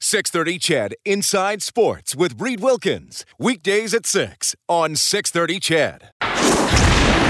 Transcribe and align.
630 0.00 0.58
CHED 0.58 0.94
Inside 1.04 1.62
Sports 1.62 2.14
with 2.14 2.40
Reed 2.40 2.60
Wilkins. 2.60 3.24
Weekdays 3.38 3.94
at 3.94 4.06
6 4.06 4.54
on 4.68 4.94
630 4.96 5.60
CHED. 5.60 6.10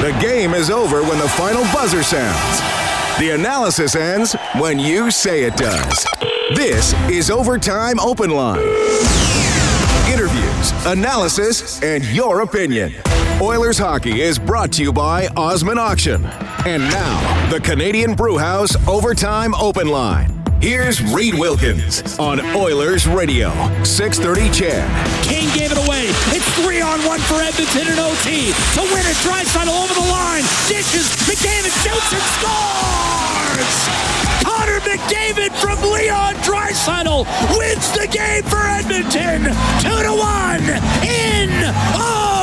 The 0.02 0.16
game 0.20 0.52
is 0.52 0.70
over 0.70 1.02
when 1.02 1.18
the 1.18 1.28
final 1.28 1.62
buzzer 1.72 2.02
sounds. 2.02 2.60
The 3.18 3.30
analysis 3.30 3.96
ends 3.96 4.34
when 4.56 4.78
you 4.78 5.10
say 5.10 5.44
it 5.44 5.56
does. 5.56 6.06
This 6.54 6.92
is 7.10 7.30
Overtime 7.30 7.98
Open 7.98 8.30
Line. 8.30 8.60
Interviews, 10.12 10.72
analysis, 10.86 11.82
and 11.82 12.04
your 12.06 12.40
opinion. 12.42 12.92
Oilers 13.40 13.78
hockey 13.78 14.20
is 14.20 14.38
brought 14.38 14.72
to 14.72 14.82
you 14.82 14.92
by 14.92 15.28
Osman 15.36 15.78
Auction. 15.78 16.24
And 16.66 16.82
now, 16.82 17.50
the 17.50 17.60
Canadian 17.60 18.14
Brewhouse 18.14 18.76
Overtime 18.88 19.54
Open 19.54 19.88
Line. 19.88 20.45
Here's 20.60 21.02
Reed 21.12 21.34
Wilkins 21.34 22.18
on 22.18 22.40
Oilers 22.56 23.06
Radio, 23.06 23.50
630 23.84 24.48
CHED. 24.50 24.88
Kane 25.22 25.52
gave 25.52 25.70
it 25.70 25.76
away. 25.76 26.08
It's 26.32 26.48
three 26.64 26.80
on 26.80 26.98
one 27.04 27.20
for 27.28 27.36
Edmonton 27.36 27.86
and 27.86 28.00
OT. 28.00 28.56
To 28.74 28.82
win 28.88 29.04
it, 29.04 29.16
Draisaitl 29.20 29.68
over 29.68 29.92
the 29.92 30.08
line. 30.08 30.42
Dishes. 30.66 31.12
McDavid 31.28 31.76
shoots 31.84 32.08
and 32.08 32.26
scores! 32.40 33.76
Connor 34.48 34.80
McDavid 34.80 35.52
from 35.60 35.76
Leon 35.92 36.34
Draisaitl 36.40 37.28
wins 37.58 37.92
the 37.92 38.08
game 38.08 38.42
for 38.44 38.64
Edmonton. 38.64 39.52
Two 39.84 40.02
to 40.02 40.14
one 40.16 40.64
in 41.04 41.52
overtime. 41.92 42.35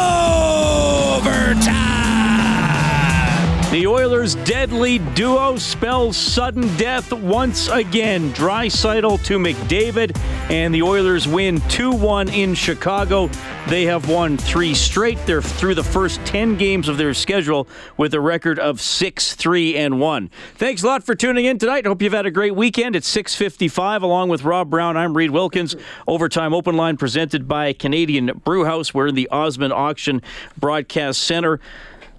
The 3.74 3.88
Oilers' 3.88 4.36
deadly 4.36 5.00
duo 5.00 5.58
spells 5.58 6.16
sudden 6.16 6.68
death 6.78 7.12
once 7.12 7.70
again. 7.70 8.32
Draisaitl 8.34 9.24
to 9.24 9.40
McDavid, 9.40 10.16
and 10.52 10.72
the 10.72 10.84
Oilers 10.84 11.28
win 11.28 11.58
2-1 11.62 12.32
in 12.32 12.54
Chicago. 12.54 13.32
They 13.68 13.86
have 13.86 14.08
won 14.08 14.38
three 14.38 14.76
straight. 14.76 15.18
They're 15.26 15.42
through 15.42 15.74
the 15.74 15.84
first 15.84 16.24
10 16.24 16.56
games 16.56 16.88
of 16.88 16.98
their 16.98 17.16
schedule 17.16 17.68
with 17.98 18.14
a 18.14 18.22
record 18.22 18.60
of 18.60 18.78
6-3 18.78 19.76
and 19.76 20.00
1. 20.00 20.30
Thanks 20.54 20.84
a 20.84 20.86
lot 20.86 21.04
for 21.04 21.16
tuning 21.16 21.46
in 21.46 21.58
tonight. 21.58 21.88
Hope 21.88 22.04
you've 22.04 22.14
had 22.14 22.28
a 22.28 22.32
great 22.32 22.56
weekend. 22.56 22.96
It's 22.96 23.08
6:55 23.08 24.04
along 24.04 24.30
with 24.30 24.44
Rob 24.44 24.70
Brown. 24.70 24.98
I'm 24.98 25.18
Reed 25.18 25.32
Wilkins. 25.32 25.76
Overtime 26.08 26.54
Open 26.54 26.78
Line 26.78 26.96
presented 26.96 27.48
by 27.48 27.74
Canadian 27.74 28.40
Brewhouse. 28.46 28.94
We're 28.94 29.08
in 29.08 29.16
the 29.16 29.30
Osmond 29.30 29.74
Auction 29.74 30.22
Broadcast 30.60 31.24
Center 31.24 31.60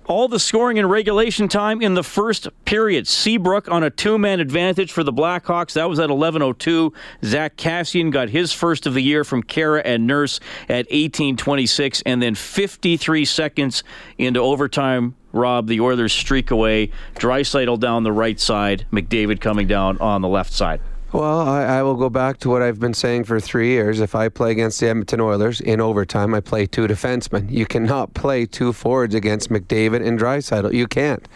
all 0.06 0.28
the 0.28 0.38
scoring 0.38 0.76
in 0.76 0.86
regulation 0.86 1.48
time 1.48 1.80
in 1.80 1.94
the 1.94 2.02
first 2.02 2.48
period. 2.64 3.06
Seabrook 3.06 3.70
on 3.70 3.82
a 3.82 3.90
two-man 3.90 4.40
advantage 4.40 4.92
for 4.92 5.02
the 5.02 5.12
Blackhawks. 5.12 5.72
That 5.74 5.88
was 5.88 5.98
at 5.98 6.10
11:02. 6.10 6.92
Zack 7.24 7.56
Kassian 7.56 8.10
got 8.10 8.30
his 8.30 8.52
first 8.52 8.86
of 8.86 8.94
the 8.94 9.02
year 9.02 9.24
from 9.24 9.42
Kara 9.42 9.82
and 9.84 10.06
Nurse 10.06 10.40
at 10.68 10.86
18:26, 10.90 12.02
and 12.04 12.22
then 12.22 12.34
53 12.34 13.24
seconds 13.24 13.82
into 14.18 14.40
overtime. 14.40 15.14
Rob, 15.32 15.66
the 15.66 15.80
Oilers 15.80 16.12
streak 16.12 16.50
away. 16.50 16.90
Draisaitl 17.16 17.80
down 17.80 18.04
the 18.04 18.12
right 18.12 18.38
side. 18.38 18.86
McDavid 18.92 19.40
coming 19.40 19.66
down 19.66 19.98
on 19.98 20.20
the 20.20 20.28
left 20.28 20.52
side. 20.52 20.80
Well, 21.14 21.42
I, 21.42 21.62
I, 21.62 21.82
will 21.84 21.94
go 21.94 22.10
back 22.10 22.38
to 22.38 22.50
what 22.50 22.60
I've 22.60 22.80
been 22.80 22.92
saying 22.92 23.22
for 23.22 23.38
three 23.38 23.68
years. 23.68 24.00
If 24.00 24.16
I 24.16 24.28
play 24.28 24.50
against 24.50 24.80
the 24.80 24.88
Edmonton 24.88 25.20
Oilers 25.20 25.60
in 25.60 25.80
overtime, 25.80 26.34
I 26.34 26.40
play 26.40 26.66
two 26.66 26.88
defensemen. 26.88 27.52
You 27.52 27.66
cannot 27.66 28.14
play 28.14 28.46
two 28.46 28.72
forwards 28.72 29.14
against 29.14 29.48
McDavid 29.48 30.04
and 30.04 30.18
Draisaitl. 30.18 30.72
You 30.72 30.88
can't. 30.88 31.28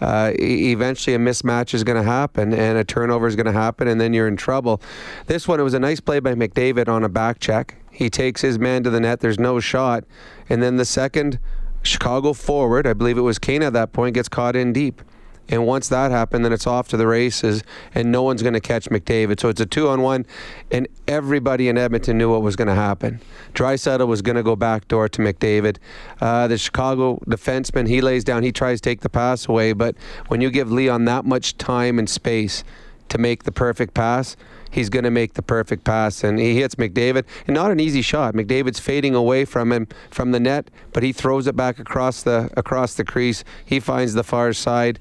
Uh, 0.00 0.32
e- 0.40 0.72
eventually, 0.72 1.14
a 1.14 1.18
mismatch 1.18 1.74
is 1.74 1.84
going 1.84 2.02
to 2.02 2.02
happen, 2.02 2.54
and 2.54 2.78
a 2.78 2.84
turnover 2.84 3.26
is 3.26 3.36
going 3.36 3.44
to 3.44 3.52
happen, 3.52 3.88
and 3.88 4.00
then 4.00 4.14
you're 4.14 4.26
in 4.26 4.38
trouble. 4.38 4.80
This 5.26 5.46
one, 5.46 5.60
it 5.60 5.64
was 5.64 5.74
a 5.74 5.80
nice 5.80 6.00
play 6.00 6.18
by 6.18 6.32
McDavid 6.34 6.88
on 6.88 7.04
a 7.04 7.08
back 7.10 7.38
check. 7.38 7.74
He 7.90 8.08
takes 8.08 8.40
his 8.40 8.58
man 8.58 8.84
to 8.84 8.90
the 8.90 9.00
net. 9.00 9.20
There's 9.20 9.38
no 9.38 9.60
shot, 9.60 10.04
and 10.48 10.62
then 10.62 10.76
the 10.76 10.86
second 10.86 11.38
Chicago 11.82 12.32
forward, 12.32 12.86
I 12.86 12.94
believe 12.94 13.18
it 13.18 13.20
was 13.20 13.38
Kane 13.38 13.62
at 13.62 13.74
that 13.74 13.92
point, 13.92 14.14
gets 14.14 14.30
caught 14.30 14.56
in 14.56 14.72
deep. 14.72 15.02
And 15.48 15.66
once 15.66 15.88
that 15.88 16.10
happened, 16.10 16.44
then 16.44 16.52
it's 16.52 16.66
off 16.66 16.88
to 16.88 16.96
the 16.96 17.06
races, 17.06 17.62
and 17.94 18.10
no 18.10 18.22
one's 18.22 18.42
going 18.42 18.54
to 18.54 18.60
catch 18.60 18.88
McDavid. 18.90 19.40
So 19.40 19.48
it's 19.48 19.60
a 19.60 19.66
two 19.66 19.88
on 19.88 20.02
one, 20.02 20.26
and 20.70 20.88
everybody 21.06 21.68
in 21.68 21.78
Edmonton 21.78 22.18
knew 22.18 22.30
what 22.30 22.42
was 22.42 22.56
going 22.56 22.68
to 22.68 22.74
happen. 22.74 23.20
Draisaitl 23.54 24.06
was 24.06 24.22
going 24.22 24.36
to 24.36 24.42
go 24.42 24.56
backdoor 24.56 25.08
to 25.08 25.22
McDavid. 25.22 25.78
Uh, 26.20 26.48
the 26.48 26.58
Chicago 26.58 27.22
defenseman, 27.26 27.88
he 27.88 28.00
lays 28.00 28.24
down, 28.24 28.42
he 28.42 28.52
tries 28.52 28.80
to 28.80 28.90
take 28.90 29.00
the 29.00 29.08
pass 29.08 29.46
away, 29.48 29.72
but 29.72 29.96
when 30.28 30.40
you 30.40 30.50
give 30.50 30.72
Leon 30.72 31.04
that 31.04 31.24
much 31.24 31.56
time 31.58 31.98
and 31.98 32.10
space 32.10 32.64
to 33.08 33.18
make 33.18 33.44
the 33.44 33.52
perfect 33.52 33.94
pass, 33.94 34.36
he's 34.70 34.88
going 34.88 35.04
to 35.04 35.10
make 35.10 35.34
the 35.34 35.42
perfect 35.42 35.84
pass. 35.84 36.24
And 36.24 36.38
he 36.38 36.56
hits 36.60 36.74
McDavid, 36.74 37.24
and 37.46 37.54
not 37.54 37.70
an 37.70 37.78
easy 37.78 38.02
shot. 38.02 38.34
McDavid's 38.34 38.80
fading 38.80 39.14
away 39.14 39.44
from 39.44 39.72
him 39.72 39.86
from 40.10 40.32
the 40.32 40.40
net, 40.40 40.70
but 40.92 41.02
he 41.02 41.12
throws 41.12 41.46
it 41.46 41.56
back 41.56 41.78
across 41.78 42.24
the 42.24 42.50
across 42.56 42.94
the 42.94 43.04
crease. 43.04 43.44
He 43.64 43.78
finds 43.80 44.14
the 44.14 44.24
far 44.24 44.52
side. 44.52 44.98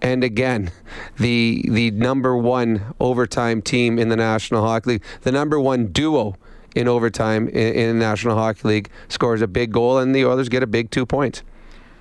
And 0.00 0.22
again, 0.22 0.70
the 1.18 1.64
the 1.68 1.90
number 1.90 2.36
one 2.36 2.94
overtime 3.00 3.62
team 3.62 3.98
in 3.98 4.08
the 4.08 4.16
National 4.16 4.62
Hockey 4.62 4.90
League, 4.90 5.04
the 5.22 5.32
number 5.32 5.58
one 5.58 5.88
duo 5.88 6.36
in 6.74 6.86
overtime 6.86 7.48
in, 7.48 7.74
in 7.74 7.98
the 7.98 8.04
National 8.04 8.36
Hockey 8.36 8.68
League, 8.68 8.90
scores 9.08 9.42
a 9.42 9.48
big 9.48 9.72
goal, 9.72 9.98
and 9.98 10.14
the 10.14 10.24
Oilers 10.24 10.48
get 10.48 10.62
a 10.62 10.66
big 10.66 10.90
two 10.90 11.04
points. 11.04 11.42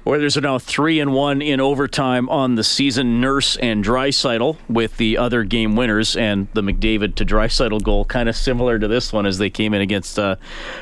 Oilers 0.07 0.38
are 0.38 0.41
now 0.41 0.57
three 0.57 1.02
and 1.02 1.13
one 1.13 1.41
in 1.41 1.59
overtime 1.59 2.30
on 2.30 2.56
the 2.56 2.63
season. 2.63 3.19
Nurse 3.19 3.57
and 3.57 3.84
Draisaitl 3.84 4.56
with 4.69 4.96
the 4.96 5.18
other 5.18 5.44
game 5.44 5.75
winners, 5.75 6.16
and 6.16 6.47
the 6.53 6.62
McDavid 6.62 7.16
to 7.16 7.25
Draisaitl 7.25 7.84
goal, 7.84 8.06
kind 8.06 8.30
of 8.30 8.36
similar 8.38 8.80
to 8.80 8.88
this 8.88 9.12
one 9.12 9.25
as 9.25 9.38
they 9.38 9.50
came 9.50 9.74
in 9.74 9.81
against 9.81 10.18
uh, 10.18 10.38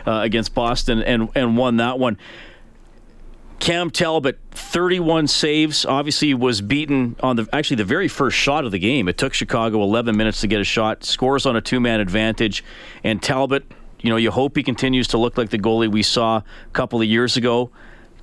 uh, 0.05 0.19
against 0.19 0.53
Boston 0.53 1.01
and 1.01 1.29
and 1.33 1.57
won 1.57 1.77
that 1.77 1.97
one. 1.97 2.19
Cam 3.59 3.89
Talbot, 3.89 4.37
31 4.51 5.27
saves. 5.27 5.85
Obviously, 5.85 6.33
was 6.33 6.61
beaten 6.61 7.15
on 7.21 7.35
the 7.35 7.47
actually 7.53 7.77
the 7.77 7.85
very 7.85 8.07
first 8.07 8.37
shot 8.37 8.65
of 8.65 8.71
the 8.71 8.79
game. 8.79 9.07
It 9.07 9.17
took 9.17 9.33
Chicago 9.33 9.81
11 9.81 10.15
minutes 10.15 10.41
to 10.41 10.47
get 10.47 10.61
a 10.61 10.63
shot. 10.63 11.03
Scores 11.03 11.45
on 11.45 11.55
a 11.55 11.61
two-man 11.61 11.99
advantage, 11.99 12.63
and 13.03 13.21
Talbot. 13.21 13.65
You 14.01 14.09
know, 14.11 14.17
you 14.17 14.29
hope 14.29 14.55
he 14.55 14.61
continues 14.61 15.07
to 15.09 15.17
look 15.17 15.37
like 15.37 15.49
the 15.49 15.57
goalie 15.57 15.89
we 15.89 16.03
saw 16.03 16.37
a 16.37 16.43
couple 16.73 17.01
of 17.01 17.07
years 17.07 17.37
ago. 17.37 17.71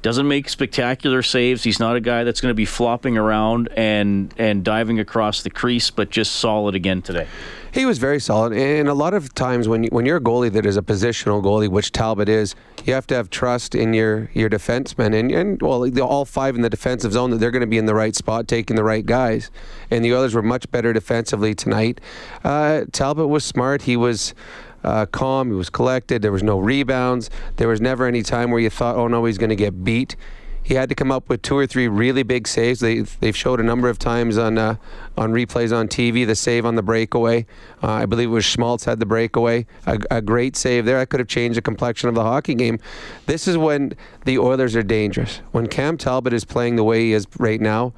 Doesn't 0.03 0.27
make 0.27 0.49
spectacular 0.49 1.23
saves. 1.23 1.63
He's 1.63 1.79
not 1.79 1.95
a 1.95 2.01
guy 2.01 2.25
that's 2.25 2.41
going 2.41 2.51
to 2.51 2.57
be 2.57 2.65
flopping 2.65 3.17
around 3.17 3.69
and 3.77 4.35
and 4.37 4.65
diving 4.65 4.99
across 4.99 5.45
the 5.45 5.51
crease, 5.51 5.93
but 5.93 6.11
just 6.11 6.33
solid 6.33 6.75
again 6.75 7.03
today. 7.03 7.29
He 7.73 7.87
was 7.87 7.99
very 7.99 8.21
solid, 8.21 8.53
and 8.53 8.89
a 8.89 8.95
lot 8.95 9.15
of 9.15 9.33
times 9.33 9.69
when 9.69 9.85
you, 9.85 9.91
when 9.93 10.05
you're 10.05 10.17
a 10.17 10.21
goalie 10.21 10.53
that 10.53 10.67
is 10.67 10.77
a 10.77 10.83
positional 10.83 11.43
goalie, 11.43 11.69
which 11.69 11.93
Talbot 11.93 12.29
is, 12.29 12.55
you 12.85 12.93
have 12.93 13.07
to 13.07 13.15
have 13.15 13.31
trust 13.31 13.77
in 13.77 13.95
your 13.95 14.29
your 14.35 14.51
defensemen 14.51 15.19
and 15.19 15.31
and 15.31 15.63
well, 15.63 15.89
all 16.03 16.25
five 16.25 16.57
in 16.57 16.63
the 16.63 16.71
defensive 16.71 17.13
zone 17.13 17.31
that 17.31 17.37
they're 17.37 17.53
going 17.53 17.61
to 17.61 17.67
be 17.69 17.79
in 17.79 17.87
the 17.87 17.95
right 17.95 18.17
spot, 18.17 18.49
taking 18.49 18.75
the 18.75 18.85
right 18.85 19.07
guys. 19.07 19.53
And 19.89 20.05
the 20.05 20.13
others 20.13 20.35
were 20.35 20.43
much 20.43 20.69
better 20.73 20.93
defensively 20.93 21.55
tonight. 21.55 22.01
Uh, 22.43 22.87
Talbot 22.91 23.29
was 23.29 23.45
smart. 23.45 23.83
He 23.83 23.97
was. 23.97 24.35
Uh, 24.85 25.07
calm. 25.07 25.49
He 25.49 25.55
was 25.55 25.71
collected. 25.71 26.23
There 26.23 26.33
was 26.33 26.43
no 26.43 26.59
rebounds. 26.59 27.31
There 27.57 27.69
was 27.69 27.81
never 27.81 28.07
any 28.07 28.23
time 28.23 28.51
where 28.51 28.61
you 28.61 28.71
thought, 28.71 28.97
"Oh 28.97 29.09
no, 29.09 29.25
he's 29.25 29.39
going 29.39 29.51
to 29.51 29.57
get 29.57 29.85
beat." 29.85 30.17
He 30.65 30.75
had 30.75 30.89
to 30.91 30.95
come 30.95 31.11
up 31.11 31.29
with 31.29 31.43
two 31.43 31.57
or 31.57 31.67
three 31.67 31.89
really 31.89 32.23
big 32.23 32.47
saves. 32.47 32.81
They 32.81 33.01
they've 33.01 33.37
showed 33.37 33.59
a 33.59 33.65
number 33.65 33.89
of 33.89 33.99
times 33.99 34.39
on 34.39 34.59
uh, 34.59 34.77
on 35.17 35.33
replays 35.33 35.77
on 35.77 35.89
TV 35.89 36.25
the 36.25 36.37
save 36.37 36.65
on 36.65 36.77
the 36.77 36.83
breakaway. 36.83 37.47
Uh, 37.83 37.91
I 37.91 38.07
believe 38.07 38.29
it 38.29 38.33
was 38.33 38.45
Schmaltz 38.45 38.85
had 38.85 39.01
the 39.01 39.07
breakaway. 39.07 39.67
A, 39.87 39.99
a 40.11 40.23
great 40.23 40.57
save 40.57 40.85
there. 40.85 40.99
That 40.99 41.09
could 41.09 41.21
have 41.21 41.29
changed 41.29 41.57
the 41.57 41.63
complexion 41.63 42.09
of 42.09 42.15
the 42.15 42.23
hockey 42.23 42.55
game. 42.55 42.79
This 43.27 43.49
is 43.49 43.59
when 43.59 43.95
the 44.25 44.39
Oilers 44.39 44.77
are 44.77 44.85
dangerous. 44.85 45.41
When 45.51 45.67
Cam 45.67 45.97
Talbot 45.97 46.33
is 46.33 46.45
playing 46.45 46.77
the 46.77 46.85
way 46.85 47.07
he 47.07 47.13
is 47.13 47.27
right 47.39 47.61
now, 47.61 47.93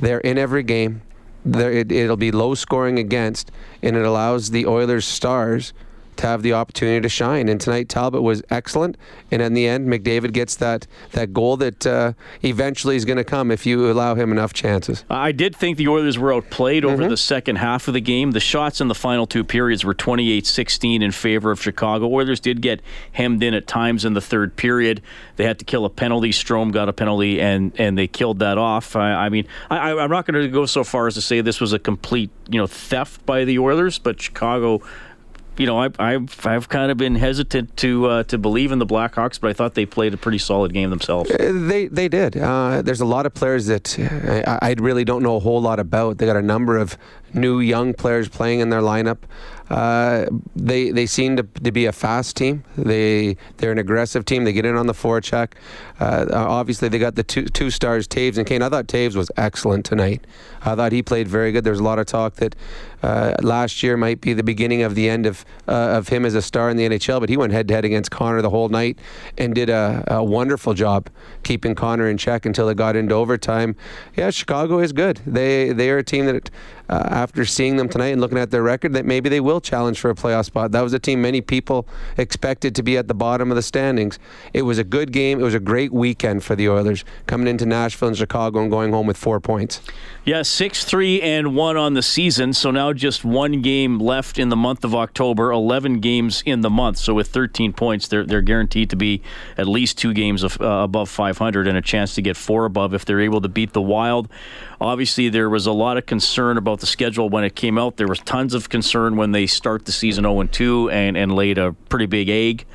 they're 0.00 0.20
in 0.20 0.38
every 0.38 0.62
game. 0.62 1.02
There, 1.44 1.70
it, 1.70 1.92
it'll 1.92 2.16
be 2.16 2.32
low 2.32 2.54
scoring 2.54 2.98
against, 2.98 3.52
and 3.82 3.94
it 3.94 4.04
allows 4.04 4.50
the 4.50 4.66
Oilers 4.66 5.04
stars 5.04 5.72
to 6.18 6.26
have 6.26 6.42
the 6.42 6.52
opportunity 6.52 7.00
to 7.00 7.08
shine. 7.08 7.48
And 7.48 7.60
tonight, 7.60 7.88
Talbot 7.88 8.22
was 8.22 8.42
excellent. 8.50 8.96
And 9.30 9.42
in 9.42 9.54
the 9.54 9.66
end, 9.66 9.88
McDavid 9.88 10.32
gets 10.32 10.56
that 10.56 10.86
that 11.12 11.32
goal 11.32 11.56
that 11.58 11.86
uh, 11.86 12.12
eventually 12.42 12.96
is 12.96 13.04
going 13.04 13.16
to 13.18 13.24
come 13.24 13.50
if 13.50 13.66
you 13.66 13.90
allow 13.90 14.14
him 14.14 14.32
enough 14.32 14.52
chances. 14.52 15.04
I 15.10 15.32
did 15.32 15.54
think 15.54 15.76
the 15.76 15.88
Oilers 15.88 16.18
were 16.18 16.32
outplayed 16.32 16.84
over 16.84 17.02
mm-hmm. 17.02 17.10
the 17.10 17.16
second 17.16 17.56
half 17.56 17.88
of 17.88 17.94
the 17.94 18.00
game. 18.00 18.32
The 18.32 18.40
shots 18.40 18.80
in 18.80 18.88
the 18.88 18.94
final 18.94 19.26
two 19.26 19.44
periods 19.44 19.84
were 19.84 19.94
28-16 19.94 21.02
in 21.02 21.12
favor 21.12 21.50
of 21.50 21.60
Chicago. 21.62 22.06
Oilers 22.06 22.40
did 22.40 22.60
get 22.60 22.80
hemmed 23.12 23.42
in 23.42 23.54
at 23.54 23.66
times 23.66 24.04
in 24.04 24.14
the 24.14 24.20
third 24.20 24.56
period. 24.56 25.02
They 25.36 25.44
had 25.44 25.58
to 25.58 25.64
kill 25.64 25.84
a 25.84 25.90
penalty. 25.90 26.30
Strome 26.30 26.72
got 26.72 26.88
a 26.88 26.92
penalty, 26.92 27.40
and 27.40 27.72
and 27.78 27.96
they 27.96 28.06
killed 28.06 28.38
that 28.40 28.58
off. 28.58 28.96
I, 28.96 29.12
I 29.12 29.28
mean, 29.28 29.46
I, 29.70 29.92
I'm 29.92 30.10
not 30.10 30.26
going 30.26 30.42
to 30.42 30.48
go 30.48 30.66
so 30.66 30.84
far 30.84 31.06
as 31.06 31.14
to 31.14 31.22
say 31.22 31.40
this 31.40 31.60
was 31.60 31.72
a 31.72 31.78
complete 31.78 32.30
you 32.48 32.58
know 32.58 32.66
theft 32.66 33.24
by 33.26 33.44
the 33.44 33.58
Oilers, 33.58 33.98
but 33.98 34.20
Chicago 34.20 34.82
you 35.58 35.66
know, 35.66 35.78
I, 35.78 35.90
I've 35.98 36.46
I've 36.46 36.68
kind 36.68 36.90
of 36.90 36.96
been 36.96 37.14
hesitant 37.14 37.76
to 37.78 38.06
uh, 38.06 38.22
to 38.24 38.38
believe 38.38 38.72
in 38.72 38.78
the 38.78 38.86
Blackhawks, 38.86 39.40
but 39.40 39.50
I 39.50 39.52
thought 39.52 39.74
they 39.74 39.86
played 39.86 40.14
a 40.14 40.16
pretty 40.16 40.38
solid 40.38 40.72
game 40.72 40.90
themselves. 40.90 41.30
Uh, 41.30 41.52
they 41.54 41.86
they 41.88 42.08
did. 42.08 42.36
Uh, 42.36 42.82
there's 42.82 43.00
a 43.00 43.06
lot 43.06 43.26
of 43.26 43.34
players 43.34 43.66
that 43.66 43.98
I, 44.46 44.70
I, 44.70 44.74
really 44.78 45.04
don't 45.04 45.22
know 45.22 45.36
a 45.36 45.40
whole 45.40 45.60
lot 45.60 45.80
about. 45.80 46.18
They 46.18 46.26
got 46.26 46.36
a 46.36 46.42
number 46.42 46.76
of 46.76 46.96
new 47.34 47.60
young 47.60 47.94
players 47.94 48.28
playing 48.28 48.60
in 48.60 48.70
their 48.70 48.80
lineup. 48.80 49.18
Uh, 49.68 50.26
they 50.54 50.90
they 50.90 51.06
seem 51.06 51.36
to, 51.36 51.42
to 51.42 51.72
be 51.72 51.86
a 51.86 51.92
fast 51.92 52.36
team. 52.36 52.62
They 52.76 53.36
they're 53.56 53.72
an 53.72 53.78
aggressive 53.78 54.24
team. 54.24 54.44
They 54.44 54.52
get 54.52 54.64
in 54.64 54.76
on 54.76 54.86
the 54.86 54.92
forecheck. 54.92 55.54
Uh, 55.98 56.26
obviously, 56.32 56.88
they 56.88 57.00
got 57.00 57.16
the 57.16 57.24
two 57.24 57.46
two 57.46 57.70
stars, 57.70 58.06
Toews 58.06 58.38
and 58.38 58.46
Kane. 58.46 58.62
I 58.62 58.68
thought 58.68 58.86
Toews 58.86 59.16
was 59.16 59.30
excellent 59.36 59.84
tonight. 59.84 60.24
I 60.62 60.76
thought 60.76 60.92
he 60.92 61.02
played 61.02 61.26
very 61.26 61.50
good. 61.50 61.64
There's 61.64 61.80
a 61.80 61.84
lot 61.84 61.98
of 61.98 62.06
talk 62.06 62.34
that 62.34 62.54
uh, 63.02 63.34
last 63.42 63.82
year 63.82 63.96
might 63.96 64.20
be 64.20 64.32
the 64.34 64.42
beginning 64.42 64.82
of 64.82 64.94
the 64.94 65.08
end 65.08 65.26
of 65.26 65.44
uh, 65.66 65.72
of 65.72 66.08
him 66.08 66.24
as 66.24 66.34
a 66.34 66.42
star 66.42 66.70
in 66.70 66.76
the 66.76 66.88
NHL, 66.88 67.18
but 67.18 67.28
he 67.28 67.36
went 67.36 67.52
head 67.52 67.66
to 67.68 67.74
head 67.74 67.84
against 67.84 68.12
Connor 68.12 68.42
the 68.42 68.50
whole 68.50 68.68
night 68.68 68.98
and 69.36 69.52
did 69.52 69.68
a, 69.68 70.04
a 70.06 70.22
wonderful 70.22 70.74
job 70.74 71.08
keeping 71.42 71.74
Connor 71.74 72.08
in 72.08 72.18
check 72.18 72.46
until 72.46 72.68
it 72.68 72.76
got 72.76 72.94
into 72.94 73.14
overtime. 73.16 73.74
Yeah, 74.14 74.30
Chicago 74.30 74.78
is 74.78 74.92
good. 74.92 75.20
They 75.26 75.72
they 75.72 75.90
are 75.90 75.98
a 75.98 76.04
team 76.04 76.26
that 76.26 76.50
uh, 76.88 77.08
after 77.10 77.44
seeing 77.44 77.76
them 77.76 77.88
tonight 77.88 78.08
and 78.08 78.20
looking 78.20 78.38
at 78.38 78.50
their 78.50 78.62
record, 78.62 78.92
that 78.94 79.04
maybe 79.04 79.28
they 79.28 79.40
will 79.40 79.60
challenge 79.60 79.98
for 79.98 80.10
a 80.10 80.14
playoff 80.14 80.46
spot. 80.46 80.72
That 80.72 80.82
was 80.82 80.92
a 80.92 80.98
team 80.98 81.22
many 81.22 81.40
people 81.40 81.86
expected 82.16 82.74
to 82.76 82.82
be 82.82 82.96
at 82.96 83.08
the 83.08 83.14
bottom 83.14 83.50
of 83.50 83.56
the 83.56 83.62
standings. 83.62 84.18
It 84.52 84.62
was 84.62 84.78
a 84.78 84.84
good 84.84 85.12
game. 85.12 85.40
It 85.40 85.44
was 85.44 85.54
a 85.54 85.60
great 85.60 85.92
weekend 85.92 86.44
for 86.44 86.54
the 86.54 86.68
Oilers 86.68 87.04
coming 87.26 87.48
into 87.48 87.66
Nashville 87.66 88.08
and 88.08 88.16
Chicago 88.16 88.60
and 88.60 88.70
going 88.70 88.92
home 88.92 89.06
with 89.06 89.16
four 89.16 89.40
points. 89.40 89.80
Yeah, 90.24 90.42
six, 90.42 90.84
three, 90.84 91.20
and 91.22 91.54
one 91.54 91.76
on 91.76 91.94
the 91.94 92.02
season. 92.02 92.52
So 92.52 92.70
now 92.70 92.92
just 92.92 93.24
one 93.24 93.62
game 93.62 93.98
left 93.98 94.38
in 94.38 94.48
the 94.48 94.56
month 94.56 94.84
of 94.84 94.94
October. 94.94 95.50
Eleven 95.52 96.00
games 96.00 96.42
in 96.44 96.60
the 96.62 96.70
month. 96.70 96.98
So 96.98 97.14
with 97.14 97.28
13 97.28 97.72
points, 97.72 98.08
they're 98.08 98.24
they're 98.24 98.42
guaranteed 98.42 98.90
to 98.90 98.96
be 98.96 99.22
at 99.56 99.66
least 99.66 99.98
two 99.98 100.12
games 100.12 100.42
of, 100.42 100.60
uh, 100.60 100.82
above 100.84 101.08
500 101.08 101.68
and 101.68 101.76
a 101.76 101.82
chance 101.82 102.14
to 102.14 102.22
get 102.22 102.36
four 102.36 102.64
above 102.64 102.94
if 102.94 103.04
they're 103.04 103.20
able 103.20 103.40
to 103.40 103.48
beat 103.48 103.72
the 103.72 103.82
Wild. 103.82 104.28
Obviously, 104.80 105.28
there 105.28 105.48
was 105.48 105.66
a 105.66 105.72
lot 105.72 105.96
of 105.96 106.06
concern 106.06 106.58
about 106.58 106.75
the 106.80 106.86
schedule 106.86 107.28
when 107.28 107.44
it 107.44 107.54
came 107.54 107.78
out. 107.78 107.96
There 107.96 108.08
was 108.08 108.20
tons 108.20 108.54
of 108.54 108.68
concern 108.68 109.16
when 109.16 109.32
they 109.32 109.46
start 109.46 109.84
the 109.84 109.92
season 109.92 110.24
0 110.24 110.44
2 110.44 110.90
and, 110.90 111.16
and 111.16 111.34
laid 111.34 111.58
a 111.58 111.72
pretty 111.88 112.06
big 112.06 112.28
egg 112.28 112.66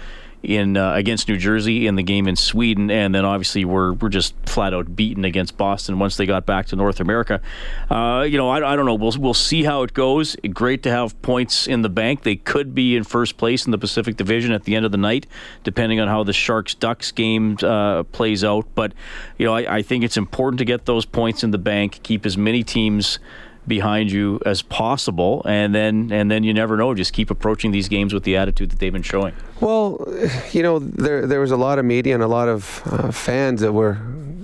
in 0.43 0.75
uh, 0.75 0.93
against 0.93 1.27
New 1.27 1.37
Jersey 1.37 1.85
in 1.85 1.95
the 1.95 2.03
game 2.03 2.27
in 2.27 2.35
Sweden, 2.35 2.89
and 2.89 3.13
then 3.13 3.25
obviously 3.25 3.63
we're 3.65 3.93
we're 3.93 4.09
just 4.09 4.33
flat 4.45 4.73
out 4.73 4.95
beaten 4.95 5.23
against 5.23 5.57
Boston 5.57 5.99
once 5.99 6.17
they 6.17 6.25
got 6.25 6.45
back 6.45 6.67
to 6.67 6.75
North 6.75 6.99
America. 6.99 7.41
Uh, 7.89 8.25
you 8.27 8.37
know, 8.37 8.49
I, 8.49 8.73
I 8.73 8.75
don't 8.75 8.85
know. 8.85 8.95
We'll 8.95 9.13
we'll 9.19 9.33
see 9.33 9.63
how 9.63 9.83
it 9.83 9.93
goes. 9.93 10.35
Great 10.53 10.83
to 10.83 10.89
have 10.89 11.19
points 11.21 11.67
in 11.67 11.81
the 11.83 11.89
bank. 11.89 12.23
They 12.23 12.35
could 12.35 12.73
be 12.73 12.95
in 12.95 13.03
first 13.03 13.37
place 13.37 13.65
in 13.65 13.71
the 13.71 13.77
Pacific 13.77 14.17
Division 14.17 14.51
at 14.51 14.63
the 14.63 14.75
end 14.75 14.85
of 14.85 14.91
the 14.91 14.97
night, 14.97 15.27
depending 15.63 15.99
on 15.99 16.07
how 16.07 16.23
the 16.23 16.33
Sharks 16.33 16.73
Ducks 16.73 17.11
game 17.11 17.57
uh, 17.61 18.03
plays 18.03 18.43
out. 18.43 18.67
But 18.73 18.93
you 19.37 19.45
know, 19.45 19.53
I, 19.53 19.77
I 19.77 19.81
think 19.81 20.03
it's 20.03 20.17
important 20.17 20.59
to 20.59 20.65
get 20.65 20.85
those 20.85 21.05
points 21.05 21.43
in 21.43 21.51
the 21.51 21.59
bank. 21.59 21.99
Keep 22.03 22.25
as 22.25 22.37
many 22.37 22.63
teams 22.63 23.19
behind 23.67 24.11
you 24.11 24.39
as 24.45 24.61
possible, 24.61 25.43
and 25.45 25.73
then 25.73 26.11
and 26.11 26.29
then 26.31 26.43
you 26.43 26.53
never 26.53 26.77
know. 26.77 26.93
Just 26.93 27.13
keep 27.13 27.29
approaching 27.29 27.71
these 27.71 27.87
games 27.87 28.13
with 28.13 28.23
the 28.23 28.35
attitude 28.37 28.71
that 28.71 28.79
they've 28.79 28.93
been 28.93 29.01
showing. 29.01 29.33
Well, 29.59 30.05
you 30.51 30.63
know, 30.63 30.79
there 30.79 31.27
there 31.27 31.39
was 31.39 31.51
a 31.51 31.57
lot 31.57 31.79
of 31.79 31.85
media 31.85 32.13
and 32.13 32.23
a 32.23 32.27
lot 32.27 32.47
of 32.47 32.81
uh, 32.85 33.11
fans 33.11 33.61
that 33.61 33.73
were 33.73 33.97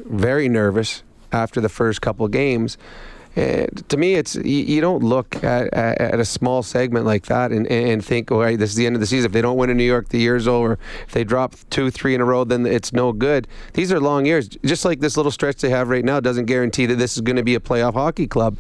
very 0.06 0.48
nervous 0.48 1.04
after 1.32 1.60
the 1.60 1.70
first 1.70 2.02
couple 2.02 2.28
games 2.28 2.78
Eh, 3.38 3.68
to 3.88 3.98
me, 3.98 4.16
it's 4.16 4.36
you, 4.36 4.64
you 4.64 4.82
don't 4.82 5.04
look 5.04 5.44
at, 5.44 5.72
at, 5.72 6.02
at, 6.02 6.20
a 6.20 6.26
small 6.26 6.64
segment 6.64 7.06
like 7.06 7.28
that 7.28 7.52
and, 7.52 7.68
and 7.68 8.04
think, 8.04 8.32
"Oh, 8.32 8.42
right, 8.42 8.58
this 8.58 8.72
is 8.72 8.76
the 8.76 8.88
end 8.88 8.96
of 8.96 9.00
the 9.00 9.06
season." 9.06 9.28
If 9.28 9.32
they 9.32 9.44
don't 9.44 9.58
win 9.58 9.70
in 9.70 9.78
New 9.78 9.84
York, 9.84 10.10
the 10.10 10.18
year's 10.18 10.48
over. 10.48 10.80
If 11.06 11.14
they 11.14 11.24
drop 11.24 11.54
two, 11.70 11.92
three 11.92 12.16
in 12.16 12.22
a 12.22 12.26
row, 12.26 12.46
then 12.46 12.66
it's 12.66 12.94
no 12.94 13.14
good. 13.14 13.48
These 13.74 13.92
are 13.92 14.00
long 14.00 14.26
years. 14.26 14.48
Just 14.66 14.86
like 14.86 15.02
this 15.02 15.18
little 15.18 15.32
stretch 15.32 15.58
they 15.58 15.70
have 15.70 15.88
right 15.88 16.04
now 16.04 16.20
doesn't 16.20 16.46
guarantee 16.46 16.88
that 16.88 16.96
this 16.96 17.16
is 17.16 17.22
going 17.22 17.36
to 17.36 17.44
be 17.44 17.54
a 17.54 17.60
playoff 17.60 17.94
hockey 17.94 18.26
club, 18.26 18.58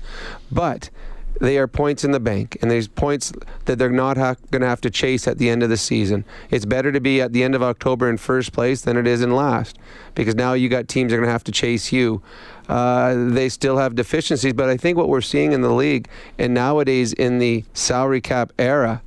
but 0.51 0.91
they 1.39 1.57
are 1.57 1.67
points 1.67 2.03
in 2.03 2.11
the 2.11 2.19
bank, 2.19 2.57
and 2.61 2.71
there's 2.71 2.87
points 2.87 3.31
that 3.65 3.77
they're 3.77 3.89
not 3.89 4.17
ha- 4.17 4.35
going 4.51 4.61
to 4.61 4.67
have 4.67 4.81
to 4.81 4.89
chase 4.89 5.27
at 5.27 5.37
the 5.37 5.49
end 5.49 5.63
of 5.63 5.69
the 5.69 5.77
season. 5.77 6.25
It's 6.49 6.65
better 6.65 6.91
to 6.91 6.99
be 6.99 7.21
at 7.21 7.33
the 7.33 7.43
end 7.43 7.55
of 7.55 7.63
October 7.63 8.09
in 8.09 8.17
first 8.17 8.53
place 8.53 8.81
than 8.81 8.97
it 8.97 9.07
is 9.07 9.21
in 9.21 9.31
last, 9.35 9.77
because 10.15 10.35
now 10.35 10.53
you 10.53 10.69
got 10.69 10.87
teams 10.87 11.11
that 11.11 11.15
are 11.15 11.19
going 11.19 11.27
to 11.27 11.31
have 11.33 11.43
to 11.45 11.51
chase 11.51 11.91
you. 11.91 12.21
Uh, 12.67 13.29
they 13.29 13.49
still 13.49 13.77
have 13.77 13.95
deficiencies, 13.95 14.53
but 14.53 14.69
I 14.69 14.77
think 14.77 14.97
what 14.97 15.09
we're 15.09 15.21
seeing 15.21 15.51
in 15.51 15.61
the 15.61 15.71
league, 15.73 16.07
and 16.37 16.53
nowadays 16.53 17.13
in 17.13 17.39
the 17.39 17.63
salary 17.73 18.21
cap 18.21 18.51
era, 18.59 19.01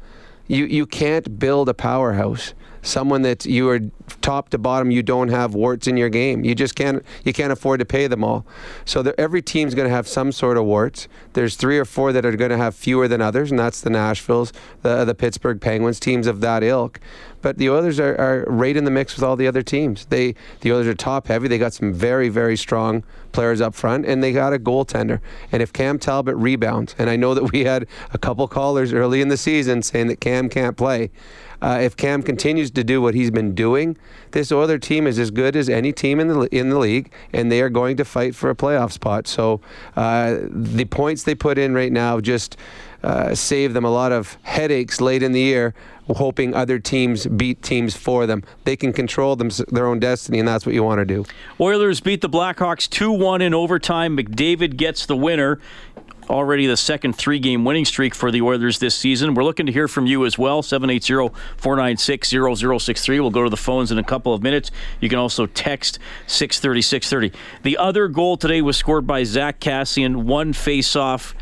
you 0.47 0.65
you 0.65 0.85
can't 0.87 1.38
build 1.38 1.69
a 1.69 1.75
powerhouse 1.75 2.55
someone 2.82 3.23
that 3.23 3.44
you 3.44 3.69
are 3.69 3.81
top 4.21 4.49
to 4.50 4.59
bottom 4.59 4.91
you 4.91 5.03
don't 5.03 5.29
have 5.29 5.55
warts 5.55 5.87
in 5.87 5.97
your 5.97 6.09
game 6.09 6.44
you 6.44 6.55
just 6.55 6.75
can't 6.75 7.05
you 7.25 7.32
can't 7.32 7.53
afford 7.53 7.79
to 7.79 7.85
pay 7.85 8.06
them 8.06 8.25
all 8.25 8.44
so 8.85 9.03
every 9.17 9.43
team's 9.43 9.75
going 9.75 9.88
to 9.88 9.94
have 9.94 10.06
some 10.06 10.32
sort 10.32 10.56
of 10.56 10.65
warts 10.65 11.09
there's 11.32 11.56
three 11.56 11.79
or 11.79 11.85
four 11.85 12.12
that 12.12 12.25
are 12.25 12.37
going 12.37 12.50
to 12.50 12.56
have 12.56 12.75
fewer 12.75 13.06
than 13.09 13.21
others 13.21 13.50
and 13.50 13.59
that's 13.59 13.81
the 13.81 13.91
nashvilles 13.91 14.53
the, 14.82 15.05
the 15.05 15.15
pittsburgh 15.15 15.61
penguins 15.61 16.00
teams 16.00 16.27
of 16.27 16.41
that 16.41 16.62
ilk 16.62 17.00
but 17.43 17.59
the 17.59 17.71
Oilers 17.71 17.99
are, 17.99 18.15
are 18.21 18.44
right 18.49 18.77
in 18.77 18.85
the 18.85 18.91
mix 18.91 19.17
with 19.17 19.25
all 19.25 19.37
the 19.37 19.47
other 19.47 19.62
teams. 19.62 20.06
They 20.06 20.35
the 20.61 20.73
Oilers 20.73 20.87
are 20.87 20.94
top 20.94 21.29
heavy. 21.29 21.49
They 21.49 21.59
got 21.59 21.73
some 21.73 21.93
very 21.93 22.29
very 22.29 22.56
strong 22.56 23.05
players 23.32 23.61
up 23.61 23.75
front, 23.75 24.06
and 24.06 24.23
they 24.23 24.32
got 24.32 24.53
a 24.53 24.59
goaltender. 24.59 25.21
And 25.53 25.62
if 25.62 25.73
Cam 25.73 25.99
Talbot 25.99 26.37
rebounds, 26.37 26.94
and 26.99 27.09
I 27.09 27.17
know 27.17 27.35
that 27.35 27.53
we 27.53 27.65
had 27.65 27.87
a 28.12 28.19
couple 28.19 28.47
callers 28.49 28.93
early 28.93 29.21
in 29.21 29.29
the 29.29 29.37
season 29.37 29.82
saying 29.82 30.09
that 30.09 30.21
Cam 30.21 30.49
can't 30.49 30.77
play. 30.77 31.11
Uh, 31.62 31.78
if 31.80 31.96
Cam 31.96 32.22
continues 32.22 32.70
to 32.72 32.84
do 32.84 33.02
what 33.02 33.14
he's 33.14 33.30
been 33.30 33.54
doing, 33.54 33.96
this 34.30 34.50
other 34.50 34.78
team 34.78 35.06
is 35.06 35.18
as 35.18 35.30
good 35.30 35.56
as 35.56 35.68
any 35.68 35.92
team 35.92 36.20
in 36.20 36.28
the 36.28 36.40
in 36.56 36.70
the 36.70 36.78
league, 36.78 37.12
and 37.32 37.50
they 37.50 37.60
are 37.60 37.68
going 37.68 37.96
to 37.96 38.04
fight 38.04 38.34
for 38.34 38.50
a 38.50 38.54
playoff 38.54 38.92
spot. 38.92 39.26
So 39.26 39.60
uh, 39.96 40.38
the 40.48 40.84
points 40.84 41.24
they 41.24 41.34
put 41.34 41.58
in 41.58 41.74
right 41.74 41.92
now 41.92 42.20
just 42.20 42.56
uh, 43.02 43.34
save 43.34 43.72
them 43.72 43.84
a 43.84 43.90
lot 43.90 44.12
of 44.12 44.36
headaches 44.42 45.00
late 45.00 45.22
in 45.22 45.32
the 45.32 45.40
year, 45.40 45.74
hoping 46.08 46.54
other 46.54 46.78
teams 46.78 47.26
beat 47.26 47.62
teams 47.62 47.96
for 47.96 48.26
them. 48.26 48.43
They 48.64 48.76
can 48.76 48.93
control 48.93 49.36
them, 49.36 49.50
their 49.69 49.86
own 49.86 50.00
destiny, 50.00 50.38
and 50.38 50.48
that's 50.48 50.67
what 50.67 50.74
you 50.74 50.82
want 50.82 50.98
to 50.98 51.05
do. 51.05 51.24
Oilers 51.60 52.00
beat 52.00 52.20
the 52.20 52.29
Blackhawks 52.29 52.88
2 52.88 53.10
1 53.12 53.43
in 53.43 53.55
overtime. 53.55 54.17
McDavid 54.17 54.76
gets 54.76 55.06
the 55.06 55.17
winner 55.17 55.60
already 56.31 56.67
the 56.67 56.77
second 56.77 57.15
three 57.15 57.39
game 57.39 57.65
winning 57.65 57.84
streak 57.84 58.15
for 58.15 58.31
the 58.31 58.41
Oilers 58.41 58.79
this 58.79 58.94
season. 58.94 59.34
We're 59.34 59.44
looking 59.44 59.67
to 59.67 59.72
hear 59.72 59.89
from 59.89 60.06
you 60.06 60.25
as 60.25 60.39
well. 60.39 60.63
780 60.63 61.34
496 61.56 62.31
0063. 62.31 63.20
We'll 63.20 63.31
go 63.31 63.44
to 63.44 63.51
the 63.51 63.56
phones 63.56 63.91
in 63.93 63.99
a 63.99 64.05
couple 64.05 64.32
of 64.32 64.43
minutes. 64.43 64.70
You 65.01 65.08
can 65.08 65.19
also 65.19 65.46
text 65.46 65.99
630 66.27 66.82
630. 66.82 67.39
The 67.63 67.77
other 67.77 68.08
goal 68.08 68.37
today 68.37 68.63
was 68.63 68.77
scored 68.77 69.06
by 69.06 69.25
Zach 69.25 69.60
Kassian, 69.60 70.25
One 70.25 70.53
face 70.53 70.96
off 70.96 71.34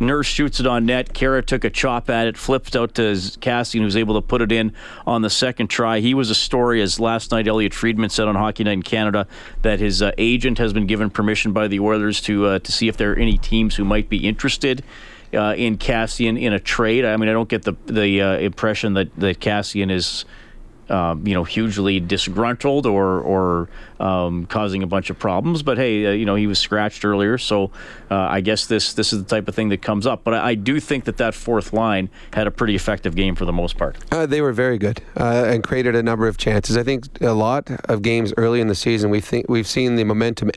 Nurse 0.00 0.26
shoots 0.26 0.60
it 0.60 0.66
on 0.66 0.86
net. 0.86 1.14
Kara 1.14 1.42
took 1.42 1.64
a 1.64 1.70
chop 1.70 2.10
at 2.10 2.26
it, 2.26 2.36
flipped 2.36 2.74
out 2.74 2.94
to 2.94 3.02
Kassian, 3.02 3.84
was 3.84 3.96
able 3.96 4.14
to 4.14 4.20
put 4.20 4.42
it 4.42 4.50
in 4.50 4.72
on 5.06 5.22
the 5.22 5.30
second 5.30 5.68
try. 5.68 6.00
He 6.00 6.14
was 6.14 6.30
a 6.30 6.34
story, 6.34 6.82
as 6.82 6.98
last 6.98 7.30
night 7.30 7.46
Elliotte 7.46 7.74
Friedman 7.74 8.10
said 8.10 8.26
on 8.26 8.34
Hockey 8.34 8.64
Night 8.64 8.72
in 8.72 8.82
Canada, 8.82 9.26
that 9.62 9.78
his 9.78 10.02
uh, 10.02 10.12
agent 10.18 10.58
has 10.58 10.72
been 10.72 10.86
given 10.86 11.10
permission 11.10 11.52
by 11.52 11.68
the 11.68 11.80
Oilers 11.80 12.20
to 12.22 12.46
uh, 12.46 12.58
to 12.58 12.72
see 12.72 12.88
if 12.88 12.96
there 12.96 13.12
are 13.12 13.16
any 13.16 13.38
teams 13.38 13.76
who 13.76 13.84
might 13.84 14.08
be 14.08 14.26
interested. 14.26 14.82
Uh, 15.32 15.52
in 15.56 15.76
Kassian 15.76 16.40
in 16.40 16.52
a 16.52 16.60
trade, 16.60 17.04
I 17.04 17.16
mean, 17.16 17.28
I 17.28 17.32
don't 17.32 17.48
get 17.48 17.62
the 17.62 17.74
the 17.86 18.22
uh, 18.22 18.38
impression 18.38 18.94
that 18.94 19.14
that 19.16 19.40
Kassian 19.40 19.90
is 19.90 20.24
um, 20.90 21.26
you 21.26 21.34
know, 21.34 21.44
hugely 21.44 22.00
disgruntled 22.00 22.86
or 22.86 23.20
or 23.20 23.68
um, 24.00 24.46
causing 24.46 24.82
a 24.82 24.86
bunch 24.86 25.10
of 25.10 25.18
problems. 25.18 25.62
But 25.62 25.78
hey, 25.78 26.06
uh, 26.06 26.10
you 26.10 26.26
know, 26.26 26.34
he 26.34 26.46
was 26.46 26.58
scratched 26.58 27.04
earlier, 27.04 27.38
so 27.38 27.70
uh, 28.10 28.16
I 28.16 28.40
guess 28.40 28.66
this 28.66 28.94
this 28.94 29.12
is 29.12 29.22
the 29.22 29.28
type 29.28 29.48
of 29.48 29.54
thing 29.54 29.70
that 29.70 29.82
comes 29.82 30.06
up. 30.06 30.24
But 30.24 30.34
I, 30.34 30.48
I, 30.48 30.54
do 30.54 30.80
think 30.80 31.04
that 31.04 31.16
that 31.18 31.34
fourth 31.34 31.72
line 31.72 32.10
had 32.32 32.46
a 32.46 32.50
pretty 32.50 32.74
effective 32.74 33.14
game 33.14 33.34
for 33.34 33.44
the 33.44 33.52
most 33.52 33.76
part. 33.76 33.96
Uh, 34.12 34.26
they 34.26 34.40
were 34.40 34.52
very 34.52 34.78
good 34.78 35.02
uh, 35.18 35.44
and 35.46 35.62
created 35.62 35.94
a 35.94 36.02
number 36.02 36.28
of 36.28 36.36
chances. 36.36 36.76
I 36.76 36.82
think 36.82 37.20
a 37.20 37.32
lot 37.32 37.70
of 37.88 38.02
games 38.02 38.32
early 38.36 38.60
in 38.60 38.68
the 38.68 38.74
season, 38.74 39.10
we 39.10 39.20
think 39.20 39.46
we've 39.48 39.66
seen 39.66 39.96
the 39.96 40.04
momentum 40.04 40.50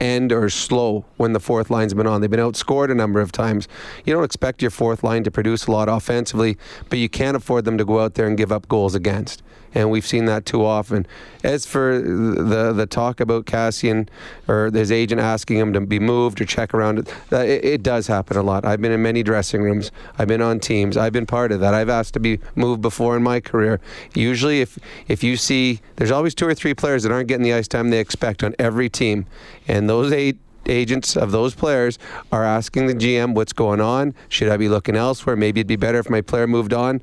end 0.00 0.32
or 0.32 0.48
slow 0.48 1.04
when 1.16 1.32
the 1.32 1.40
fourth 1.40 1.70
line's 1.70 1.94
been 1.94 2.06
on. 2.06 2.20
They've 2.20 2.30
been 2.30 2.40
outscored 2.40 2.90
a 2.90 2.94
number 2.94 3.20
of 3.20 3.32
times. 3.32 3.68
You 4.04 4.14
don't 4.14 4.24
expect 4.24 4.62
your 4.62 4.70
fourth 4.70 5.02
line 5.02 5.24
to 5.24 5.30
produce 5.30 5.66
a 5.66 5.72
lot 5.72 5.88
offensively, 5.88 6.56
but 6.88 6.98
you 6.98 7.08
can't 7.08 7.36
afford 7.36 7.64
them 7.64 7.78
to 7.78 7.84
go 7.84 8.00
out 8.00 8.14
there 8.14 8.26
and 8.26 8.36
give 8.36 8.52
up 8.52 8.68
goals 8.68 8.94
against 8.94 9.42
and 9.74 9.90
we've 9.90 10.06
seen 10.06 10.24
that 10.26 10.46
too 10.46 10.64
often. 10.64 11.06
As 11.44 11.66
for 11.66 11.98
the 11.98 12.72
the 12.72 12.86
talk 12.86 13.20
about 13.20 13.46
Kassian 13.46 14.08
or 14.48 14.70
his 14.72 14.90
agent 14.90 15.20
asking 15.20 15.58
him 15.58 15.72
to 15.72 15.80
be 15.80 15.98
moved 15.98 16.40
or 16.40 16.44
check 16.44 16.74
around, 16.74 16.98
it, 16.98 17.08
it, 17.32 17.64
it 17.64 17.82
does 17.82 18.06
happen 18.06 18.36
a 18.36 18.42
lot. 18.42 18.64
I've 18.64 18.80
been 18.80 18.92
in 18.92 19.02
many 19.02 19.22
dressing 19.22 19.62
rooms. 19.62 19.90
I've 20.18 20.28
been 20.28 20.42
on 20.42 20.60
teams. 20.60 20.96
I've 20.96 21.12
been 21.12 21.26
part 21.26 21.52
of 21.52 21.60
that. 21.60 21.74
I've 21.74 21.88
asked 21.88 22.14
to 22.14 22.20
be 22.20 22.40
moved 22.54 22.82
before 22.82 23.16
in 23.16 23.22
my 23.22 23.40
career. 23.40 23.80
Usually, 24.14 24.60
if 24.60 24.78
if 25.06 25.22
you 25.22 25.36
see, 25.36 25.80
there's 25.96 26.10
always 26.10 26.34
two 26.34 26.46
or 26.46 26.54
three 26.54 26.74
players 26.74 27.02
that 27.04 27.12
aren't 27.12 27.28
getting 27.28 27.44
the 27.44 27.52
ice 27.54 27.68
time 27.68 27.90
they 27.90 28.00
expect 28.00 28.42
on 28.42 28.54
every 28.58 28.88
team, 28.88 29.26
and 29.66 29.88
those 29.88 30.12
eight 30.12 30.38
agents 30.68 31.16
of 31.16 31.30
those 31.30 31.54
players 31.54 31.98
are 32.30 32.44
asking 32.44 32.86
the 32.86 32.94
GM 32.94 33.34
what's 33.34 33.52
going 33.52 33.80
on. 33.80 34.14
Should 34.28 34.48
I 34.50 34.56
be 34.56 34.68
looking 34.68 34.96
elsewhere? 34.96 35.36
Maybe 35.36 35.60
it'd 35.60 35.66
be 35.68 35.76
better 35.76 35.98
if 35.98 36.10
my 36.10 36.20
player 36.20 36.46
moved 36.46 36.72
on 36.72 37.00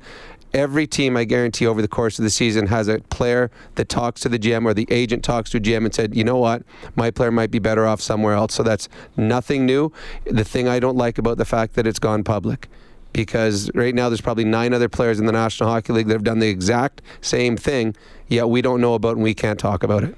every 0.52 0.86
team, 0.86 1.16
I 1.16 1.24
guarantee, 1.24 1.66
over 1.66 1.82
the 1.82 1.88
course 1.88 2.18
of 2.18 2.22
the 2.22 2.30
season 2.30 2.66
has 2.66 2.88
a 2.88 2.98
player 3.00 3.50
that 3.74 3.88
talks 3.88 4.20
to 4.22 4.28
the 4.28 4.38
GM 4.38 4.64
or 4.64 4.74
the 4.74 4.86
agent 4.90 5.24
talks 5.24 5.50
to 5.50 5.58
a 5.58 5.60
GM 5.60 5.84
and 5.84 5.94
said, 5.94 6.16
you 6.16 6.24
know 6.24 6.38
what, 6.38 6.62
my 6.94 7.10
player 7.10 7.30
might 7.30 7.50
be 7.50 7.58
better 7.58 7.86
off 7.86 8.00
somewhere 8.00 8.34
else. 8.34 8.54
So 8.54 8.62
that's 8.62 8.88
nothing 9.16 9.66
new. 9.66 9.92
The 10.24 10.44
thing 10.44 10.68
I 10.68 10.80
don't 10.80 10.96
like 10.96 11.18
about 11.18 11.38
the 11.38 11.44
fact 11.44 11.74
that 11.74 11.86
it's 11.86 11.98
gone 11.98 12.24
public 12.24 12.68
because 13.12 13.70
right 13.74 13.94
now 13.94 14.10
there's 14.10 14.20
probably 14.20 14.44
nine 14.44 14.74
other 14.74 14.88
players 14.88 15.18
in 15.18 15.26
the 15.26 15.32
National 15.32 15.70
Hockey 15.70 15.92
League 15.92 16.06
that 16.08 16.12
have 16.12 16.24
done 16.24 16.38
the 16.38 16.48
exact 16.48 17.00
same 17.22 17.56
thing, 17.56 17.96
yet 18.28 18.48
we 18.48 18.60
don't 18.60 18.80
know 18.80 18.94
about 18.94 19.14
and 19.14 19.22
we 19.22 19.34
can't 19.34 19.58
talk 19.58 19.82
about 19.82 20.04
it. 20.04 20.14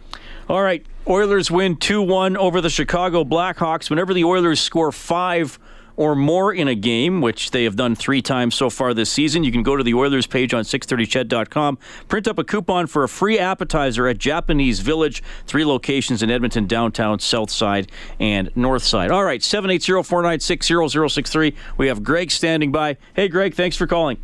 All 0.49 0.63
right, 0.63 0.85
Oilers 1.07 1.51
win 1.51 1.77
2 1.77 2.03
1 2.03 2.37
over 2.37 2.61
the 2.61 2.71
Chicago 2.71 3.23
Blackhawks. 3.25 3.89
Whenever 3.89 4.13
the 4.13 4.25
Oilers 4.25 4.61
score 4.61 4.91
five 4.91 5.59
or 5.99 6.15
more 6.15 6.55
in 6.55 6.69
a 6.69 6.75
game, 6.77 7.21
which 7.21 7.51
they 7.51 7.65
have 7.65 7.75
done 7.75 7.97
three 7.97 8.23
times 8.23 8.55
so 8.55 8.71
far 8.71 8.95
this 8.95 9.11
season. 9.11 9.43
You 9.43 9.51
can 9.51 9.65
go 9.65 9.77
to 9.77 9.83
the 9.83 9.95
Oilers 9.95 10.29
page 10.29 10.55
on 10.55 10.63
630ched.com, 10.63 11.77
print 12.07 12.29
up 12.29 12.39
a 12.39 12.45
coupon 12.45 12.87
for 12.87 13.03
a 13.03 13.09
free 13.09 13.37
appetizer 13.37 14.07
at 14.07 14.19
Japanese 14.19 14.79
Village, 14.79 15.25
three 15.47 15.65
locations 15.65 16.23
in 16.23 16.31
Edmonton, 16.31 16.69
downtown, 16.69 17.19
south 17.19 17.51
side, 17.51 17.91
and 18.21 18.49
north 18.55 18.85
side. 18.85 19.11
All 19.11 19.25
right, 19.25 19.41
780-496-0063. 19.41 21.57
We 21.77 21.89
have 21.89 22.05
Greg 22.05 22.31
standing 22.31 22.71
by. 22.71 22.97
Hey, 23.15 23.27
Greg, 23.27 23.55
thanks 23.55 23.77
for 23.77 23.89
calling. 23.89 24.19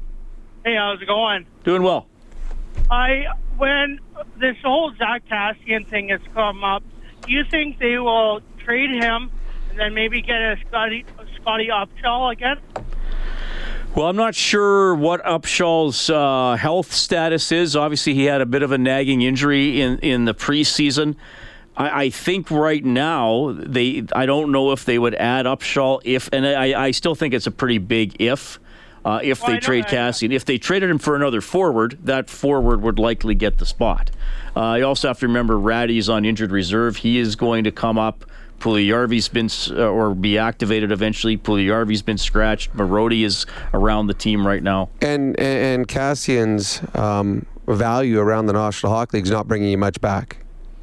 Hey, 0.64 0.76
how's 0.76 1.02
it 1.02 1.06
going? 1.06 1.44
Doing 1.64 1.82
well. 1.82 2.06
I 2.88 3.24
when 3.56 3.98
this 4.38 4.56
whole 4.62 4.92
Zach 4.96 5.24
Kassian 5.28 5.88
thing 5.88 6.10
has 6.10 6.20
come 6.34 6.62
up, 6.62 6.84
do 7.26 7.32
you 7.32 7.42
think 7.50 7.80
they 7.80 7.98
will 7.98 8.42
trade 8.58 8.90
him 8.90 9.32
and 9.70 9.80
then 9.80 9.92
maybe 9.92 10.22
get 10.22 10.36
a 10.36 10.56
Scotty 10.68 11.04
Scotty 11.44 11.68
Upshall 11.68 12.32
again? 12.32 12.56
Well, 13.94 14.06
I'm 14.06 14.16
not 14.16 14.34
sure 14.34 14.94
what 14.94 15.22
Upshall's 15.24 16.08
uh, 16.08 16.56
health 16.56 16.90
status 16.90 17.52
is. 17.52 17.76
Obviously, 17.76 18.14
he 18.14 18.24
had 18.24 18.40
a 18.40 18.46
bit 18.46 18.62
of 18.62 18.72
a 18.72 18.78
nagging 18.78 19.20
injury 19.20 19.82
in, 19.82 19.98
in 19.98 20.24
the 20.24 20.34
preseason. 20.34 21.16
I, 21.76 22.04
I 22.04 22.10
think 22.10 22.50
right 22.50 22.82
now 22.82 23.52
they. 23.52 24.04
I 24.16 24.24
don't 24.24 24.52
know 24.52 24.72
if 24.72 24.86
they 24.86 24.98
would 24.98 25.14
add 25.14 25.44
Upshall 25.44 26.00
if, 26.02 26.30
and 26.32 26.46
I, 26.46 26.86
I 26.86 26.90
still 26.92 27.14
think 27.14 27.34
it's 27.34 27.46
a 27.46 27.50
pretty 27.52 27.78
big 27.78 28.16
if. 28.20 28.58
Uh, 29.04 29.20
if 29.22 29.42
well, 29.42 29.52
they 29.52 29.60
trade 29.60 29.84
Kassian, 29.84 30.32
if 30.32 30.46
they 30.46 30.56
traded 30.56 30.88
him 30.88 30.98
for 30.98 31.14
another 31.14 31.42
forward, 31.42 31.98
that 32.04 32.30
forward 32.30 32.80
would 32.80 32.98
likely 32.98 33.34
get 33.34 33.58
the 33.58 33.66
spot. 33.66 34.10
Uh, 34.56 34.76
you 34.78 34.86
also 34.86 35.08
have 35.08 35.18
to 35.18 35.26
remember 35.26 35.58
Rattie's 35.58 36.08
on 36.08 36.24
injured 36.24 36.50
reserve. 36.50 36.96
He 36.96 37.18
is 37.18 37.36
going 37.36 37.64
to 37.64 37.70
come 37.70 37.98
up. 37.98 38.24
Puljujarvi's 38.60 39.28
been 39.28 39.50
uh, 39.76 39.88
or 39.88 40.14
be 40.14 40.38
activated 40.38 40.90
eventually. 40.92 41.36
Puljujarvi's 41.36 42.02
been 42.02 42.18
scratched. 42.18 42.74
Marody 42.76 43.24
is 43.24 43.46
around 43.72 44.06
the 44.06 44.14
team 44.14 44.46
right 44.46 44.62
now. 44.62 44.88
And 45.00 45.38
and 45.38 45.86
Kassian's 45.86 46.82
um, 46.98 47.46
value 47.66 48.18
around 48.18 48.46
the 48.46 48.52
National 48.52 48.92
Hockey 48.92 49.18
League 49.18 49.24
is 49.24 49.30
not 49.30 49.48
bringing 49.48 49.70
you 49.70 49.78
much 49.78 50.00
back. 50.00 50.38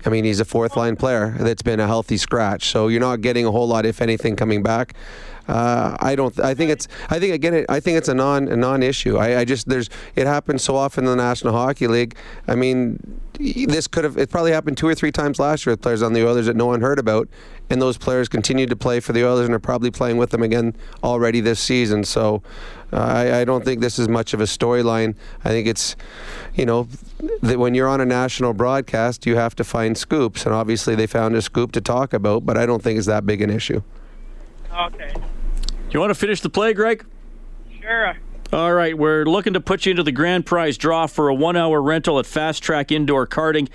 I 0.05 0.09
mean, 0.09 0.23
he's 0.23 0.39
a 0.39 0.45
fourth 0.45 0.75
line 0.75 0.95
player 0.95 1.35
that's 1.39 1.61
been 1.61 1.79
a 1.79 1.85
healthy 1.85 2.17
scratch, 2.17 2.69
so 2.69 2.87
you're 2.87 2.99
not 2.99 3.21
getting 3.21 3.45
a 3.45 3.51
whole 3.51 3.67
lot, 3.67 3.85
if 3.85 4.01
anything, 4.01 4.35
coming 4.35 4.63
back. 4.63 4.95
Uh, 5.47 5.97
I 5.99 6.15
don't. 6.15 6.39
I 6.39 6.53
think 6.53 6.71
it's. 6.71 6.87
I 7.09 7.19
think 7.19 7.33
again. 7.33 7.53
It, 7.53 7.65
I 7.69 7.79
think 7.79 7.97
it's 7.97 8.07
a 8.07 8.13
non 8.13 8.47
a 8.47 8.55
non 8.55 8.83
issue. 8.83 9.17
I, 9.17 9.39
I 9.39 9.45
just 9.45 9.67
there's. 9.67 9.89
It 10.15 10.27
happens 10.27 10.63
so 10.63 10.75
often 10.75 11.05
in 11.05 11.09
the 11.09 11.15
National 11.15 11.53
Hockey 11.53 11.87
League. 11.87 12.15
I 12.47 12.55
mean, 12.55 13.19
this 13.39 13.87
could 13.87 14.03
have. 14.03 14.17
It 14.17 14.29
probably 14.29 14.51
happened 14.51 14.77
two 14.77 14.87
or 14.87 14.95
three 14.95 15.11
times 15.11 15.39
last 15.39 15.65
year 15.65 15.73
with 15.73 15.81
players 15.81 16.01
on 16.01 16.13
the 16.13 16.27
Oilers 16.27 16.45
that 16.45 16.55
no 16.55 16.67
one 16.67 16.81
heard 16.81 16.99
about, 16.99 17.27
and 17.69 17.81
those 17.81 17.97
players 17.97 18.29
continued 18.29 18.69
to 18.69 18.75
play 18.75 18.99
for 18.99 19.13
the 19.13 19.25
Oilers 19.25 19.45
and 19.45 19.55
are 19.55 19.59
probably 19.59 19.91
playing 19.91 20.17
with 20.17 20.29
them 20.29 20.43
again 20.43 20.75
already 21.03 21.41
this 21.41 21.59
season. 21.59 22.03
So, 22.03 22.43
uh, 22.93 22.97
I, 22.97 23.41
I 23.41 23.45
don't 23.45 23.65
think 23.65 23.81
this 23.81 23.97
is 23.97 24.07
much 24.07 24.33
of 24.33 24.41
a 24.41 24.45
storyline. 24.45 25.15
I 25.43 25.49
think 25.49 25.67
it's, 25.67 25.95
you 26.53 26.65
know, 26.65 26.87
that 27.41 27.57
when 27.57 27.73
you're 27.73 27.87
on 27.87 28.01
a 28.01 28.05
national 28.05 28.53
broadcast, 28.53 29.25
you 29.25 29.37
have 29.37 29.55
to 29.55 29.63
find 29.63 29.97
scoops, 29.97 30.45
and 30.45 30.53
obviously 30.53 30.95
they 30.95 31.07
found 31.07 31.35
a 31.35 31.41
scoop 31.41 31.71
to 31.73 31.81
talk 31.81 32.13
about, 32.13 32.45
but 32.45 32.57
I 32.57 32.65
don't 32.65 32.83
think 32.83 32.97
it's 32.97 33.07
that 33.07 33.25
big 33.25 33.41
an 33.41 33.49
issue. 33.49 33.81
Okay. 34.73 35.13
You 35.91 35.99
want 35.99 36.11
to 36.11 36.15
finish 36.15 36.41
the 36.41 36.49
play, 36.49 36.73
Greg? 36.73 37.05
Sure. 37.81 38.15
All 38.53 38.73
right, 38.73 38.97
we're 38.97 39.25
looking 39.25 39.53
to 39.53 39.61
put 39.61 39.85
you 39.85 39.91
into 39.91 40.03
the 40.03 40.11
grand 40.11 40.45
prize 40.45 40.77
draw 40.77 41.07
for 41.07 41.29
a 41.29 41.33
one 41.33 41.55
hour 41.55 41.81
rental 41.81 42.19
at 42.19 42.25
Fast 42.25 42.61
Track 42.63 42.91
Indoor 42.91 43.25
Karting. 43.25 43.69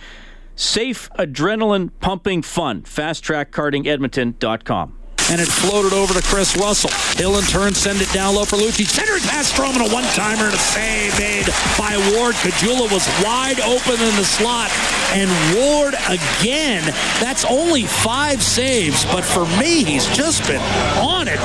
Safe, 0.54 1.08
adrenaline 1.18 1.90
pumping 2.00 2.42
fun. 2.42 2.82
FastTrackKartingEdmonton.com 2.82 4.98
and 5.30 5.40
it 5.40 5.48
floated 5.48 5.92
over 5.92 6.14
to 6.14 6.22
Kris 6.22 6.56
Russell. 6.56 6.90
Hill 7.16 7.38
in 7.38 7.44
turn 7.44 7.74
send 7.74 8.00
it 8.00 8.10
down 8.12 8.34
low 8.34 8.44
for 8.44 8.56
Lucci. 8.56 8.86
Centered 8.86 9.22
past 9.22 9.54
Stroman, 9.54 9.88
a 9.88 9.92
one-timer 9.92 10.44
and 10.44 10.54
a 10.54 10.58
save 10.58 11.18
made 11.18 11.46
by 11.78 11.96
Ward. 12.14 12.34
Caggiula 12.36 12.90
was 12.92 13.06
wide 13.24 13.60
open 13.60 13.94
in 13.94 14.16
the 14.16 14.24
slot, 14.24 14.70
and 15.12 15.30
Ward 15.56 15.94
again. 16.08 16.82
That's 17.20 17.44
only 17.44 17.82
five 17.82 18.42
saves, 18.42 19.04
but 19.06 19.24
for 19.24 19.46
me, 19.58 19.84
he's 19.84 20.06
just 20.16 20.46
been 20.46 20.62
on 20.98 21.28
it. 21.28 21.40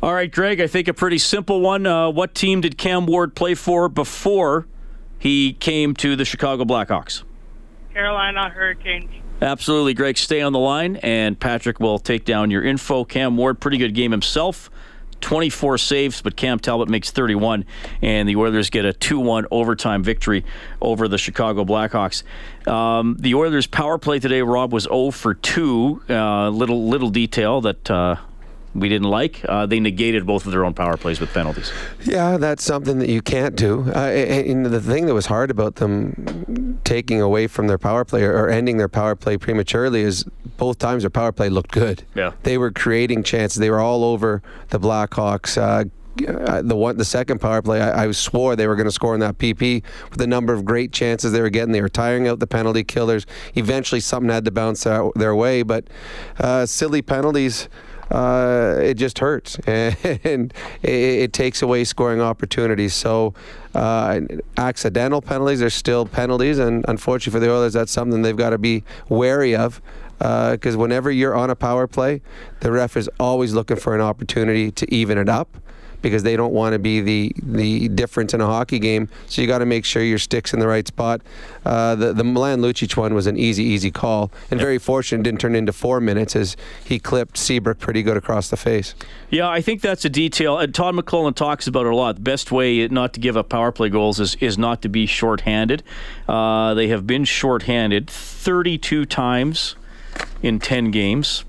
All 0.00 0.14
right, 0.14 0.30
Greg, 0.30 0.60
I 0.60 0.68
think 0.68 0.86
a 0.86 0.94
pretty 0.94 1.18
simple 1.18 1.60
one. 1.60 1.84
Uh, 1.84 2.08
what 2.10 2.34
team 2.34 2.60
did 2.60 2.78
Cam 2.78 3.06
Ward 3.06 3.34
play 3.34 3.54
for 3.54 3.88
before 3.88 4.66
he 5.18 5.54
came 5.54 5.94
to 5.94 6.14
the 6.14 6.24
Chicago 6.24 6.64
Blackhawks? 6.64 7.24
Carolina 7.92 8.48
Hurricanes. 8.48 9.10
Absolutely, 9.40 9.94
Greg. 9.94 10.18
Stay 10.18 10.40
on 10.40 10.52
the 10.52 10.58
line, 10.58 10.96
and 10.96 11.38
Patrick 11.38 11.78
will 11.78 11.98
take 11.98 12.24
down 12.24 12.50
your 12.50 12.64
info. 12.64 13.04
Cam 13.04 13.36
Ward, 13.36 13.60
pretty 13.60 13.78
good 13.78 13.94
game 13.94 14.10
himself. 14.10 14.68
24 15.20 15.78
saves, 15.78 16.22
but 16.22 16.36
Cam 16.36 16.58
Talbot 16.58 16.88
makes 16.88 17.10
31, 17.10 17.64
and 18.02 18.28
the 18.28 18.36
Oilers 18.36 18.70
get 18.70 18.84
a 18.84 18.92
2 18.92 19.18
1 19.18 19.46
overtime 19.50 20.02
victory 20.02 20.44
over 20.80 21.08
the 21.08 21.18
Chicago 21.18 21.64
Blackhawks. 21.64 22.22
Um, 22.68 23.16
the 23.18 23.34
Oilers' 23.34 23.66
power 23.66 23.98
play 23.98 24.18
today, 24.18 24.42
Rob, 24.42 24.72
was 24.72 24.84
0 24.84 25.10
for 25.10 25.34
2. 25.34 26.02
Uh, 26.08 26.48
little 26.50 26.88
little 26.88 27.10
detail 27.10 27.60
that 27.62 27.90
uh, 27.90 28.16
we 28.80 28.88
didn't 28.88 29.08
like. 29.08 29.44
Uh, 29.48 29.66
they 29.66 29.80
negated 29.80 30.26
both 30.26 30.46
of 30.46 30.52
their 30.52 30.64
own 30.64 30.74
power 30.74 30.96
plays 30.96 31.20
with 31.20 31.32
penalties. 31.32 31.72
Yeah, 32.04 32.36
that's 32.36 32.64
something 32.64 32.98
that 32.98 33.08
you 33.08 33.22
can't 33.22 33.56
do. 33.56 33.90
Uh, 33.94 33.98
and 33.98 34.66
the 34.66 34.80
thing 34.80 35.06
that 35.06 35.14
was 35.14 35.26
hard 35.26 35.50
about 35.50 35.76
them 35.76 36.78
taking 36.84 37.20
away 37.20 37.46
from 37.46 37.66
their 37.66 37.78
power 37.78 38.04
play 38.04 38.24
or 38.24 38.48
ending 38.48 38.78
their 38.78 38.88
power 38.88 39.14
play 39.14 39.36
prematurely 39.36 40.02
is 40.02 40.24
both 40.56 40.78
times 40.78 41.02
their 41.02 41.10
power 41.10 41.32
play 41.32 41.48
looked 41.48 41.70
good. 41.70 42.04
Yeah, 42.14 42.32
they 42.42 42.58
were 42.58 42.70
creating 42.70 43.22
chances. 43.22 43.58
They 43.58 43.70
were 43.70 43.80
all 43.80 44.04
over 44.04 44.42
the 44.70 44.80
Blackhawks. 44.80 45.56
Uh, 45.56 45.84
uh 46.26 46.62
the 46.62 46.74
one, 46.74 46.96
the 46.96 47.04
second 47.04 47.40
power 47.40 47.62
play, 47.62 47.80
I, 47.80 48.06
I 48.06 48.10
swore 48.10 48.56
they 48.56 48.66
were 48.66 48.74
going 48.74 48.88
to 48.88 48.92
score 48.92 49.14
in 49.14 49.20
that 49.20 49.38
PP 49.38 49.84
with 50.10 50.18
the 50.18 50.26
number 50.26 50.52
of 50.52 50.64
great 50.64 50.92
chances 50.92 51.32
they 51.32 51.40
were 51.40 51.50
getting. 51.50 51.72
They 51.72 51.80
were 51.80 51.88
tiring 51.88 52.26
out 52.26 52.40
the 52.40 52.46
penalty 52.46 52.82
killers. 52.82 53.24
Eventually, 53.54 54.00
something 54.00 54.30
had 54.30 54.44
to 54.46 54.50
bounce 54.50 54.86
out 54.86 55.12
their 55.14 55.34
way, 55.34 55.62
but 55.62 55.86
uh, 56.40 56.66
silly 56.66 57.02
penalties 57.02 57.68
uh, 58.10 58.78
it 58.82 58.94
just 58.94 59.18
hurts 59.18 59.56
and 59.66 60.54
it, 60.82 60.90
it, 60.90 61.32
takes 61.32 61.62
away 61.62 61.84
scoring 61.84 62.20
opportunities. 62.20 62.94
So 62.94 63.34
uh, 63.74 64.20
accidental 64.56 65.20
penalties 65.20 65.62
are 65.62 65.70
still 65.70 66.06
penalties, 66.06 66.58
and 66.58 66.84
unfortunately 66.88 67.38
for 67.38 67.44
the 67.44 67.52
Oilers, 67.52 67.74
that's 67.74 67.92
something 67.92 68.22
they've 68.22 68.36
got 68.36 68.50
to 68.50 68.58
be 68.58 68.84
wary 69.08 69.54
of. 69.54 69.82
Because 70.18 70.74
uh, 70.74 70.78
whenever 70.78 71.12
you're 71.12 71.36
on 71.36 71.48
a 71.48 71.54
power 71.54 71.86
play, 71.86 72.22
the 72.60 72.72
ref 72.72 72.96
is 72.96 73.08
always 73.20 73.54
looking 73.54 73.76
for 73.76 73.94
an 73.94 74.00
opportunity 74.00 74.72
to 74.72 74.92
even 74.92 75.16
it 75.16 75.28
up 75.28 75.56
because 76.02 76.22
they 76.22 76.36
don't 76.36 76.52
want 76.52 76.72
to 76.72 76.78
be 76.78 77.00
the 77.00 77.32
the 77.42 77.88
difference 77.88 78.34
in 78.34 78.40
a 78.40 78.46
hockey 78.46 78.78
game. 78.78 79.08
So 79.26 79.42
you 79.42 79.48
got 79.48 79.58
to 79.58 79.66
make 79.66 79.84
sure 79.84 80.02
your 80.02 80.18
stick's 80.18 80.52
in 80.52 80.60
the 80.60 80.68
right 80.68 80.86
spot. 80.86 81.20
Uh, 81.64 81.94
the 81.94 82.12
the 82.12 82.24
Milan 82.24 82.60
Lucic 82.60 82.96
one 82.96 83.14
was 83.14 83.26
an 83.26 83.36
easy 83.36 83.64
easy 83.64 83.90
call 83.90 84.30
and 84.50 84.60
very 84.60 84.78
fortunate 84.78 85.22
didn't 85.22 85.40
turn 85.40 85.54
into 85.54 85.72
four 85.72 86.00
minutes 86.00 86.36
as 86.36 86.56
he 86.84 86.98
clipped 86.98 87.36
Seabrook 87.36 87.78
pretty 87.78 88.02
good 88.02 88.16
across 88.16 88.48
the 88.48 88.56
face. 88.56 88.94
Yeah, 89.30 89.48
I 89.48 89.60
think 89.60 89.80
that's 89.80 90.04
a 90.04 90.10
detail. 90.10 90.58
And 90.58 90.74
Todd 90.74 90.94
McLellan 90.94 91.34
talks 91.34 91.66
about 91.66 91.86
it 91.86 91.92
a 91.92 91.96
lot. 91.96 92.16
The 92.16 92.22
best 92.22 92.52
way 92.52 92.86
not 92.88 93.12
to 93.14 93.20
give 93.20 93.36
up 93.36 93.48
power 93.48 93.72
play 93.72 93.88
goals 93.88 94.20
is 94.20 94.36
is 94.36 94.58
not 94.58 94.82
to 94.82 94.88
be 94.88 95.06
shorthanded. 95.06 95.82
Uh, 96.28 96.74
they 96.74 96.88
have 96.88 97.06
been 97.06 97.24
shorthanded 97.24 98.08
32 98.08 99.04
times 99.04 99.76
in 100.42 100.58
10 100.58 100.90
games. 100.90 101.44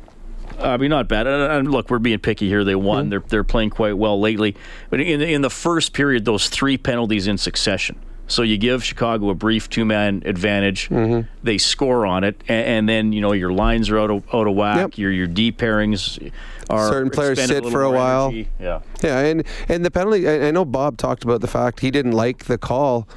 I 0.59 0.77
mean, 0.77 0.89
not 0.89 1.07
bad. 1.07 1.27
And 1.27 1.71
look, 1.71 1.89
we're 1.89 1.99
being 1.99 2.19
picky 2.19 2.47
here. 2.47 2.63
They 2.63 2.75
won. 2.75 3.03
Mm-hmm. 3.03 3.09
They're 3.09 3.23
they're 3.27 3.43
playing 3.43 3.71
quite 3.71 3.97
well 3.97 4.19
lately. 4.19 4.55
But 4.89 5.01
in 5.01 5.21
in 5.21 5.41
the 5.41 5.49
first 5.49 5.93
period, 5.93 6.25
those 6.25 6.49
three 6.49 6.77
penalties 6.77 7.27
in 7.27 7.37
succession. 7.37 7.99
So 8.29 8.43
you 8.43 8.57
give 8.57 8.83
Chicago 8.83 9.29
a 9.29 9.35
brief 9.35 9.69
two 9.69 9.85
man 9.85 10.21
advantage. 10.23 10.89
Mm-hmm. 10.89 11.27
They 11.41 11.57
score 11.57 12.05
on 12.05 12.23
it, 12.23 12.39
and, 12.47 12.67
and, 12.67 12.89
then 12.89 13.11
you 13.11 13.21
know 13.21 13.31
your 13.31 13.51
lines 13.51 13.89
are 13.89 13.97
out 13.97 14.11
of 14.11 14.23
out 14.33 14.47
of 14.47 14.55
whack. 14.55 14.77
Yep. 14.77 14.97
Your 14.97 15.11
your 15.11 15.27
D 15.27 15.51
pairings 15.51 16.31
are 16.69 16.89
certain 16.89 17.09
players 17.09 17.43
sit 17.43 17.65
a 17.65 17.71
for 17.71 17.83
a 17.83 17.91
while. 17.91 18.27
Energy. 18.27 18.47
Yeah, 18.59 18.81
yeah, 19.03 19.19
and 19.19 19.43
and 19.67 19.83
the 19.83 19.89
penalty. 19.89 20.29
I, 20.29 20.47
I 20.47 20.51
know 20.51 20.63
Bob 20.63 20.97
talked 20.97 21.23
about 21.23 21.41
the 21.41 21.47
fact 21.47 21.79
he 21.79 21.89
didn't 21.89 22.11
like 22.11 22.45
the 22.45 22.59
call 22.59 23.07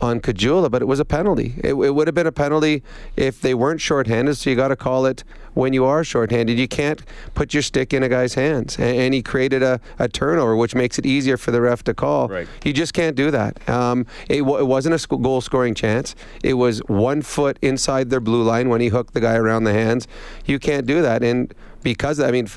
on 0.00 0.20
Caggiula, 0.20 0.70
but 0.70 0.80
it 0.80 0.86
was 0.86 0.98
a 0.98 1.04
penalty. 1.04 1.54
It, 1.58 1.74
it, 1.74 1.94
would 1.94 2.06
have 2.06 2.14
been 2.14 2.26
a 2.26 2.32
penalty 2.32 2.82
if 3.16 3.40
they 3.40 3.54
weren't 3.54 3.80
shorthanded, 3.80 4.36
so 4.36 4.48
you 4.48 4.56
got 4.56 4.68
to 4.68 4.76
call 4.76 5.04
it 5.04 5.24
when 5.54 5.72
you 5.72 5.84
are 5.84 6.04
shorthanded. 6.04 6.58
You 6.58 6.68
can't 6.68 7.02
put 7.34 7.54
your 7.54 7.62
stick 7.62 7.92
in 7.92 8.02
a 8.02 8.08
guy's 8.08 8.34
hands. 8.34 8.78
And, 8.78 8.96
and 8.96 9.14
he 9.14 9.22
created 9.22 9.62
a, 9.62 9.80
a, 9.98 10.08
turnover, 10.08 10.56
which 10.56 10.74
makes 10.74 10.98
it 10.98 11.06
easier 11.06 11.36
for 11.36 11.50
the 11.50 11.60
ref 11.60 11.82
to 11.84 11.94
call. 11.94 12.28
Right. 12.28 12.48
You 12.64 12.72
just 12.72 12.94
can't 12.94 13.16
do 13.16 13.30
that. 13.30 13.68
Um, 13.68 14.06
it, 14.28 14.40
w- 14.40 14.58
it, 14.58 14.66
wasn't 14.66 14.94
a 14.94 14.98
sc- 14.98 15.20
goal 15.22 15.40
scoring 15.40 15.74
chance. 15.74 16.14
It 16.42 16.54
was 16.54 16.78
one 16.80 17.22
foot 17.22 17.58
inside 17.62 18.10
their 18.10 18.20
blue 18.20 18.42
line 18.42 18.68
when 18.68 18.80
he 18.80 18.88
hooked 18.88 19.14
the 19.14 19.20
guy 19.20 19.34
around 19.34 19.64
the 19.64 19.72
hands. 19.72 20.06
You 20.44 20.58
can't 20.58 20.86
do 20.86 21.02
that. 21.02 21.22
And 21.22 21.54
because 21.84 22.18
I 22.18 22.32
mean, 22.32 22.48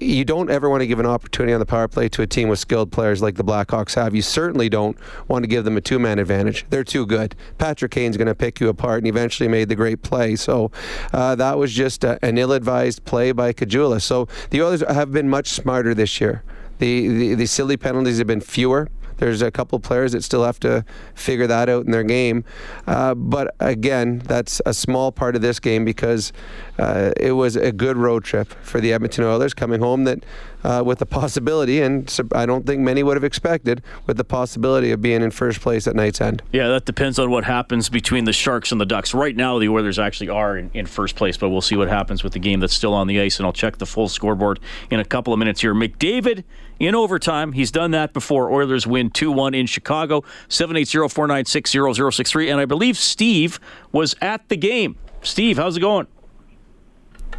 you 0.00 0.24
don't 0.24 0.50
ever 0.50 0.68
want 0.68 0.80
to 0.80 0.88
give 0.88 0.98
an 0.98 1.06
opportunity 1.06 1.52
on 1.52 1.60
the 1.60 1.66
power 1.66 1.86
play 1.86 2.08
to 2.08 2.22
a 2.22 2.26
team 2.26 2.48
with 2.48 2.58
skilled 2.58 2.90
players 2.90 3.22
like 3.22 3.36
the 3.36 3.44
Blackhawks 3.44 3.94
have. 3.94 4.16
You 4.16 4.22
certainly 4.22 4.68
don't 4.68 4.98
want 5.28 5.44
to 5.44 5.46
give 5.46 5.64
them 5.64 5.76
a 5.76 5.80
two-man 5.80 6.18
advantage. 6.18 6.66
They're 6.70 6.82
too 6.82 7.06
good. 7.06 7.36
Patrick 7.58 7.92
Kane's 7.92 8.16
going 8.16 8.26
to 8.26 8.34
pick 8.34 8.58
you 8.58 8.68
apart, 8.68 8.98
and 8.98 9.06
eventually 9.06 9.48
made 9.48 9.68
the 9.68 9.76
great 9.76 10.02
play. 10.02 10.34
So 10.34 10.72
uh, 11.12 11.36
that 11.36 11.58
was 11.58 11.72
just 11.72 12.02
a, 12.02 12.18
an 12.24 12.38
ill-advised 12.38 13.04
play 13.04 13.30
by 13.30 13.52
Caggiula. 13.52 14.02
So 14.02 14.26
the 14.50 14.60
others 14.62 14.82
have 14.88 15.12
been 15.12 15.28
much 15.28 15.48
smarter 15.50 15.94
this 15.94 16.20
year. 16.20 16.42
The, 16.78 17.06
the, 17.06 17.34
the 17.34 17.46
silly 17.46 17.76
penalties 17.76 18.18
have 18.18 18.26
been 18.26 18.40
fewer. 18.40 18.88
There's 19.18 19.42
a 19.42 19.50
couple 19.52 19.78
players 19.78 20.10
that 20.10 20.24
still 20.24 20.44
have 20.44 20.58
to 20.60 20.84
figure 21.14 21.46
that 21.46 21.68
out 21.68 21.84
in 21.86 21.92
their 21.92 22.02
game. 22.02 22.44
Uh, 22.86 23.14
but 23.14 23.54
again, 23.60 24.18
that's 24.18 24.60
a 24.66 24.74
small 24.74 25.12
part 25.12 25.36
of 25.36 25.42
this 25.42 25.60
game 25.60 25.84
because 25.84 26.32
uh, 26.78 27.12
it 27.16 27.32
was 27.32 27.56
a 27.56 27.72
good 27.72 27.96
road 27.96 28.24
trip 28.24 28.48
for 28.62 28.80
the 28.80 28.92
Edmonton 28.92 29.24
Oilers 29.24 29.54
coming 29.54 29.80
home 29.80 30.04
that 30.04 30.24
uh, 30.64 30.82
with 30.84 30.98
the 30.98 31.06
possibility, 31.06 31.80
and 31.80 32.12
I 32.34 32.46
don't 32.46 32.66
think 32.66 32.80
many 32.80 33.02
would 33.02 33.16
have 33.16 33.24
expected, 33.24 33.82
with 34.06 34.16
the 34.16 34.24
possibility 34.24 34.90
of 34.90 35.02
being 35.02 35.22
in 35.22 35.30
first 35.30 35.60
place 35.60 35.86
at 35.86 35.94
night's 35.94 36.20
end. 36.20 36.42
Yeah, 36.52 36.68
that 36.68 36.86
depends 36.86 37.18
on 37.18 37.30
what 37.30 37.44
happens 37.44 37.88
between 37.90 38.24
the 38.24 38.32
Sharks 38.32 38.72
and 38.72 38.80
the 38.80 38.86
Ducks. 38.86 39.12
Right 39.12 39.36
now, 39.36 39.58
the 39.58 39.68
Oilers 39.68 39.98
actually 39.98 40.30
are 40.30 40.56
in, 40.56 40.70
in 40.72 40.86
first 40.86 41.16
place, 41.16 41.36
but 41.36 41.50
we'll 41.50 41.60
see 41.60 41.76
what 41.76 41.88
happens 41.88 42.24
with 42.24 42.32
the 42.32 42.38
game 42.38 42.60
that's 42.60 42.74
still 42.74 42.94
on 42.94 43.06
the 43.06 43.20
ice, 43.20 43.38
and 43.38 43.46
I'll 43.46 43.52
check 43.52 43.76
the 43.76 43.86
full 43.86 44.08
scoreboard 44.08 44.58
in 44.90 45.00
a 45.00 45.04
couple 45.04 45.32
of 45.32 45.38
minutes 45.38 45.60
here. 45.60 45.74
McDavid 45.74 46.44
in 46.78 46.94
overtime. 46.94 47.52
He's 47.52 47.70
done 47.70 47.90
that 47.92 48.12
before. 48.12 48.50
Oilers 48.50 48.86
win 48.86 49.10
2 49.10 49.30
1 49.30 49.54
in 49.54 49.66
Chicago, 49.66 50.24
780 50.48 51.08
496 51.08 51.70
0063. 52.16 52.50
And 52.50 52.60
I 52.60 52.64
believe 52.64 52.96
Steve 52.96 53.60
was 53.92 54.14
at 54.20 54.48
the 54.48 54.56
game. 54.56 54.96
Steve, 55.22 55.56
how's 55.56 55.76
it 55.76 55.80
going? 55.80 56.06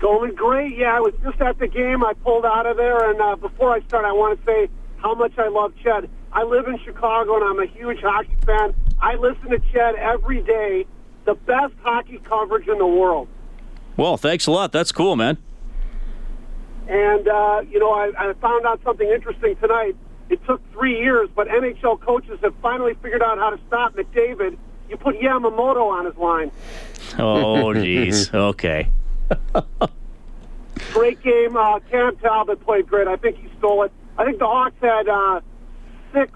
Going 0.06 0.36
great. 0.36 0.78
Yeah, 0.78 0.96
I 0.96 1.00
was 1.00 1.16
just 1.24 1.42
at 1.42 1.58
the 1.58 1.68
game. 1.68 2.04
I 2.04 2.14
pulled 2.14 2.46
out 2.46 2.68
of 2.68 2.78
there, 2.78 3.10
and 3.10 3.20
uh, 3.20 3.38
before 3.38 3.74
I 3.74 3.82
start, 3.88 4.06
I 4.06 4.12
want 4.12 4.40
to 4.40 4.46
say 4.46 4.70
how 4.98 5.16
much 5.16 5.36
I 5.40 5.48
love 5.48 5.74
CHED. 5.82 6.08
I 6.32 6.44
live 6.44 6.68
in 6.68 6.78
Chicago, 6.86 7.38
and 7.38 7.44
I'm 7.44 7.60
a 7.60 7.66
huge 7.66 8.02
hockey 8.02 8.38
fan. 8.46 8.76
I 9.02 9.16
listen 9.16 9.50
to 9.50 9.58
CHED 9.58 9.96
every 9.96 10.44
day. 10.44 10.86
The 11.26 11.34
best 11.34 11.74
hockey 11.82 12.22
coverage 12.24 12.68
in 12.68 12.78
the 12.78 12.86
world. 12.86 13.28
Well, 13.98 14.16
thanks 14.16 14.46
a 14.46 14.52
lot. 14.52 14.72
That's 14.72 14.92
cool, 14.92 15.16
man. 15.16 15.40
And, 16.88 17.28
uh, 17.28 17.64
you 17.68 17.80
know, 17.80 17.90
I, 17.90 18.12
I 18.16 18.34
found 18.34 18.64
out 18.68 18.82
something 18.84 19.10
interesting 19.10 19.56
tonight. 19.56 19.96
It 20.30 20.40
took 20.46 20.62
three 20.72 21.00
years, 21.00 21.30
but 21.36 21.48
NHL 21.48 22.00
coaches 22.00 22.38
have 22.44 22.54
finally 22.62 22.94
figured 23.02 23.24
out 23.24 23.40
how 23.40 23.50
to 23.50 23.60
stop 23.66 23.96
McDavid. 23.96 24.56
You 24.88 24.98
put 24.98 25.20
Yamamoto 25.20 25.90
on 25.92 26.06
his 26.06 26.16
line. 26.16 26.52
Oh, 27.18 27.74
jeez. 27.74 28.32
okay. 28.36 28.92
Great 30.92 31.22
game. 31.22 31.58
Uh, 31.58 31.80
Cam 31.92 32.16
Talbot 32.18 32.64
played 32.66 32.88
great. 32.88 33.08
I 33.08 33.18
think 33.18 33.38
he 33.38 33.50
stole 33.58 33.84
it. 33.84 33.92
I 34.18 34.26
think 34.26 34.40
the 34.40 34.46
Hawks 34.46 34.76
had 34.82 35.08
uh, 35.08 35.42
six 36.14 36.32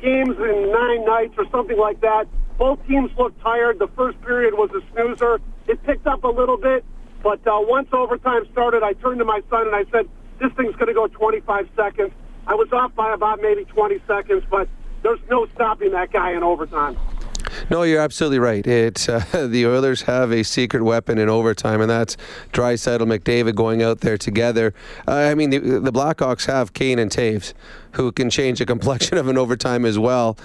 games 0.00 0.36
in 0.38 0.70
nine 0.70 1.04
nights 1.04 1.34
or 1.38 1.48
something 1.50 1.78
like 1.78 2.00
that. 2.02 2.26
Both 2.58 2.86
teams 2.86 3.10
looked 3.16 3.40
tired. 3.40 3.78
The 3.78 3.88
first 3.88 4.20
period 4.22 4.54
was 4.54 4.70
a 4.70 4.80
snoozer. 4.92 5.40
It 5.66 5.82
picked 5.84 6.06
up 6.06 6.24
a 6.24 6.28
little 6.28 6.56
bit, 6.56 6.84
but 7.22 7.46
uh, 7.46 7.58
once 7.60 7.88
overtime 7.92 8.46
started, 8.52 8.82
I 8.82 8.94
turned 8.94 9.18
to 9.20 9.24
my 9.24 9.42
son 9.50 9.66
and 9.66 9.76
I 9.76 9.84
said, 9.90 10.08
this 10.40 10.52
thing's 10.52 10.74
going 10.76 10.88
to 10.88 10.94
go 10.94 11.06
25 11.08 11.68
seconds. 11.76 12.12
I 12.46 12.54
was 12.54 12.68
off 12.72 12.94
by 12.94 13.12
about 13.12 13.40
maybe 13.42 13.64
20 13.64 14.00
seconds, 14.06 14.44
but 14.50 14.68
there's 15.02 15.20
no 15.28 15.46
stopping 15.54 15.92
that 15.92 16.12
guy 16.12 16.32
in 16.32 16.42
overtime. 16.42 16.96
No, 17.70 17.82
you're 17.82 18.00
absolutely 18.00 18.38
right. 18.38 18.66
It's 18.66 19.10
uh, 19.10 19.22
the 19.50 19.66
Oilers 19.66 20.02
have 20.02 20.32
a 20.32 20.42
secret 20.42 20.82
weapon 20.82 21.18
in 21.18 21.28
overtime, 21.28 21.82
and 21.82 21.90
that's 21.90 22.16
Draisaitl 22.52 23.00
McDavid 23.00 23.54
going 23.54 23.82
out 23.82 24.00
there 24.00 24.16
together. 24.16 24.72
Uh, 25.06 25.16
I 25.16 25.34
mean, 25.34 25.50
the, 25.50 25.58
the 25.58 25.92
Blackhawks 25.92 26.46
have 26.46 26.72
Kane 26.72 26.98
and 26.98 27.10
Toews, 27.10 27.52
who 27.92 28.10
can 28.10 28.30
change 28.30 28.60
the 28.60 28.64
complexion 28.64 29.18
of 29.18 29.28
an 29.28 29.36
overtime 29.36 29.84
as 29.84 29.98
well. 29.98 30.38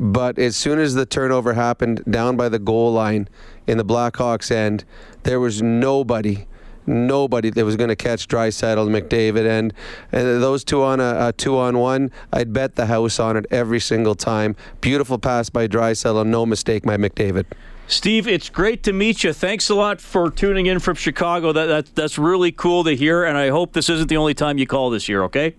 But 0.00 0.36
as 0.36 0.56
soon 0.56 0.80
as 0.80 0.94
the 0.94 1.06
turnover 1.06 1.54
happened 1.54 2.02
down 2.10 2.36
by 2.36 2.48
the 2.48 2.58
goal 2.58 2.92
line 2.92 3.28
in 3.68 3.78
the 3.78 3.84
Blackhawks 3.84 4.50
end, 4.50 4.84
there 5.22 5.38
was 5.38 5.62
nobody 5.62 6.46
nobody 6.86 7.50
that 7.50 7.64
was 7.64 7.76
going 7.76 7.88
to 7.88 7.96
catch 7.96 8.28
Draisaitl 8.28 8.86
and 8.86 8.94
McDavid, 8.94 9.46
and, 9.46 9.72
and 10.12 10.42
those 10.42 10.64
two 10.64 10.82
on 10.82 11.00
a, 11.00 11.28
a, 11.28 11.32
two 11.32 11.58
on 11.58 11.78
one, 11.78 12.10
I'd 12.32 12.52
bet 12.52 12.76
the 12.76 12.86
house 12.86 13.18
on 13.18 13.36
it 13.36 13.46
every 13.50 13.80
single 13.80 14.14
time. 14.14 14.56
Beautiful 14.80 15.18
pass 15.18 15.50
by 15.50 15.66
Draisaitl, 15.68 16.26
no 16.26 16.46
mistake 16.46 16.84
by 16.84 16.96
McDavid. 16.96 17.46
Steve, 17.86 18.26
it's 18.26 18.48
great 18.48 18.82
to 18.84 18.92
meet 18.92 19.24
you. 19.24 19.32
Thanks 19.32 19.68
a 19.68 19.74
lot 19.74 20.00
for 20.00 20.30
tuning 20.30 20.66
in 20.66 20.78
from 20.78 20.94
Chicago. 20.94 21.52
That, 21.52 21.66
that 21.66 21.94
that's 21.94 22.16
really 22.16 22.50
cool 22.50 22.82
to 22.84 22.96
hear, 22.96 23.24
and 23.24 23.36
I 23.36 23.50
hope 23.50 23.74
this 23.74 23.90
isn't 23.90 24.08
the 24.08 24.16
only 24.16 24.32
time 24.32 24.56
you 24.56 24.66
call 24.66 24.88
this 24.88 25.06
year. 25.08 25.22
Okay? 25.24 25.54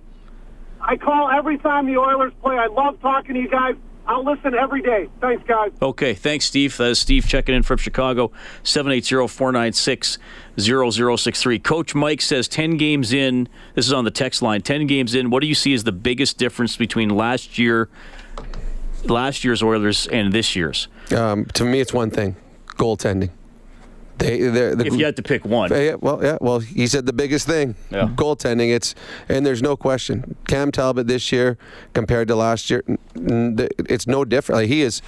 I 0.81 0.97
call 0.97 1.29
every 1.29 1.57
time 1.59 1.85
the 1.85 1.97
Oilers 1.97 2.33
play. 2.41 2.57
I 2.57 2.67
love 2.67 2.99
talking 2.99 3.35
to 3.35 3.41
you 3.41 3.47
guys. 3.47 3.75
I'll 4.07 4.23
listen 4.23 4.53
every 4.53 4.81
day. 4.81 5.09
Thanks, 5.19 5.43
guys. 5.47 5.71
Okay, 5.81 6.13
thanks, 6.13 6.45
Steve. 6.45 6.77
That 6.77 6.91
is 6.91 6.99
Steve 6.99 7.27
checking 7.27 7.55
in 7.55 7.63
from 7.63 7.77
Chicago, 7.77 8.31
780-496-0063. 8.63 11.63
Coach 11.63 11.95
Mike 11.95 12.21
says 12.21 12.47
10 12.47 12.77
games 12.77 13.11
in, 13.13 13.49
this 13.73 13.87
is 13.87 13.93
on 13.93 14.05
the 14.05 14.11
text 14.11 14.43
line, 14.43 14.61
10 14.61 14.85
games 14.87 15.15
in, 15.15 15.31
what 15.31 15.41
do 15.41 15.47
you 15.47 15.55
see 15.55 15.73
as 15.73 15.83
the 15.83 15.91
biggest 15.91 16.37
difference 16.37 16.77
between 16.77 17.09
last 17.09 17.57
year, 17.57 17.89
last 19.05 19.43
year's 19.43 19.63
Oilers 19.63 20.05
and 20.07 20.31
this 20.31 20.55
year's? 20.55 20.87
Um, 21.15 21.45
to 21.53 21.65
me, 21.65 21.79
it's 21.79 21.93
one 21.93 22.11
thing, 22.11 22.35
goaltending. 22.77 23.31
They, 24.17 24.39
the, 24.41 24.82
if 24.86 24.95
you 24.95 25.04
had 25.04 25.17
to 25.17 25.23
pick 25.23 25.43
one, 25.43 25.71
yeah, 25.71 25.95
well, 25.95 26.23
yeah, 26.23 26.38
well, 26.39 26.60
he 26.60 26.88
said 26.88 27.06
the 27.06 27.13
biggest 27.13 27.45
thing, 27.45 27.75
yeah. 27.91 28.08
goaltending. 28.15 28.73
It's 28.73 28.95
and 29.28 29.45
there's 29.45 29.62
no 29.62 29.75
question. 29.75 30.38
Cam 30.47 30.71
Talbot 30.71 31.08
this 31.08 31.32
year 31.32 31.58
compared 31.93 32.30
to 32.30 32.36
last 32.36 32.69
year, 32.69 32.84
it's 33.15 34.08
no 34.08 34.23
different. 34.23 34.62
Like 34.62 34.69
he 34.69 34.82
is 34.84 35.01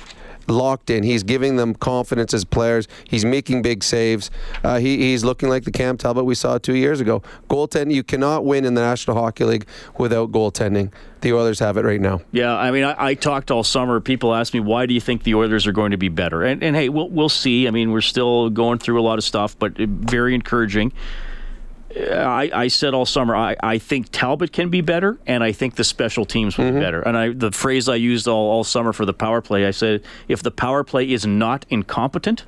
locked 0.47 0.89
in. 0.89 1.03
He's 1.03 1.23
giving 1.23 1.55
them 1.55 1.73
confidence 1.73 2.33
as 2.33 2.45
players. 2.45 2.87
He's 3.07 3.25
making 3.25 3.61
big 3.61 3.83
saves. 3.83 4.31
Uh, 4.63 4.79
he, 4.79 4.97
he's 4.97 5.23
looking 5.23 5.49
like 5.49 5.63
the 5.63 5.71
Cam 5.71 5.97
Talbot 5.97 6.25
we 6.25 6.35
saw 6.35 6.57
two 6.57 6.75
years 6.75 6.99
ago. 7.01 7.21
Goaltending, 7.49 7.93
you 7.93 8.03
cannot 8.03 8.45
win 8.45 8.65
in 8.65 8.73
the 8.73 8.81
National 8.81 9.17
Hockey 9.17 9.43
League 9.43 9.67
without 9.97 10.31
goaltending. 10.31 10.91
The 11.21 11.33
Oilers 11.33 11.59
have 11.59 11.77
it 11.77 11.85
right 11.85 11.99
now. 11.99 12.21
Yeah, 12.31 12.55
I 12.55 12.71
mean, 12.71 12.83
I, 12.83 13.07
I 13.07 13.13
talked 13.15 13.49
all 13.49 13.63
summer. 13.63 13.99
People 13.99 14.33
ask 14.33 14.53
me, 14.53 14.59
why 14.59 14.85
do 14.85 14.93
you 14.93 15.01
think 15.01 15.23
the 15.23 15.35
Oilers 15.35 15.65
are 15.65 15.71
going 15.71 15.91
to 15.91 15.97
be 15.97 16.09
better? 16.09 16.43
And, 16.43 16.63
and 16.63 16.75
hey, 16.75 16.89
we'll, 16.89 17.09
we'll 17.09 17.29
see. 17.29 17.67
I 17.67 17.71
mean, 17.71 17.91
we're 17.91 18.01
still 18.01 18.49
going 18.49 18.79
through 18.79 19.01
a 19.01 19.03
lot 19.03 19.17
of 19.17 19.23
stuff, 19.23 19.57
but 19.57 19.75
very 19.77 20.35
encouraging. 20.35 20.93
I, 21.95 22.49
I, 22.53 22.67
said 22.67 22.93
all 22.93 23.05
summer, 23.05 23.35
I, 23.35 23.55
I 23.61 23.77
think 23.77 24.09
Talbot 24.11 24.51
can 24.51 24.69
be 24.69 24.81
better, 24.81 25.17
and 25.25 25.43
I 25.43 25.51
think 25.51 25.75
the 25.75 25.83
special 25.83 26.25
teams 26.25 26.57
will 26.57 26.65
mm-hmm. 26.65 26.75
be 26.75 26.81
better. 26.81 27.01
And 27.01 27.17
I, 27.17 27.29
the 27.29 27.51
phrase 27.51 27.87
I 27.87 27.95
used 27.95 28.27
all, 28.27 28.51
all 28.51 28.63
summer 28.63 28.91
for 28.93 29.05
the 29.05 29.13
power 29.13 29.41
play, 29.41 29.65
I 29.65 29.71
said, 29.71 30.03
if 30.27 30.43
the 30.43 30.51
power 30.51 30.83
play 30.83 31.09
is 31.09 31.25
not 31.25 31.65
incompetent, 31.69 32.43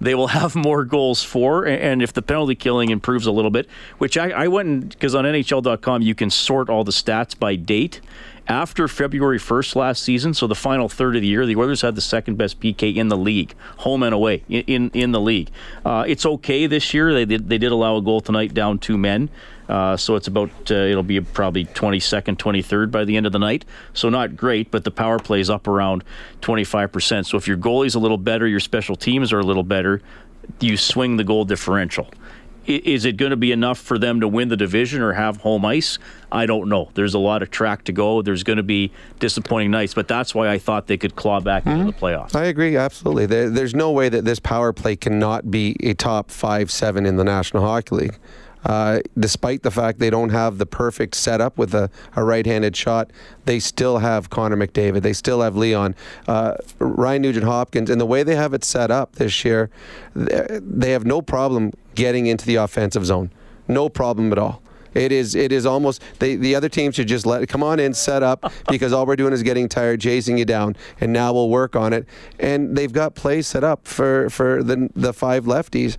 they 0.00 0.14
will 0.14 0.28
have 0.28 0.54
more 0.54 0.84
goals 0.84 1.22
for. 1.22 1.66
And 1.66 2.00
if 2.00 2.12
the 2.12 2.22
penalty 2.22 2.54
killing 2.54 2.90
improves 2.90 3.26
a 3.26 3.32
little 3.32 3.50
bit, 3.50 3.68
which 3.98 4.16
I, 4.16 4.30
I 4.30 4.48
went 4.48 4.90
because 4.90 5.14
on 5.14 5.24
NHL.com 5.24 6.02
you 6.02 6.14
can 6.14 6.30
sort 6.30 6.70
all 6.70 6.84
the 6.84 6.92
stats 6.92 7.38
by 7.38 7.56
date 7.56 8.00
after 8.48 8.88
February 8.88 9.38
1st 9.38 9.76
last 9.76 10.02
season, 10.02 10.34
so 10.34 10.46
the 10.46 10.54
final 10.54 10.88
third 10.88 11.16
of 11.16 11.22
the 11.22 11.28
year, 11.28 11.46
the 11.46 11.56
Oilers 11.56 11.82
had 11.82 11.94
the 11.94 12.00
second 12.00 12.36
best 12.36 12.60
PK 12.60 12.94
in 12.96 13.08
the 13.08 13.16
league, 13.16 13.54
home 13.78 14.02
and 14.02 14.14
away 14.14 14.44
in 14.48 14.64
in, 14.66 14.90
in 14.94 15.12
the 15.12 15.20
league. 15.20 15.50
Uh, 15.84 16.04
it's 16.06 16.24
okay 16.26 16.66
this 16.66 16.94
year. 16.94 17.12
They 17.12 17.24
did 17.24 17.48
they 17.48 17.58
did 17.58 17.72
allow 17.72 17.96
a 17.96 18.02
goal 18.02 18.20
tonight, 18.20 18.54
down 18.54 18.78
two 18.78 18.96
men. 18.98 19.30
Uh, 19.68 19.96
so 19.96 20.14
it's 20.14 20.28
about 20.28 20.50
uh, 20.70 20.74
it'll 20.74 21.02
be 21.02 21.20
probably 21.20 21.64
22nd, 21.64 22.36
23rd 22.36 22.90
by 22.90 23.04
the 23.04 23.16
end 23.16 23.26
of 23.26 23.32
the 23.32 23.38
night. 23.38 23.64
So 23.94 24.08
not 24.08 24.36
great, 24.36 24.70
but 24.70 24.84
the 24.84 24.92
power 24.92 25.18
play 25.18 25.40
is 25.40 25.50
up 25.50 25.66
around 25.66 26.04
25%. 26.42 27.26
So 27.26 27.36
if 27.36 27.48
your 27.48 27.56
goalie's 27.56 27.96
a 27.96 27.98
little 27.98 28.18
better, 28.18 28.46
your 28.46 28.60
special 28.60 28.94
teams 28.94 29.32
are 29.32 29.40
a 29.40 29.44
little 29.44 29.64
better, 29.64 30.02
you 30.60 30.76
swing 30.76 31.16
the 31.16 31.24
goal 31.24 31.44
differential 31.44 32.08
Is 32.66 33.04
it 33.04 33.16
going 33.16 33.30
to 33.30 33.36
be 33.36 33.52
enough 33.52 33.78
for 33.78 33.98
them 33.98 34.20
to 34.20 34.28
win 34.28 34.48
the 34.48 34.56
division 34.56 35.02
or 35.02 35.12
have 35.12 35.38
home 35.38 35.64
ice? 35.64 35.98
I 36.32 36.46
don't 36.46 36.68
know. 36.68 36.90
There's 36.94 37.14
a 37.14 37.18
lot 37.18 37.42
of 37.42 37.50
track 37.50 37.84
to 37.84 37.92
go. 37.92 38.22
There's 38.22 38.42
going 38.42 38.56
to 38.56 38.62
be 38.62 38.92
disappointing 39.20 39.70
nights, 39.70 39.94
but 39.94 40.08
that's 40.08 40.34
why 40.34 40.48
I 40.48 40.58
thought 40.58 40.86
they 40.86 40.96
could 40.96 41.14
claw 41.16 41.40
back 41.40 41.64
mm-hmm. 41.64 41.80
into 41.80 41.92
the 41.92 41.98
playoffs. 41.98 42.34
I 42.34 42.46
agree, 42.46 42.76
absolutely. 42.76 43.26
There, 43.26 43.48
there's 43.48 43.74
no 43.74 43.92
way 43.92 44.08
that 44.08 44.24
this 44.24 44.40
power 44.40 44.72
play 44.72 44.96
cannot 44.96 45.50
be 45.50 45.76
a 45.80 45.94
top 45.94 46.30
five, 46.30 46.70
seven 46.70 47.06
in 47.06 47.16
the 47.16 47.24
National 47.24 47.62
Hockey 47.62 47.94
League. 47.94 48.18
Uh, 48.66 48.98
despite 49.16 49.62
the 49.62 49.70
fact 49.70 50.00
they 50.00 50.10
don't 50.10 50.30
have 50.30 50.58
the 50.58 50.66
perfect 50.66 51.14
setup 51.14 51.56
with 51.56 51.72
a, 51.72 51.88
a 52.16 52.24
right-handed 52.24 52.76
shot, 52.76 53.12
they 53.44 53.60
still 53.60 53.98
have 53.98 54.28
Connor 54.28 54.56
McDavid. 54.56 55.02
They 55.02 55.12
still 55.12 55.40
have 55.40 55.56
Leon, 55.56 55.94
uh, 56.26 56.56
Ryan 56.80 57.22
Nugent 57.22 57.44
Hopkins, 57.44 57.90
and 57.90 58.00
the 58.00 58.06
way 58.06 58.24
they 58.24 58.34
have 58.34 58.52
it 58.54 58.64
set 58.64 58.90
up 58.90 59.12
this 59.12 59.44
year, 59.44 59.70
they 60.14 60.90
have 60.90 61.06
no 61.06 61.22
problem 61.22 61.72
getting 61.94 62.26
into 62.26 62.44
the 62.44 62.56
offensive 62.56 63.06
zone. 63.06 63.30
No 63.68 63.88
problem 63.88 64.32
at 64.32 64.38
all. 64.38 64.60
It 64.96 65.12
is 65.12 65.34
it 65.34 65.52
is 65.52 65.66
almost 65.66 66.02
they, 66.18 66.36
the 66.36 66.54
other 66.54 66.68
team 66.68 66.90
should 66.90 67.06
just 67.06 67.26
let 67.26 67.46
come 67.48 67.62
on 67.62 67.78
in, 67.78 67.92
set 67.92 68.22
up 68.22 68.50
because 68.68 68.92
all 68.92 69.04
we're 69.04 69.16
doing 69.16 69.32
is 69.32 69.42
getting 69.42 69.68
tired, 69.68 70.00
chasing 70.00 70.38
you 70.38 70.46
down, 70.46 70.74
and 71.00 71.12
now 71.12 71.32
we'll 71.34 71.50
work 71.50 71.76
on 71.76 71.92
it. 71.92 72.06
And 72.38 72.76
they've 72.76 72.92
got 72.92 73.14
plays 73.14 73.46
set 73.46 73.62
up 73.62 73.86
for 73.86 74.30
for 74.30 74.62
the 74.62 74.88
the 74.94 75.12
five 75.12 75.44
lefties. 75.44 75.98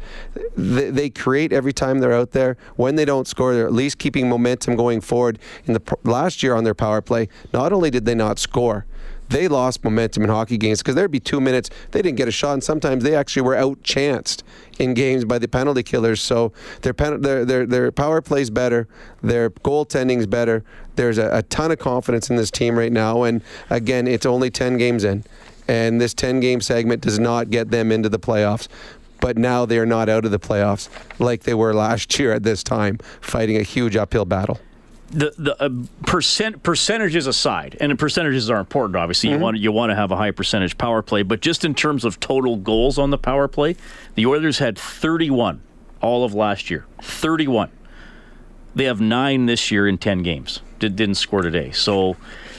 They, 0.55 0.89
they 0.89 1.09
create 1.09 1.53
every 1.53 1.73
time 1.73 1.99
they're 1.99 2.13
out 2.13 2.31
there. 2.31 2.57
When 2.75 2.95
they 2.95 3.05
don't 3.05 3.27
score, 3.27 3.53
they're 3.53 3.67
at 3.67 3.73
least 3.73 3.99
keeping 3.99 4.27
momentum 4.27 4.75
going 4.75 5.01
forward. 5.01 5.37
In 5.65 5.73
the 5.73 5.97
last 6.03 6.41
year 6.41 6.55
on 6.55 6.63
their 6.63 6.73
power 6.73 7.01
play, 7.01 7.29
not 7.53 7.71
only 7.71 7.91
did 7.91 8.05
they 8.05 8.15
not 8.15 8.39
score 8.39 8.85
they 9.29 9.47
lost 9.47 9.83
momentum 9.83 10.23
in 10.23 10.29
hockey 10.29 10.57
games 10.57 10.79
because 10.79 10.95
there'd 10.95 11.11
be 11.11 11.19
two 11.19 11.41
minutes 11.41 11.69
they 11.91 12.01
didn't 12.01 12.17
get 12.17 12.27
a 12.27 12.31
shot, 12.31 12.53
and 12.53 12.63
sometimes 12.63 13.03
they 13.03 13.15
actually 13.15 13.41
were 13.41 13.55
outchanced 13.55 14.43
in 14.79 14.93
games 14.93 15.25
by 15.25 15.37
the 15.37 15.47
penalty 15.47 15.83
killers. 15.83 16.21
So 16.21 16.53
their 16.81 16.93
pen, 16.93 17.21
their 17.21 17.45
their 17.45 17.65
their 17.65 17.91
power 17.91 18.21
plays 18.21 18.49
better, 18.49 18.87
their 19.21 19.49
goaltending's 19.49 20.27
better. 20.27 20.63
There's 20.95 21.17
a, 21.17 21.29
a 21.37 21.43
ton 21.43 21.71
of 21.71 21.79
confidence 21.79 22.29
in 22.29 22.35
this 22.35 22.51
team 22.51 22.77
right 22.77 22.91
now, 22.91 23.23
and 23.23 23.41
again, 23.69 24.07
it's 24.07 24.25
only 24.25 24.49
ten 24.49 24.77
games 24.77 25.03
in, 25.03 25.23
and 25.67 25.99
this 25.99 26.13
ten 26.13 26.39
game 26.39 26.61
segment 26.61 27.01
does 27.01 27.19
not 27.19 27.49
get 27.49 27.71
them 27.71 27.91
into 27.91 28.09
the 28.09 28.19
playoffs 28.19 28.67
but 29.19 29.35
now 29.35 29.65
they 29.65 29.79
are 29.79 29.85
not 29.85 30.07
out 30.09 30.25
of 30.25 30.31
the 30.31 30.37
playoffs 30.37 30.89
like 31.19 31.41
they 31.41 31.55
were 31.55 31.73
last 31.73 32.19
year 32.19 32.31
at 32.33 32.43
this 32.43 32.63
time, 32.63 32.99
fighting 33.19 33.57
a 33.57 33.63
huge 33.63 33.95
uphill 33.95 34.25
battle 34.25 34.59
the 35.09 35.33
the 35.37 35.63
uh, 35.63 35.69
percent 36.05 36.63
percentages 36.63 37.27
aside, 37.27 37.77
and 37.79 37.91
the 37.91 37.95
percentages 37.95 38.49
are 38.49 38.59
important. 38.59 38.95
Obviously, 38.95 39.29
mm-hmm. 39.29 39.37
you 39.37 39.43
want 39.43 39.57
you 39.57 39.71
want 39.71 39.89
to 39.91 39.95
have 39.95 40.11
a 40.11 40.17
high 40.17 40.31
percentage 40.31 40.77
power 40.77 41.01
play, 41.01 41.23
but 41.23 41.41
just 41.41 41.63
in 41.63 41.73
terms 41.73 42.03
of 42.03 42.19
total 42.19 42.57
goals 42.57 42.97
on 42.99 43.09
the 43.09 43.17
power 43.17 43.47
play, 43.47 43.75
the 44.15 44.25
Oilers 44.25 44.59
had 44.59 44.77
31 44.77 45.61
all 46.01 46.23
of 46.23 46.33
last 46.33 46.69
year. 46.69 46.85
31. 47.01 47.71
They 48.75 48.83
have 48.83 49.01
nine 49.01 49.47
this 49.47 49.71
year 49.71 49.87
in 49.87 49.97
10 49.97 50.21
games. 50.21 50.61
Did, 50.77 50.95
didn't 50.95 51.15
score 51.15 51.41
today. 51.41 51.71
So 51.71 52.15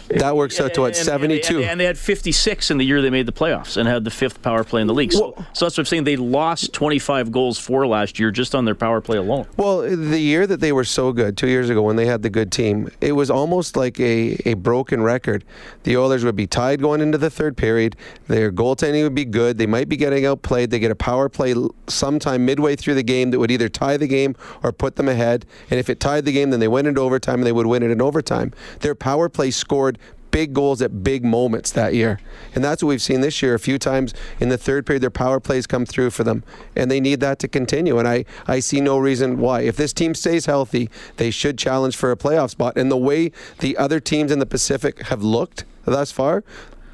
that 0.08 0.36
works 0.36 0.60
out 0.60 0.74
to 0.74 0.80
what, 0.82 0.96
72? 0.96 1.56
And, 1.56 1.64
and, 1.64 1.80
they 1.80 1.84
had 1.84 1.98
56 1.98 2.70
in 2.70 2.78
the 2.78 2.84
year 2.84 3.02
they 3.02 3.10
made 3.10 3.26
the 3.26 3.32
playoffs 3.32 3.76
and 3.76 3.88
had 3.88 4.04
the 4.04 4.10
fifth 4.10 4.42
power 4.42 4.64
play 4.64 4.80
in 4.80 4.86
the 4.86 4.94
league. 4.94 5.12
So, 5.12 5.34
well, 5.36 5.46
so 5.52 5.64
that's 5.64 5.76
what 5.76 5.80
I'm 5.80 5.84
saying. 5.86 6.04
They 6.04 6.16
lost 6.16 6.72
25 6.72 7.30
goals 7.30 7.58
for 7.58 7.86
last 7.86 8.18
year 8.18 8.30
just 8.30 8.54
on 8.54 8.64
their 8.64 8.74
power 8.74 9.00
play 9.00 9.18
alone. 9.18 9.46
Well, 9.56 9.80
the 9.80 10.18
year 10.18 10.46
that 10.46 10.60
they 10.60 10.72
were 10.72 10.84
so 10.84 11.12
good, 11.12 11.36
two 11.36 11.48
years 11.48 11.70
ago 11.70 11.82
when 11.82 11.96
they 11.96 12.06
had 12.06 12.22
the 12.22 12.30
good 12.30 12.50
team, 12.50 12.90
it 13.00 13.12
was 13.12 13.30
almost 13.30 13.76
like 13.76 13.98
a, 14.00 14.40
a 14.44 14.54
broken 14.54 15.02
record. 15.02 15.44
The 15.84 15.96
Oilers 15.96 16.24
would 16.24 16.36
be 16.36 16.46
tied 16.46 16.80
going 16.80 17.00
into 17.00 17.18
the 17.18 17.30
third 17.30 17.56
period. 17.56 17.96
Their 18.26 18.50
goaltending 18.50 19.02
would 19.02 19.14
be 19.14 19.24
good. 19.24 19.58
They 19.58 19.66
might 19.66 19.88
be 19.88 19.96
getting 19.96 20.24
outplayed. 20.24 20.70
They 20.70 20.78
get 20.78 20.90
a 20.90 20.96
power 20.96 21.28
play 21.28 21.54
sometime 21.86 22.44
midway 22.44 22.76
through 22.76 22.94
the 22.94 23.02
game 23.02 23.30
that 23.30 23.38
would 23.38 23.50
either 23.50 23.68
tie 23.68 23.96
the 23.96 24.06
game 24.06 24.34
or 24.62 24.72
put 24.72 24.96
them 24.96 25.08
ahead. 25.08 25.46
And 25.70 25.78
if 25.78 25.88
it 25.90 26.00
tied 26.00 26.24
the 26.24 26.32
game, 26.32 26.50
then 26.50 26.60
they 26.60 26.68
went 26.68 26.86
into 26.86 27.00
overtime 27.00 27.36
and 27.36 27.46
they 27.46 27.52
would 27.52 27.66
win 27.66 27.82
it 27.82 27.90
in 27.90 28.00
overtime. 28.00 28.52
Their 28.80 28.94
power 28.94 29.28
play 29.28 29.50
scored 29.50 29.97
big 30.30 30.52
goals 30.54 30.82
at 30.82 31.02
big 31.02 31.24
moments 31.24 31.72
that 31.72 31.94
year. 31.94 32.20
And 32.54 32.62
that's 32.62 32.82
what 32.82 32.88
we've 32.88 33.02
seen 33.02 33.20
this 33.20 33.42
year. 33.42 33.54
A 33.54 33.58
few 33.58 33.78
times 33.78 34.14
in 34.40 34.48
the 34.48 34.58
third 34.58 34.86
period, 34.86 35.02
their 35.02 35.10
power 35.10 35.40
plays 35.40 35.66
come 35.66 35.86
through 35.86 36.10
for 36.10 36.24
them. 36.24 36.44
And 36.76 36.90
they 36.90 37.00
need 37.00 37.20
that 37.20 37.38
to 37.40 37.48
continue. 37.48 37.98
And 37.98 38.06
I, 38.06 38.24
I 38.46 38.60
see 38.60 38.80
no 38.80 38.98
reason 38.98 39.38
why. 39.38 39.62
If 39.62 39.76
this 39.76 39.92
team 39.92 40.14
stays 40.14 40.46
healthy, 40.46 40.90
they 41.16 41.30
should 41.30 41.58
challenge 41.58 41.96
for 41.96 42.10
a 42.10 42.16
playoff 42.16 42.50
spot. 42.50 42.76
And 42.76 42.90
the 42.90 42.96
way 42.96 43.32
the 43.60 43.76
other 43.76 44.00
teams 44.00 44.30
in 44.30 44.38
the 44.38 44.46
Pacific 44.46 45.02
have 45.06 45.22
looked 45.22 45.64
thus 45.84 46.12
far, 46.12 46.44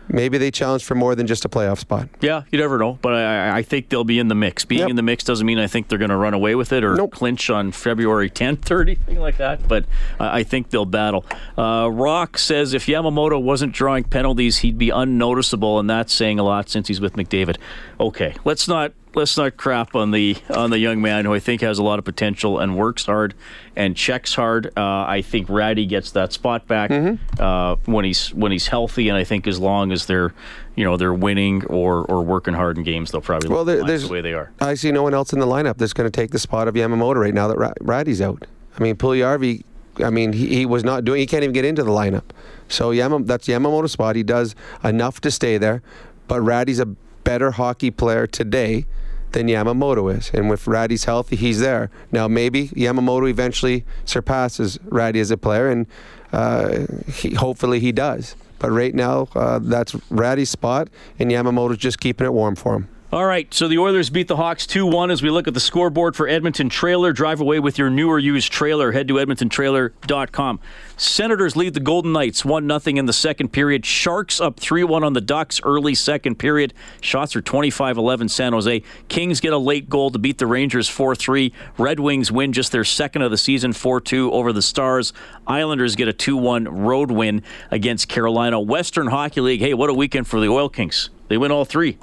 maybe 0.09 0.38
they 0.38 0.51
challenge 0.51 0.85
for 0.85 0.95
more 0.95 1.14
than 1.14 1.27
just 1.27 1.45
a 1.45 1.49
playoff 1.49 1.79
spot. 1.79 2.09
Yeah, 2.21 2.43
you 2.51 2.59
never 2.59 2.79
know, 2.79 2.99
but 3.03 3.14
I, 3.14 3.59
I 3.59 3.62
think 3.62 3.88
they'll 3.88 4.05
be 4.05 4.19
in 4.19 4.29
the 4.29 4.35
mix. 4.35 4.64
Being 4.64 4.81
yep. 4.81 4.90
in 4.90 4.97
the 4.97 5.03
mix 5.03 5.25
doesn't 5.25 5.47
mean 5.47 5.59
I 5.59 5.67
think 5.67 5.88
they're 5.88 5.99
going 5.99 6.11
to 6.11 6.17
run 6.17 6.35
away 6.35 6.55
with 6.55 6.73
it 6.73 6.85
or 6.85 6.95
nope. 6.95 7.12
clinch 7.12 7.51
on 7.51 7.73
February 7.73 8.31
10th 8.31 8.71
or 8.71 8.83
anything 8.83 9.21
like 9.21 9.38
that, 9.38 9.67
but 9.67 9.85
I 10.19 10.43
think 10.43 10.71
they'll 10.71 10.85
battle. 10.85 11.25
Uh, 11.57 11.88
Rock 11.93 12.38
says 12.38 12.75
if 12.75 12.87
Yamamoto 12.87 13.40
wasn't 13.40 13.73
drawing 13.73 14.05
penalties, 14.05 14.59
he'd 14.59 14.79
be 14.79 14.90
unnoticeable, 14.90 15.79
and 15.79 15.88
that's 15.88 16.12
saying 16.12 16.38
a 16.38 16.43
lot 16.43 16.69
since 16.69 16.88
he's 16.88 17.01
with 17.01 17.14
McDavid. 17.14 17.57
Okay, 18.01 18.35
let's 18.45 18.69
not 18.69 18.93
let's 19.14 19.37
not 19.37 19.57
crap 19.57 19.94
on 19.94 20.11
the 20.11 20.37
on 20.50 20.70
the 20.70 20.79
young 20.79 21.00
man 21.00 21.24
who 21.24 21.35
I 21.35 21.38
think 21.38 21.61
has 21.61 21.79
a 21.79 21.83
lot 21.83 21.98
of 21.98 22.05
potential 22.05 22.59
and 22.59 22.77
works 22.77 23.07
hard 23.07 23.35
and 23.77 23.96
checks 23.96 24.35
hard. 24.35 24.66
Uh, 24.77 25.05
I 25.07 25.22
think 25.22 25.48
Rattie 25.48 25.87
gets 25.87 26.12
that 26.12 26.33
spot 26.33 26.66
back 26.66 26.90
mm-hmm. 26.90 27.42
uh, 27.42 27.77
when 27.85 28.05
he's 28.05 28.33
when 28.35 28.53
he's 28.53 28.66
healthy, 28.68 29.09
and 29.09 29.16
I 29.16 29.24
think 29.24 29.46
as 29.46 29.59
long 29.59 29.92
as 29.92 30.07
they're 30.07 30.35
you 30.77 30.85
know 30.85 30.96
they're 30.96 31.14
winning 31.14 31.64
or 31.66 32.05
or 32.05 32.22
working 32.22 32.55
hard 32.55 32.79
in 32.79 32.85
games, 32.85 33.11
they'll 33.11 33.20
probably 33.20 33.48
well 33.48 33.64
there, 33.64 33.85
there's 33.85 34.07
the 34.07 34.12
way 34.12 34.20
they 34.20 34.35
are. 34.35 34.50
I 34.61 34.74
see 34.74 34.92
no 34.92 35.03
one 35.03 35.14
else 35.14 35.33
in 35.33 35.38
the 35.38 35.46
lineup 35.46 35.77
that's 35.77 35.92
going 35.92 36.11
to 36.11 36.20
take 36.20 36.31
the 36.31 36.38
spot 36.38 36.68
of 36.68 36.74
Yamamoto 36.74 37.16
right 37.16 37.35
now 37.35 37.48
that 37.48 37.74
Rattie's 37.81 38.20
out. 38.20 38.46
I 38.79 38.83
mean, 38.83 38.96
Puljujarvi 38.96 39.62
I 40.03 40.11
mean, 40.11 40.33
he, 40.33 40.48
he 40.48 40.66
was 40.66 40.83
not 40.83 41.05
doing. 41.05 41.20
He 41.20 41.27
can't 41.27 41.44
even 41.44 41.53
get 41.53 41.64
into 41.64 41.85
the 41.85 41.90
lineup. 41.90 42.24
So 42.68 42.90
Yama, 42.90 43.22
that's 43.24 43.46
Yamamoto's 43.46 43.92
spot. 43.92 44.16
He 44.16 44.22
does 44.22 44.55
enough 44.83 45.20
to 45.20 45.31
stay 45.31 45.59
there, 45.59 45.83
but 46.27 46.40
Rattie's 46.40 46.81
a 46.81 46.87
better 46.87 47.53
hockey 47.53 47.90
player 47.90 48.27
today 48.27 48.87
than 49.35 49.49
Yamamoto 49.49 50.16
is. 50.16 50.31
And 50.33 50.49
with 50.49 50.66
Rattie's 50.66 51.05
healthy, 51.05 51.37
he's 51.37 51.61
there. 51.61 51.90
Now, 52.11 52.27
maybe 52.27 52.68
Yamamoto 52.68 53.29
eventually 53.29 53.85
surpasses 54.05 54.79
Rattie 54.85 55.20
as 55.20 55.31
a 55.31 55.37
player, 55.37 55.68
and 55.68 55.87
uh, 56.33 56.87
he, 57.12 57.35
hopefully 57.35 57.81
he 57.81 57.92
does. 57.92 58.37
But 58.59 58.70
right 58.70 58.94
now, 58.94 59.29
uh, 59.35 59.59
that's 59.59 59.94
Rattie's 60.09 60.51
spot, 60.51 60.88
and 61.18 61.31
Yamamoto's 61.31 61.77
just 61.77 62.01
keeping 62.01 62.27
it 62.27 62.33
warm 62.33 62.55
for 62.55 62.77
him. 62.77 62.88
All 63.14 63.27
right, 63.27 63.55
so 63.55 63.68
the 63.68 63.79
Oilers 63.79 64.11
beat 64.11 64.27
the 64.27 64.35
Hawks 64.35 64.66
2 64.66 64.87
1 64.87 65.12
as 65.12 65.22
we 65.22 65.31
look 65.31 65.46
at 65.46 65.55
the 65.55 65.61
scoreboard 65.61 66.16
for 66.16 66.27
Edmonton 66.27 66.68
Trailer. 66.68 67.12
Drive 67.12 67.40
away 67.40 67.61
with 67.61 67.79
your 67.79 67.88
newer 67.88 68.18
used 68.18 68.50
trailer. 68.50 68.90
Head 68.90 69.07
to 69.07 69.14
edmontontrailer.com. 69.14 70.59
Senators 70.96 71.55
lead 71.55 71.74
the 71.74 71.81
Golden 71.81 72.11
Knights 72.11 72.44
1 72.44 72.66
0 72.81 72.96
in 72.98 73.07
the 73.07 73.12
second 73.12 73.53
period. 73.53 73.87
Sharks 73.87 74.40
up 74.40 74.59
3 74.59 74.83
1 74.83 75.05
on 75.05 75.12
the 75.12 75.20
Ducks 75.20 75.61
early 75.62 75.94
second 75.94 76.40
period. 76.40 76.74
Shots 77.00 77.37
are 77.37 77.40
25 77.40 77.98
11 77.98 78.31
San 78.31 78.53
Jose. 78.53 78.83
Kings 79.07 79.38
get 79.38 79.53
a 79.53 79.59
late 79.59 79.88
goal 79.88 80.11
to 80.11 80.18
beat 80.18 80.38
the 80.38 80.48
Rangers 80.48 80.88
4 80.88 81.14
3. 81.14 81.53
Red 81.79 82.00
Wings 82.00 82.33
win 82.33 82.53
just 82.53 82.72
their 82.72 82.83
second 82.83 83.22
of 83.22 83.31
the 83.31 83.38
season 83.38 83.72
4 83.72 84.00
2 84.00 84.33
over 84.33 84.53
the 84.53 84.61
Stars. 84.61 85.12
Islanders 85.46 85.94
get 85.94 86.09
a 86.09 86.12
2 86.12 86.37
1 86.37 86.64
road 86.64 87.12
win 87.12 87.44
against 87.70 88.09
Carolina. 88.09 88.61
Western 88.61 89.07
Hockey 89.07 89.40
League, 89.40 89.61
hey, 89.61 89.72
what 89.72 89.88
a 89.88 89.94
weekend 89.94 90.27
for 90.27 90.40
the 90.40 90.48
Oil 90.48 90.68
Kings. 90.68 91.11
They 91.29 91.38
win 91.38 91.53
all 91.53 91.64
three. 91.64 91.96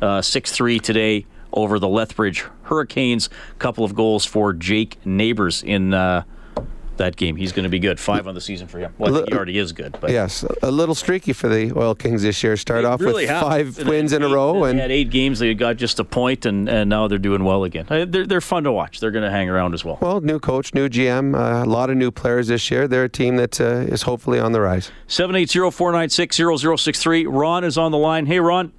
Uh, 0.00 0.20
6 0.22 0.52
3 0.52 0.78
today 0.78 1.26
over 1.52 1.78
the 1.78 1.88
Lethbridge 1.88 2.44
Hurricanes. 2.64 3.28
Couple 3.58 3.84
of 3.84 3.94
goals 3.94 4.24
for 4.24 4.52
Jake 4.52 5.04
Neighbors 5.06 5.62
in 5.62 5.94
uh, 5.94 6.24
that 6.96 7.16
game. 7.16 7.36
He's 7.36 7.52
going 7.52 7.64
to 7.64 7.68
be 7.68 7.78
good. 7.78 7.98
Five 7.98 8.26
on 8.26 8.34
the 8.34 8.40
season 8.40 8.66
for 8.66 8.78
him. 8.78 8.94
Well, 8.98 9.24
he 9.24 9.32
already 9.32 9.58
is 9.58 9.72
good. 9.72 9.96
But 10.00 10.10
yes, 10.10 10.44
a 10.62 10.70
little 10.70 10.94
streaky 10.94 11.32
for 11.32 11.48
the 11.48 11.72
Oil 11.76 11.94
Kings 11.94 12.22
this 12.22 12.42
year. 12.42 12.56
Start 12.56 12.84
off 12.84 13.00
really 13.00 13.24
with 13.26 13.40
five 13.40 13.86
wins 13.86 14.12
in 14.12 14.22
a 14.22 14.28
row, 14.28 14.64
and 14.64 14.78
had 14.78 14.90
eight 14.90 15.10
games. 15.10 15.38
They 15.38 15.54
got 15.54 15.76
just 15.76 15.98
a 15.98 16.04
point, 16.04 16.46
and, 16.46 16.68
and 16.68 16.90
now 16.90 17.08
they're 17.08 17.18
doing 17.18 17.44
well 17.44 17.64
again. 17.64 17.86
Uh, 17.88 18.04
they're 18.08 18.26
they're 18.26 18.40
fun 18.40 18.64
to 18.64 18.72
watch. 18.72 19.00
They're 19.00 19.10
going 19.10 19.24
to 19.24 19.30
hang 19.30 19.48
around 19.48 19.74
as 19.74 19.84
well. 19.84 19.98
Well, 20.00 20.20
new 20.20 20.38
coach, 20.38 20.74
new 20.74 20.88
GM, 20.88 21.34
uh, 21.34 21.64
a 21.64 21.68
lot 21.68 21.90
of 21.90 21.96
new 21.96 22.10
players 22.10 22.48
this 22.48 22.70
year. 22.70 22.88
They're 22.88 23.04
a 23.04 23.08
team 23.08 23.36
that 23.36 23.60
uh, 23.60 23.64
is 23.64 24.02
hopefully 24.02 24.38
on 24.38 24.52
the 24.52 24.60
rise. 24.60 24.90
Seven 25.06 25.36
eight 25.36 25.50
zero 25.50 25.70
four 25.70 25.92
nine 25.92 26.10
six 26.10 26.36
zero 26.36 26.56
zero 26.56 26.76
six 26.76 27.00
three. 27.00 27.26
Ron 27.26 27.64
is 27.64 27.78
on 27.78 27.92
the 27.92 27.98
line. 27.98 28.26
Hey, 28.26 28.40
Ron. 28.40 28.72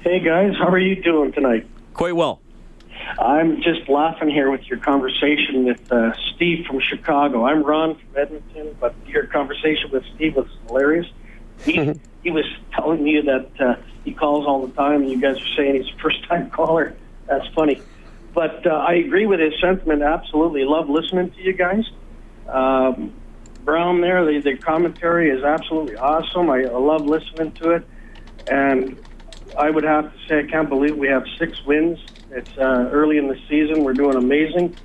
Hey 0.00 0.20
guys, 0.20 0.54
how 0.58 0.68
are 0.68 0.78
you 0.78 1.02
doing 1.02 1.32
tonight? 1.32 1.66
Quite 1.94 2.16
well. 2.16 2.40
I'm 3.18 3.62
just 3.62 3.88
laughing 3.88 4.28
here 4.28 4.50
with 4.50 4.66
your 4.66 4.78
conversation 4.78 5.64
with 5.64 5.92
uh, 5.92 6.12
Steve 6.34 6.66
from 6.66 6.80
Chicago. 6.80 7.46
I'm 7.46 7.62
Ron 7.62 7.96
from 7.96 8.16
Edmonton, 8.16 8.76
but 8.80 8.94
your 9.06 9.26
conversation 9.26 9.90
with 9.92 10.04
Steve 10.14 10.36
was 10.36 10.46
hilarious. 10.66 11.06
He, 11.64 11.94
he 12.22 12.30
was 12.30 12.44
telling 12.72 13.06
you 13.06 13.22
that 13.22 13.50
uh, 13.60 13.76
he 14.04 14.12
calls 14.12 14.46
all 14.46 14.66
the 14.66 14.72
time, 14.74 15.02
and 15.02 15.10
you 15.10 15.20
guys 15.20 15.36
are 15.36 15.54
saying 15.56 15.82
he's 15.82 15.94
a 15.94 15.98
first-time 15.98 16.50
caller. 16.50 16.94
That's 17.26 17.46
funny. 17.54 17.80
But 18.34 18.66
uh, 18.66 18.70
I 18.70 18.94
agree 18.94 19.26
with 19.26 19.40
his 19.40 19.54
sentiment. 19.60 20.02
Absolutely, 20.02 20.64
love 20.64 20.88
listening 20.88 21.30
to 21.30 21.42
you 21.42 21.52
guys. 21.52 21.84
Um, 22.48 23.12
Brown 23.64 24.00
there, 24.00 24.24
the, 24.24 24.40
the 24.40 24.56
commentary 24.58 25.30
is 25.30 25.42
absolutely 25.42 25.96
awesome. 25.96 26.50
I, 26.50 26.64
I 26.64 26.78
love 26.78 27.06
listening 27.06 27.52
to 27.52 27.70
it, 27.70 27.88
and 28.46 28.98
I 29.58 29.70
would 29.70 29.84
have 29.84 30.12
to 30.12 30.18
say 30.28 30.40
I 30.40 30.50
can't 30.50 30.68
believe 30.68 30.96
we 30.96 31.08
have 31.08 31.24
six 31.38 31.56
wins 31.66 31.98
It's 32.30 32.58
uh, 32.58 32.90
early 32.92 33.18
in 33.18 33.28
the 33.28 33.36
season. 33.48 33.84
We're 33.84 33.94
doing 33.94 34.16
amazing, 34.16 34.76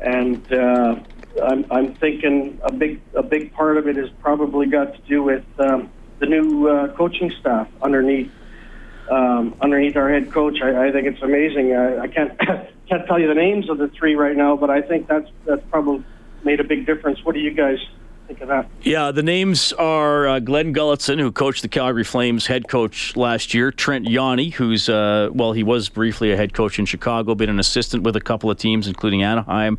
and 0.00 0.42
uh, 0.52 0.96
I'm, 1.44 1.66
I'm 1.70 1.94
thinking 1.96 2.60
a 2.64 2.72
big 2.72 3.00
a 3.14 3.22
big 3.22 3.52
part 3.54 3.78
of 3.78 3.86
it 3.88 3.96
has 3.96 4.10
probably 4.20 4.66
got 4.66 4.94
to 4.94 5.02
do 5.08 5.22
with 5.22 5.44
um, 5.58 5.90
the 6.20 6.26
new 6.26 6.68
uh, 6.68 6.96
coaching 6.96 7.32
staff 7.40 7.68
underneath 7.82 8.32
um, 9.10 9.54
underneath 9.60 9.96
our 9.96 10.10
head 10.12 10.32
coach. 10.32 10.58
I, 10.62 10.88
I 10.88 10.92
think 10.92 11.06
it's 11.06 11.22
amazing. 11.22 11.74
I, 11.74 12.02
I 12.04 12.08
can't 12.08 12.38
can't 12.88 13.06
tell 13.06 13.18
you 13.18 13.28
the 13.28 13.34
names 13.34 13.70
of 13.70 13.78
the 13.78 13.88
three 13.98 14.14
right 14.14 14.36
now, 14.36 14.56
but 14.56 14.70
I 14.70 14.82
think 14.82 15.08
that's 15.08 15.28
that's 15.46 15.62
probably 15.70 16.04
made 16.44 16.60
a 16.60 16.64
big 16.64 16.86
difference. 16.86 17.18
What 17.24 17.34
do 17.34 17.40
you 17.40 17.52
guys 17.54 17.78
of 18.40 18.48
that? 18.48 18.68
Yeah, 18.82 19.10
the 19.10 19.22
names 19.22 19.72
are 19.74 20.26
uh, 20.26 20.38
Glenn 20.40 20.74
Gulutzan, 20.74 21.18
who 21.18 21.30
coached 21.30 21.62
the 21.62 21.68
Calgary 21.68 22.04
Flames, 22.04 22.46
head 22.46 22.68
coach 22.68 23.16
last 23.16 23.54
year. 23.54 23.70
Trent 23.70 24.06
Yawney, 24.06 24.52
who's, 24.52 24.88
uh, 24.88 25.28
well, 25.32 25.52
he 25.52 25.62
was 25.62 25.88
briefly 25.88 26.32
a 26.32 26.36
head 26.36 26.54
coach 26.54 26.78
in 26.78 26.86
Chicago, 26.86 27.34
been 27.34 27.50
an 27.50 27.60
assistant 27.60 28.02
with 28.02 28.16
a 28.16 28.20
couple 28.20 28.50
of 28.50 28.58
teams, 28.58 28.88
including 28.88 29.22
Anaheim. 29.22 29.78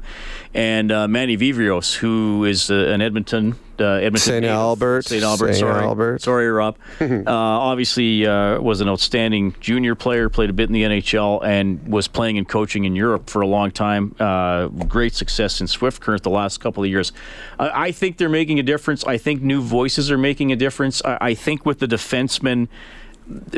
And 0.53 0.91
uh, 0.91 1.07
Manny 1.07 1.35
Viveiros, 1.35 1.95
who 1.95 2.45
is 2.45 2.69
uh, 2.69 2.75
an 2.75 3.01
Edmonton 3.01 3.55
uh, 3.79 3.95
Edmonton 3.95 4.19
St. 4.19 4.45
Albert. 4.45 5.05
St. 5.05 5.23
Albert. 5.23 5.47
St. 5.53 5.59
Sorry, 5.59 5.83
Albert. 5.83 6.21
sorry, 6.21 6.47
Rob. 6.49 6.77
uh, 7.01 7.23
obviously, 7.27 8.25
uh, 8.25 8.59
was 8.59 8.81
an 8.81 8.89
outstanding 8.89 9.55
junior 9.59 9.95
player. 9.95 10.29
Played 10.29 10.49
a 10.49 10.53
bit 10.53 10.69
in 10.69 10.73
the 10.73 10.83
NHL 10.83 11.43
and 11.43 11.87
was 11.87 12.07
playing 12.07 12.37
and 12.37 12.47
coaching 12.47 12.85
in 12.85 12.95
Europe 12.95 13.29
for 13.29 13.41
a 13.41 13.47
long 13.47 13.71
time. 13.71 14.15
Uh, 14.19 14.67
great 14.67 15.13
success 15.13 15.61
in 15.61 15.67
Swift 15.67 16.01
Current 16.01 16.23
the 16.23 16.29
last 16.29 16.59
couple 16.59 16.83
of 16.83 16.89
years. 16.89 17.11
I, 17.59 17.87
I 17.87 17.91
think 17.91 18.17
they're 18.17 18.29
making 18.29 18.59
a 18.59 18.63
difference. 18.63 19.03
I 19.05 19.17
think 19.17 19.41
new 19.41 19.61
voices 19.61 20.11
are 20.11 20.17
making 20.17 20.51
a 20.51 20.55
difference. 20.55 21.03
I, 21.03 21.17
I 21.21 21.33
think 21.33 21.65
with 21.65 21.79
the 21.79 21.87
defensemen 21.87 22.67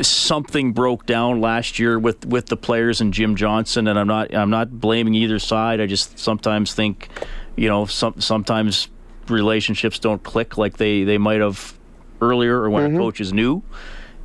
something 0.00 0.72
broke 0.72 1.06
down 1.06 1.40
last 1.40 1.78
year 1.78 1.98
with, 1.98 2.24
with 2.26 2.46
the 2.46 2.56
players 2.56 3.00
and 3.00 3.12
Jim 3.12 3.36
Johnson, 3.36 3.88
and 3.88 3.98
I'm 3.98 4.06
not 4.06 4.34
I'm 4.34 4.50
not 4.50 4.80
blaming 4.80 5.14
either 5.14 5.38
side. 5.38 5.80
I 5.80 5.86
just 5.86 6.18
sometimes 6.18 6.74
think, 6.74 7.08
you 7.56 7.68
know, 7.68 7.86
some 7.86 8.20
sometimes 8.20 8.88
relationships 9.28 9.98
don't 9.98 10.22
click 10.22 10.56
like 10.56 10.76
they, 10.76 11.04
they 11.04 11.18
might 11.18 11.40
have 11.40 11.76
earlier 12.20 12.56
or 12.62 12.70
when 12.70 12.94
a 12.94 12.98
coach 12.98 13.20
is 13.20 13.32
new. 13.32 13.62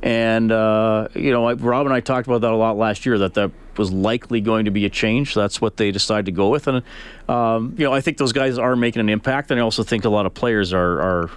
And 0.02 0.50
uh, 0.50 1.08
you 1.14 1.30
know, 1.30 1.48
I- 1.48 1.54
Rob 1.54 1.86
and 1.86 1.94
I 1.94 2.00
talked 2.00 2.26
about 2.26 2.40
that 2.40 2.50
a 2.52 2.56
lot 2.56 2.76
last 2.76 3.06
year. 3.06 3.18
That 3.18 3.34
that 3.34 3.50
was 3.76 3.92
likely 3.92 4.40
going 4.40 4.64
to 4.64 4.70
be 4.70 4.84
a 4.84 4.90
change. 4.90 5.34
That's 5.34 5.60
what 5.60 5.76
they 5.76 5.90
decided 5.92 6.26
to 6.26 6.32
go 6.32 6.48
with, 6.48 6.66
and 6.66 6.82
um, 7.28 7.74
you 7.78 7.84
know, 7.84 7.92
I 7.92 8.00
think 8.00 8.18
those 8.18 8.32
guys 8.32 8.58
are 8.58 8.74
making 8.74 9.00
an 9.00 9.08
impact. 9.08 9.50
And 9.50 9.60
I 9.60 9.62
also 9.62 9.82
think 9.84 10.04
a 10.04 10.08
lot 10.08 10.26
of 10.26 10.34
players 10.34 10.72
are 10.72 11.00
are 11.00 11.30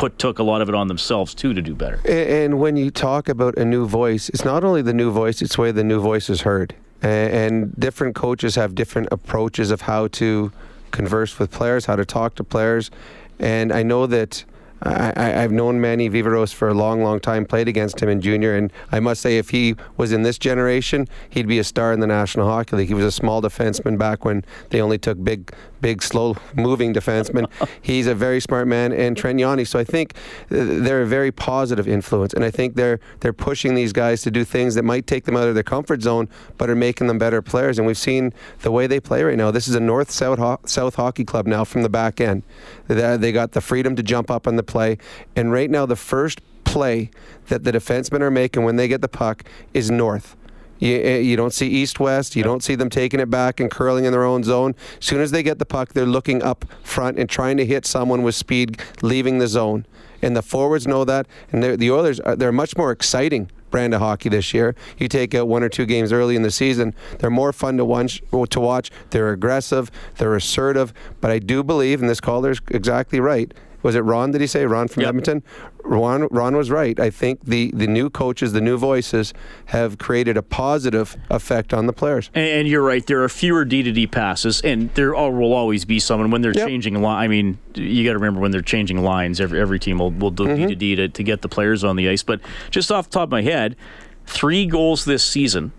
put 0.00 0.18
took 0.18 0.38
a 0.38 0.42
lot 0.42 0.62
of 0.62 0.68
it 0.70 0.74
on 0.74 0.88
themselves 0.88 1.34
too 1.34 1.52
to 1.52 1.60
do 1.60 1.74
better. 1.74 2.00
And 2.08 2.58
when 2.58 2.74
you 2.78 2.90
talk 2.90 3.28
about 3.28 3.58
a 3.58 3.66
new 3.66 3.86
voice, 3.86 4.30
it's 4.30 4.46
not 4.46 4.64
only 4.64 4.80
the 4.80 4.94
new 4.94 5.10
voice, 5.10 5.42
it's 5.42 5.56
the 5.56 5.60
way 5.62 5.72
the 5.72 5.84
new 5.84 6.00
voice 6.00 6.30
is 6.30 6.40
heard. 6.40 6.74
And 7.02 7.74
different 7.78 8.14
coaches 8.14 8.54
have 8.54 8.74
different 8.74 9.08
approaches 9.12 9.70
of 9.70 9.82
how 9.82 10.08
to 10.08 10.52
converse 10.90 11.38
with 11.38 11.50
players, 11.50 11.84
how 11.84 11.96
to 11.96 12.06
talk 12.06 12.34
to 12.36 12.44
players. 12.44 12.90
And 13.38 13.70
I 13.72 13.82
know 13.82 14.06
that 14.06 14.44
I, 14.82 15.12
I- 15.16 15.42
I've 15.42 15.52
known 15.52 15.82
Manny 15.82 16.08
Viveiros 16.08 16.54
for 16.54 16.68
a 16.68 16.74
long, 16.74 17.02
long 17.02 17.20
time, 17.20 17.44
played 17.44 17.68
against 17.68 18.00
him 18.02 18.08
in 18.08 18.22
junior. 18.22 18.56
And 18.56 18.72
I 18.90 19.00
must 19.00 19.20
say, 19.20 19.36
if 19.36 19.50
he 19.50 19.74
was 19.98 20.12
in 20.12 20.22
this 20.22 20.38
generation, 20.38 21.08
he'd 21.28 21.46
be 21.46 21.58
a 21.58 21.64
star 21.64 21.92
in 21.92 22.00
the 22.00 22.06
National 22.06 22.46
Hockey 22.48 22.76
League. 22.76 22.88
He 22.88 22.94
was 22.94 23.04
a 23.04 23.12
small 23.12 23.42
defenseman 23.42 23.98
back 23.98 24.24
when 24.24 24.44
they 24.70 24.80
only 24.80 24.96
took 24.98 25.22
big, 25.22 25.52
big, 25.80 26.02
slow 26.02 26.36
moving 26.54 26.92
defensemen. 26.94 27.50
He's 27.82 28.06
a 28.06 28.14
very 28.14 28.40
smart 28.40 28.68
man, 28.68 28.92
and 28.92 29.16
Trent 29.16 29.38
Yawney. 29.38 29.66
So 29.66 29.78
I 29.78 29.84
think 29.84 30.14
uh, 30.44 30.46
they're 30.50 31.02
a 31.02 31.06
very 31.06 31.32
positive 31.32 31.88
influence, 31.88 32.32
and 32.32 32.44
I 32.44 32.50
think 32.50 32.74
they're 32.74 33.00
they're 33.20 33.32
pushing 33.32 33.74
these 33.74 33.92
guys 33.92 34.22
to 34.22 34.30
do 34.30 34.44
things 34.44 34.74
that 34.74 34.84
might 34.84 35.06
take 35.06 35.24
them 35.24 35.36
out 35.36 35.48
of 35.48 35.54
their 35.54 35.62
comfort 35.62 36.02
zone, 36.02 36.28
but 36.58 36.70
are 36.70 36.76
making 36.76 37.06
them 37.06 37.18
better 37.18 37.42
players. 37.42 37.78
And 37.78 37.86
we've 37.86 37.98
seen 37.98 38.32
the 38.60 38.70
way 38.70 38.86
they 38.86 39.00
play 39.00 39.22
right 39.22 39.36
now. 39.36 39.50
This 39.50 39.68
is 39.68 39.74
a 39.74 39.80
North 39.80 40.10
South 40.10 40.38
ho- 40.38 40.60
South 40.64 40.96
hockey 40.96 41.24
club 41.24 41.46
now 41.46 41.64
from 41.64 41.82
the 41.82 41.88
back 41.88 42.20
end. 42.20 42.42
They 42.88 43.16
they 43.16 43.32
got 43.32 43.52
the 43.52 43.60
freedom 43.60 43.96
to 43.96 44.02
jump 44.02 44.30
up 44.30 44.46
on 44.46 44.56
the 44.56 44.62
play, 44.62 44.98
and 45.36 45.52
right 45.52 45.70
now 45.70 45.86
the 45.86 45.96
first 45.96 46.40
play 46.64 47.10
that 47.48 47.64
the 47.64 47.72
defensemen 47.72 48.20
are 48.20 48.30
making 48.30 48.64
when 48.64 48.76
they 48.76 48.86
get 48.86 49.00
the 49.00 49.08
puck 49.08 49.44
is 49.74 49.90
north. 49.90 50.36
You, 50.80 50.96
eh, 50.96 51.18
you 51.18 51.36
don't 51.36 51.52
see 51.52 51.68
east 51.68 52.00
west. 52.00 52.34
You 52.34 52.42
don't 52.42 52.62
see 52.62 52.74
them 52.74 52.90
taking 52.90 53.20
it 53.20 53.30
back 53.30 53.60
and 53.60 53.70
curling 53.70 54.04
in 54.06 54.12
their 54.12 54.24
own 54.24 54.42
zone. 54.42 54.74
As 54.98 55.06
soon 55.06 55.20
as 55.20 55.30
they 55.30 55.42
get 55.42 55.58
the 55.58 55.66
puck, 55.66 55.92
they're 55.92 56.06
looking 56.06 56.42
up 56.42 56.64
front 56.82 57.18
and 57.18 57.30
trying 57.30 57.56
to 57.58 57.64
hit 57.66 57.86
someone 57.86 58.22
with 58.22 58.34
speed 58.34 58.80
leaving 59.02 59.38
the 59.38 59.46
zone. 59.46 59.86
And 60.22 60.36
the 60.36 60.42
forwards 60.42 60.86
know 60.86 61.04
that. 61.04 61.26
And 61.52 61.62
they're- 61.62 61.76
the 61.76 61.90
Oilers, 61.90 62.18
are, 62.20 62.34
they're 62.34 62.52
much 62.52 62.76
more 62.76 62.90
exciting 62.90 63.50
brand 63.70 63.94
of 63.94 64.00
hockey 64.00 64.28
this 64.28 64.52
year. 64.52 64.74
You 64.98 65.06
take 65.06 65.32
out 65.34 65.46
one 65.46 65.62
or 65.62 65.68
two 65.68 65.86
games 65.86 66.12
early 66.12 66.34
in 66.34 66.42
the 66.42 66.50
season, 66.50 66.92
they're 67.18 67.30
more 67.30 67.52
fun 67.52 67.76
to 67.76 67.84
watch. 67.84 68.20
To 68.50 68.60
watch. 68.60 68.90
They're 69.10 69.30
aggressive. 69.32 69.90
They're 70.18 70.34
assertive. 70.34 70.92
But 71.20 71.30
I 71.30 71.38
do 71.38 71.62
believe, 71.62 72.00
and 72.00 72.10
this 72.10 72.20
caller's 72.20 72.60
exactly 72.68 73.20
right. 73.20 73.54
Was 73.82 73.94
it 73.94 74.00
Ron? 74.00 74.30
Did 74.30 74.40
he 74.40 74.46
say 74.46 74.66
Ron 74.66 74.88
from 74.88 75.02
Yep. 75.02 75.08
Edmonton? 75.08 75.42
Ron, 75.84 76.28
Ron 76.30 76.56
was 76.56 76.70
right. 76.70 76.98
I 77.00 77.08
think 77.10 77.42
the, 77.44 77.70
the 77.74 77.86
new 77.86 78.10
coaches, 78.10 78.52
the 78.52 78.60
new 78.60 78.76
voices, 78.76 79.32
have 79.66 79.96
created 79.98 80.36
a 80.36 80.42
positive 80.42 81.16
effect 81.30 81.72
on 81.72 81.86
the 81.86 81.92
players. 81.92 82.30
And, 82.34 82.46
and 82.46 82.68
you're 82.68 82.82
right. 82.82 83.04
There 83.06 83.22
are 83.24 83.28
fewer 83.28 83.64
D 83.64 83.82
to 83.82 83.90
D 83.92 84.06
passes, 84.06 84.60
and 84.60 84.92
there 84.94 85.14
al- 85.14 85.32
will 85.32 85.52
always 85.54 85.84
be 85.84 85.98
some. 85.98 86.20
And 86.20 86.30
when 86.30 86.42
they're 86.42 86.52
Yep. 86.54 86.68
changing 86.68 87.00
line, 87.00 87.24
I 87.24 87.28
mean, 87.28 87.58
you 87.74 88.04
got 88.04 88.12
to 88.12 88.18
remember 88.18 88.40
when 88.40 88.50
they're 88.50 88.60
changing 88.60 88.98
lines. 89.02 89.40
Every 89.40 89.60
every 89.60 89.78
team 89.78 89.98
will, 89.98 90.10
will 90.10 90.30
do 90.30 90.44
Mm-hmm. 90.44 90.66
D 90.66 90.66
to 90.68 90.74
D 90.76 90.96
to 90.96 91.08
to 91.08 91.22
get 91.22 91.42
the 91.42 91.48
players 91.48 91.82
on 91.84 91.96
the 91.96 92.08
ice. 92.08 92.22
But 92.22 92.40
just 92.70 92.92
off 92.92 93.06
the 93.08 93.14
top 93.14 93.28
of 93.28 93.30
my 93.30 93.42
head, 93.42 93.76
three 94.26 94.66
goals 94.66 95.04
this 95.06 95.24
season. 95.24 95.72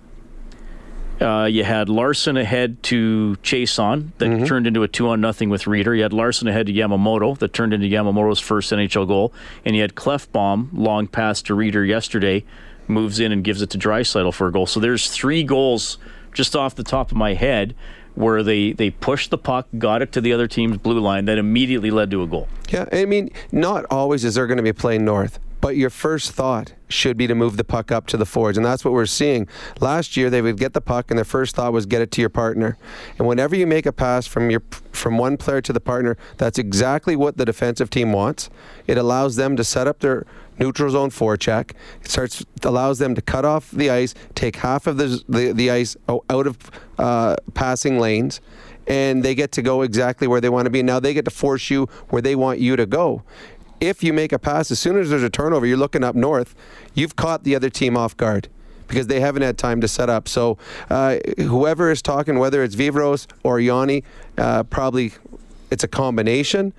Uh, 1.22 1.46
you 1.46 1.64
had 1.64 1.88
Larsson 1.88 2.36
ahead 2.36 2.82
to 2.84 3.38
Chiasson 3.44 4.12
that 4.18 4.26
Mm-hmm. 4.30 4.46
turned 4.46 4.66
into 4.68 4.82
a 4.82 4.88
two 4.88 5.08
on 5.10 5.22
nothing 5.22 5.50
with 5.50 5.64
Rieder. 5.66 5.96
You 5.96 6.04
had 6.04 6.14
Larsson 6.14 6.48
ahead 6.48 6.66
to 6.66 6.74
Yamamoto 6.74 7.38
that 7.38 7.54
turned 7.54 7.74
into 7.74 7.86
Yamamoto's 7.88 8.40
first 8.40 8.72
NHL 8.72 9.08
goal, 9.08 9.32
and 9.64 9.76
you 9.76 9.82
had 9.82 9.94
Klefbom 9.96 10.70
long 10.74 11.06
pass 11.08 11.42
to 11.44 11.54
Rieder 11.56 11.88
yesterday, 11.88 12.44
moves 12.88 13.20
in 13.20 13.32
and 13.32 13.44
gives 13.44 13.62
it 13.62 13.70
to 13.72 13.78
Draisaitl 13.78 14.34
for 14.34 14.48
a 14.48 14.52
goal. 14.52 14.66
So 14.66 14.80
there's 14.80 15.10
three 15.12 15.44
goals 15.44 15.98
just 16.34 16.56
off 16.56 16.74
the 16.76 16.84
top 16.84 17.12
of 17.12 17.18
my 17.18 17.34
head 17.36 17.76
where 18.16 18.42
they 18.44 18.72
they 18.74 18.90
pushed 18.90 19.30
the 19.30 19.38
puck, 19.38 19.68
got 19.78 20.02
it 20.02 20.12
to 20.14 20.22
the 20.22 20.34
other 20.34 20.48
team's 20.48 20.78
blue 20.78 21.00
line, 21.00 21.26
that 21.26 21.38
immediately 21.38 21.92
led 21.92 22.10
to 22.12 22.24
a 22.24 22.28
goal. 22.28 22.48
Yeah, 22.70 22.86
I 22.92 23.06
mean, 23.06 23.30
not 23.52 23.86
always 23.92 24.26
is 24.26 24.36
there 24.36 24.48
going 24.48 24.58
to 24.58 24.64
be 24.64 24.70
a 24.70 24.74
play 24.74 24.98
north, 24.98 25.40
but 25.62 25.78
your 25.78 25.92
first 25.92 26.32
thought 26.32 26.74
should 26.90 27.16
be 27.16 27.28
to 27.28 27.36
move 27.36 27.56
the 27.56 27.64
puck 27.64 27.92
up 27.92 28.08
to 28.08 28.18
the 28.18 28.26
forwards, 28.26 28.58
and 28.58 28.66
that's 28.66 28.84
what 28.84 28.94
we're 28.94 29.06
seeing. 29.06 29.48
Last 29.80 30.18
year, 30.18 30.30
they 30.30 30.42
would 30.42 30.58
get 30.58 30.74
the 30.74 30.82
puck, 30.82 31.10
and 31.10 31.18
their 31.18 31.24
first 31.24 31.56
thought 31.56 31.72
was 31.72 31.86
get 31.86 32.02
it 32.02 32.12
to 32.12 32.22
your 32.22 32.30
partner. 32.30 32.78
And 33.18 33.28
whenever 33.28 33.56
you 33.56 33.68
make 33.68 33.86
a 33.86 33.94
pass 33.94 34.28
from 34.28 34.50
your 34.50 34.64
from 34.92 35.18
one 35.18 35.38
player 35.38 35.62
to 35.62 35.72
the 35.72 35.80
partner, 35.80 36.18
that's 36.38 36.58
exactly 36.58 37.16
what 37.16 37.38
the 37.38 37.46
defensive 37.46 37.90
team 37.90 38.12
wants. 38.12 38.50
It 38.88 38.98
allows 38.98 39.36
them 39.36 39.56
to 39.56 39.64
set 39.64 39.88
up 39.88 40.00
their 40.00 40.26
neutral 40.60 40.90
zone 40.90 41.12
forecheck. 41.12 41.72
It 42.02 42.10
starts 42.10 42.44
allows 42.64 43.00
them 43.00 43.16
to 43.16 43.22
cut 43.22 43.46
off 43.46 43.72
the 43.72 43.90
ice, 43.90 44.14
take 44.36 44.58
half 44.58 44.88
of 44.88 44.98
the 44.98 45.24
the, 45.30 45.54
the 45.54 45.72
ice 45.72 45.96
out 46.10 46.48
of 46.48 46.58
uh, 46.98 47.36
passing 47.54 48.00
lanes 48.00 48.42
and 48.88 49.24
they 49.24 49.36
get 49.36 49.52
to 49.54 49.62
go 49.62 49.84
exactly 49.84 50.28
where 50.28 50.42
they 50.42 50.50
want 50.50 50.66
to 50.66 50.70
be. 50.70 50.84
Now 50.84 51.00
they 51.00 51.14
get 51.14 51.26
to 51.26 51.32
force 51.32 51.70
you 51.70 51.86
where 52.10 52.22
they 52.22 52.36
want 52.36 52.60
you 52.60 52.76
to 52.76 52.86
go. 52.86 53.24
If 53.82 54.04
you 54.04 54.14
make 54.14 54.32
a 54.32 54.38
pass, 54.40 54.70
as 54.70 54.80
soon 54.80 54.98
as 54.98 55.10
there's 55.10 55.24
a 55.24 55.30
turnover, 55.30 55.66
you're 55.66 55.76
looking 55.76 56.04
up 56.04 56.16
north, 56.16 56.56
you've 56.94 57.16
caught 57.16 57.44
the 57.44 57.56
other 57.56 57.70
team 57.70 57.98
off 57.98 58.16
guard 58.16 58.48
because 58.88 59.08
they 59.08 59.20
haven't 59.20 59.42
had 59.42 59.58
time 59.58 59.82
to 59.82 59.88
set 59.88 60.08
up. 60.08 60.28
So 60.28 60.60
uh, 60.90 61.18
whoever 61.38 61.90
is 61.90 62.02
talking, 62.02 62.38
whether 62.38 62.64
it's 62.64 62.76
Viveiros 62.76 63.26
or 63.44 63.58
Yawney, 63.58 64.04
uh, 64.38 64.64
probably 64.64 65.14
it's 65.72 65.84
a 65.84 65.88
combination, 65.88 66.74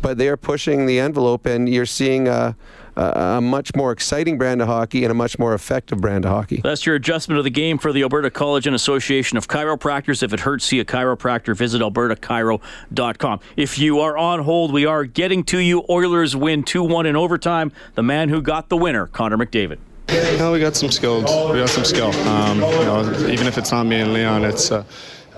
but 0.00 0.16
they 0.16 0.28
are 0.28 0.36
pushing 0.36 0.86
the 0.86 0.98
envelope, 0.98 1.44
and 1.44 1.68
you're 1.68 1.84
seeing 1.84 2.26
a, 2.26 2.56
a, 2.96 3.36
a 3.36 3.40
much 3.40 3.74
more 3.74 3.92
exciting 3.92 4.38
brand 4.38 4.62
of 4.62 4.68
hockey 4.68 5.04
and 5.04 5.10
a 5.10 5.14
much 5.14 5.38
more 5.38 5.54
effective 5.54 6.00
brand 6.00 6.24
of 6.24 6.30
hockey. 6.30 6.60
That's 6.62 6.86
your 6.86 6.94
adjustment 6.94 7.38
of 7.38 7.44
the 7.44 7.50
game 7.50 7.78
for 7.78 7.92
the 7.92 8.02
Alberta 8.02 8.30
College 8.30 8.66
and 8.66 8.74
Association 8.74 9.38
of 9.38 9.48
Chiropractors. 9.48 10.22
If 10.22 10.32
it 10.32 10.40
hurts, 10.40 10.64
see 10.64 10.80
a 10.80 10.84
chiropractor. 10.84 11.56
Visit 11.56 11.82
albertachiro.com. 11.82 13.40
If 13.56 13.78
you 13.78 14.00
are 14.00 14.16
on 14.16 14.42
hold, 14.42 14.72
we 14.72 14.86
are 14.86 15.04
getting 15.04 15.44
to 15.44 15.58
you. 15.58 15.84
Oilers 15.88 16.34
win 16.34 16.62
2 16.62 16.82
1 16.82 17.06
in 17.06 17.16
overtime. 17.16 17.72
The 17.94 18.02
man 18.02 18.28
who 18.28 18.40
got 18.42 18.68
the 18.68 18.76
winner, 18.76 19.06
Connor 19.06 19.36
McDavid. 19.36 19.78
No, 20.08 20.52
we 20.52 20.60
got 20.60 20.76
some 20.76 20.90
skills. 20.90 21.24
We 21.50 21.58
got 21.58 21.68
some 21.68 21.84
skill. 21.84 22.12
Um, 22.28 22.58
you 22.58 22.62
know, 22.62 23.28
even 23.28 23.46
if 23.46 23.58
it's 23.58 23.72
not 23.72 23.84
me 23.84 24.00
and 24.00 24.12
Leon, 24.12 24.44
it's 24.44 24.70
uh, 24.70 24.84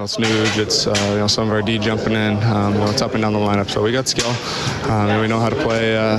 it's 0.04 0.16
Nuge, 0.16 0.58
it's 0.58 0.86
uh, 0.86 0.94
you 1.10 1.18
know 1.18 1.26
some 1.26 1.48
of 1.48 1.52
our 1.52 1.60
D 1.60 1.76
jumping 1.76 2.12
in. 2.12 2.36
Um, 2.44 2.74
you 2.74 2.80
know, 2.80 2.90
it's 2.90 3.02
up 3.02 3.14
and 3.14 3.22
down 3.22 3.32
the 3.32 3.38
lineup. 3.40 3.68
So 3.68 3.82
we 3.82 3.90
got 3.90 4.06
skill, 4.06 4.30
um, 4.88 5.10
and 5.10 5.20
we 5.20 5.26
know 5.26 5.40
how 5.40 5.48
to 5.48 5.56
play 5.56 5.96
uh, 5.96 6.18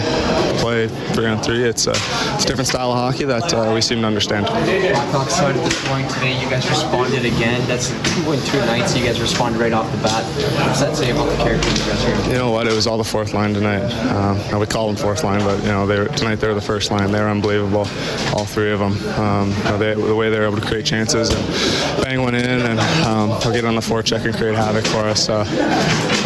play 0.59 0.87
three 1.13 1.27
on 1.27 1.41
three. 1.41 1.63
It's 1.63 1.87
a, 1.87 1.91
it's 1.91 2.43
a 2.43 2.47
different 2.47 2.67
style 2.67 2.91
of 2.91 2.97
hockey 2.97 3.23
that 3.25 3.53
uh, 3.53 3.71
we 3.73 3.79
seem 3.79 4.01
to 4.01 4.07
understand. 4.07 4.47
Blackhawks 4.47 5.29
started 5.29 5.61
this 5.61 5.77
scoring 5.77 6.07
today. 6.09 6.41
You 6.41 6.49
guys 6.49 6.69
responded 6.69 7.23
again. 7.23 7.65
That's 7.67 7.91
win 8.27 8.41
two 8.45 8.59
nights. 8.59 8.97
You 8.97 9.05
guys 9.05 9.21
responded 9.21 9.61
right 9.61 9.71
off 9.71 9.89
the 9.95 10.03
bat. 10.03 10.25
What's 10.67 10.81
that 10.81 10.97
say 10.97 11.11
about 11.11 11.29
the 11.29 11.37
character 11.37 11.67
of 11.69 11.77
the 11.77 11.83
dressing 11.83 12.31
You 12.31 12.37
know 12.37 12.51
what? 12.51 12.67
It 12.67 12.73
was 12.73 12.85
all 12.85 12.97
the 12.97 13.05
fourth 13.05 13.33
line 13.33 13.53
tonight. 13.53 13.89
Um, 14.11 14.59
we 14.59 14.65
call 14.67 14.87
them 14.87 14.97
fourth 14.97 15.23
line, 15.23 15.39
but 15.39 15.57
you 15.61 15.69
know 15.69 15.87
they 15.87 15.99
were, 15.99 16.07
tonight 16.07 16.35
they 16.35 16.49
were 16.49 16.53
the 16.53 16.59
first 16.61 16.91
line. 16.91 17.13
They 17.13 17.21
were 17.21 17.29
unbelievable, 17.29 17.87
all 18.35 18.45
three 18.45 18.71
of 18.71 18.79
them. 18.79 18.93
Um, 19.17 19.49
you 19.51 19.63
know, 19.63 19.77
they, 19.77 19.93
the 19.93 20.15
way 20.15 20.29
they 20.29 20.37
were 20.37 20.47
able 20.47 20.59
to 20.59 20.67
create 20.67 20.85
chances 20.85 21.29
and 21.29 22.03
bang 22.03 22.21
one 22.21 22.35
in, 22.35 22.61
and 22.61 22.79
um, 23.05 23.29
get 23.53 23.68
on 23.69 23.75
the 23.75 23.81
forecheck 23.81 24.25
and 24.25 24.35
create 24.35 24.55
havoc 24.55 24.85
for 24.87 25.05
us. 25.05 25.29
Uh, 25.29 25.45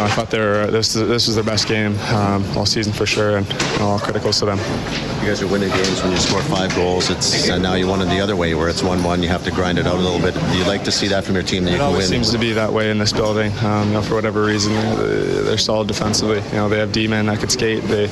I 0.01 0.09
thought 0.09 0.31
they 0.31 0.39
were 0.39 0.67
this 0.67 0.93
this 0.93 1.27
was 1.27 1.35
their 1.35 1.43
best 1.43 1.67
game 1.67 1.97
um, 2.13 2.43
all 2.57 2.65
season 2.65 2.93
for 2.93 3.05
sure, 3.05 3.37
and 3.37 3.45
you 3.47 3.79
know, 3.79 3.85
all 3.85 3.99
criticals 3.99 4.39
to 4.39 4.45
them. 4.45 4.57
You 5.21 5.29
guys 5.29 5.41
are 5.41 5.47
winning 5.47 5.69
games 5.69 6.01
when 6.01 6.11
you 6.11 6.17
score 6.17 6.41
five 6.43 6.73
goals. 6.75 7.09
It's 7.09 7.49
and 7.49 7.61
now 7.61 7.75
you 7.75 7.87
won 7.87 8.01
it 8.01 8.05
the 8.05 8.19
other 8.21 8.35
way 8.35 8.55
where 8.55 8.69
it's 8.69 8.81
one-one. 8.81 9.21
You 9.21 9.29
have 9.29 9.43
to 9.43 9.51
grind 9.51 9.77
it 9.77 9.85
out 9.85 9.95
a 9.95 10.01
little 10.01 10.19
bit. 10.19 10.33
Do 10.33 10.57
you 10.57 10.65
like 10.65 10.83
to 10.85 10.91
see 10.91 11.07
that 11.09 11.25
from 11.25 11.35
your 11.35 11.43
team 11.43 11.65
that 11.65 11.71
you 11.71 11.77
can 11.77 11.91
win? 11.91 12.01
It 12.01 12.05
seems 12.05 12.31
to 12.31 12.37
be 12.37 12.53
that 12.53 12.71
way 12.71 12.89
in 12.89 12.97
this 12.97 13.11
building. 13.11 13.51
Um, 13.59 13.89
you 13.89 13.93
know, 13.95 14.01
for 14.01 14.15
whatever 14.15 14.43
reason, 14.45 14.73
they're, 14.73 15.43
they're 15.43 15.57
solid 15.57 15.87
defensively. 15.89 16.41
You 16.49 16.55
know, 16.55 16.69
they 16.69 16.79
have 16.79 16.91
D-men 16.93 17.25
that 17.25 17.39
could 17.39 17.51
skate. 17.51 17.83
They 17.83 18.07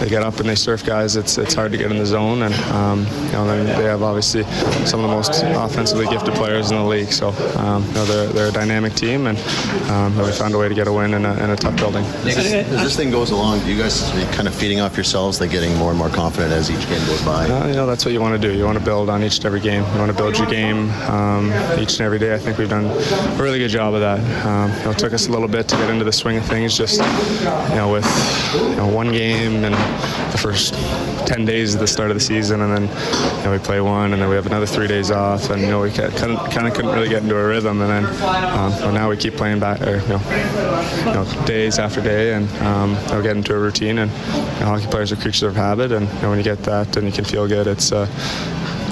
they 0.00 0.08
get 0.08 0.22
up 0.22 0.40
and 0.40 0.48
they 0.48 0.56
surf 0.56 0.84
guys. 0.84 1.14
It's 1.14 1.38
it's 1.38 1.54
hard 1.54 1.70
to 1.72 1.78
get 1.78 1.90
in 1.92 1.98
the 1.98 2.06
zone, 2.06 2.42
and 2.42 2.54
um, 2.72 3.06
you 3.26 3.32
know 3.32 3.46
they, 3.46 3.64
they 3.74 3.84
have 3.84 4.02
obviously 4.02 4.42
some 4.86 5.00
of 5.00 5.08
the 5.08 5.14
most 5.14 5.42
offensively 5.44 6.06
gifted 6.06 6.34
players 6.34 6.70
in 6.70 6.76
the 6.78 6.84
league. 6.84 7.12
So 7.12 7.28
um, 7.58 7.84
you 7.86 7.94
know 7.94 8.04
they're 8.06 8.28
they're 8.28 8.48
a 8.48 8.52
dynamic 8.52 8.71
team, 8.90 9.26
and 9.26 9.38
um, 9.90 10.16
we 10.16 10.32
found 10.32 10.54
a 10.54 10.58
way 10.58 10.68
to 10.68 10.74
get 10.74 10.86
a 10.86 10.92
win 10.92 11.14
in 11.14 11.24
a, 11.24 11.32
in 11.44 11.50
a 11.50 11.56
tough 11.56 11.76
building. 11.76 12.04
As 12.04 12.52
this 12.82 12.96
thing 12.96 13.10
goes 13.10 13.30
along, 13.30 13.60
do 13.60 13.72
you 13.72 13.80
guys 13.80 14.02
are 14.12 14.18
you 14.18 14.26
kind 14.26 14.48
of 14.48 14.54
feeding 14.54 14.80
off 14.80 14.96
yourselves? 14.96 15.40
Like 15.40 15.50
getting 15.50 15.74
more 15.76 15.90
and 15.90 15.98
more 15.98 16.08
confident 16.08 16.52
as 16.52 16.70
each 16.70 16.88
game 16.88 17.04
goes 17.06 17.22
by. 17.24 17.48
Uh, 17.48 17.66
you 17.68 17.74
know, 17.74 17.86
that's 17.86 18.04
what 18.04 18.12
you 18.12 18.20
want 18.20 18.40
to 18.40 18.48
do. 18.48 18.56
You 18.56 18.64
want 18.64 18.78
to 18.78 18.84
build 18.84 19.10
on 19.10 19.22
each 19.22 19.36
and 19.36 19.46
every 19.46 19.60
game. 19.60 19.84
You 19.92 19.98
want 19.98 20.10
to 20.10 20.16
build 20.16 20.38
your 20.38 20.46
game 20.46 20.90
um, 21.02 21.52
each 21.78 21.92
and 21.92 22.02
every 22.02 22.18
day. 22.18 22.34
I 22.34 22.38
think 22.38 22.58
we've 22.58 22.70
done 22.70 22.86
a 22.86 23.42
really 23.42 23.58
good 23.58 23.70
job 23.70 23.94
of 23.94 24.00
that. 24.00 24.20
Um, 24.46 24.70
you 24.78 24.84
know, 24.84 24.90
it 24.90 24.98
took 24.98 25.12
us 25.12 25.28
a 25.28 25.30
little 25.30 25.48
bit 25.48 25.68
to 25.68 25.76
get 25.76 25.90
into 25.90 26.04
the 26.04 26.12
swing 26.12 26.36
of 26.38 26.44
things. 26.46 26.76
Just 26.76 26.98
you 27.00 27.76
know, 27.76 27.90
with 27.92 28.06
you 28.54 28.76
know, 28.76 28.88
one 28.88 29.12
game 29.12 29.64
and 29.64 29.74
the 30.32 30.38
first 30.38 30.74
10 31.26 31.44
days 31.44 31.74
of 31.74 31.80
the 31.80 31.86
start 31.86 32.10
of 32.10 32.16
the 32.16 32.20
season, 32.20 32.62
and 32.62 32.74
then 32.74 32.82
you 33.38 33.44
know, 33.44 33.52
we 33.52 33.58
play 33.58 33.80
one, 33.80 34.12
and 34.12 34.20
then 34.20 34.28
we 34.28 34.34
have 34.34 34.46
another 34.46 34.66
three 34.66 34.88
days 34.88 35.10
off, 35.10 35.50
and 35.50 35.60
you 35.62 35.68
know, 35.68 35.80
we 35.80 35.90
kind 35.90 36.12
of, 36.12 36.74
couldn't 36.74 36.92
really 36.92 37.08
get 37.08 37.22
into 37.22 37.36
a 37.36 37.46
rhythm, 37.46 37.80
and 37.80 37.90
then 37.90 38.04
um, 38.24 38.72
well, 38.80 38.92
now 38.92 39.08
we 39.08 39.16
keep 39.16 39.34
playing 39.34 39.60
back, 39.60 39.80
or 39.82 40.00
you 40.00 40.08
know, 40.08 40.22
you 40.98 41.12
know 41.12 41.44
days 41.46 41.78
after 41.78 42.00
day, 42.00 42.34
and 42.34 42.48
um, 42.62 42.94
know, 43.08 43.22
get 43.22 43.36
into 43.36 43.54
a 43.54 43.58
routine. 43.58 43.98
And 43.98 44.10
you 44.10 44.60
know, 44.60 44.66
hockey 44.66 44.86
players 44.86 45.12
are 45.12 45.16
creatures 45.16 45.42
of 45.42 45.54
habit, 45.54 45.92
and 45.92 46.08
you 46.08 46.22
know, 46.22 46.30
when 46.30 46.38
you 46.38 46.44
get 46.44 46.58
that 46.64 46.96
and 46.96 47.06
you 47.06 47.12
can 47.12 47.24
feel 47.24 47.46
good, 47.46 47.66
it's 47.66 47.92
uh, 47.92 48.06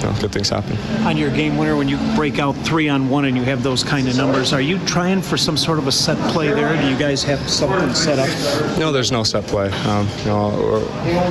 you 0.01 0.07
know, 0.07 0.15
good 0.21 0.33
things 0.33 0.49
happen. 0.49 0.77
On 1.07 1.17
your 1.17 1.31
game 1.31 1.57
winner, 1.57 1.77
when 1.77 1.89
you 1.89 1.99
break 2.17 2.39
out 2.39 2.57
three 2.57 2.89
on 2.89 3.09
one 3.09 3.27
and 3.27 3.37
you 3.37 3.43
have 3.45 3.63
those 3.63 3.85
kind 3.85 4.09
of 4.09 4.17
numbers, 4.17 4.53
are 4.53 4.61
you 4.61 4.79
trying 4.87 5.21
for 5.21 5.37
some 5.37 5.57
sort 5.57 5.79
of 5.79 5.87
a 5.87 5.93
set 5.93 6.17
play 6.33 6.49
there? 6.49 6.81
Do 6.81 6.89
you 6.89 6.97
guys 6.97 7.23
have 7.25 7.39
something 7.49 7.95
set 7.95 8.19
up? 8.19 8.79
No, 8.79 8.93
there's 8.93 9.13
no 9.13 9.23
set 9.23 9.45
play. 9.45 9.71
Um, 9.71 10.09
you 10.21 10.27
know, 10.27 10.87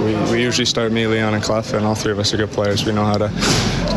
we, 0.06 0.32
we 0.32 0.44
usually 0.44 0.66
start 0.66 0.92
me, 0.92 1.08
Leon, 1.08 1.34
and 1.34 1.44
Klef, 1.44 1.74
and 1.74 1.86
all 1.86 1.96
three 1.96 2.12
of 2.12 2.20
us 2.20 2.34
are 2.34 2.38
good 2.38 2.52
players. 2.52 2.86
We 2.86 2.92
know 2.92 3.06
how 3.06 3.18
to, 3.18 3.28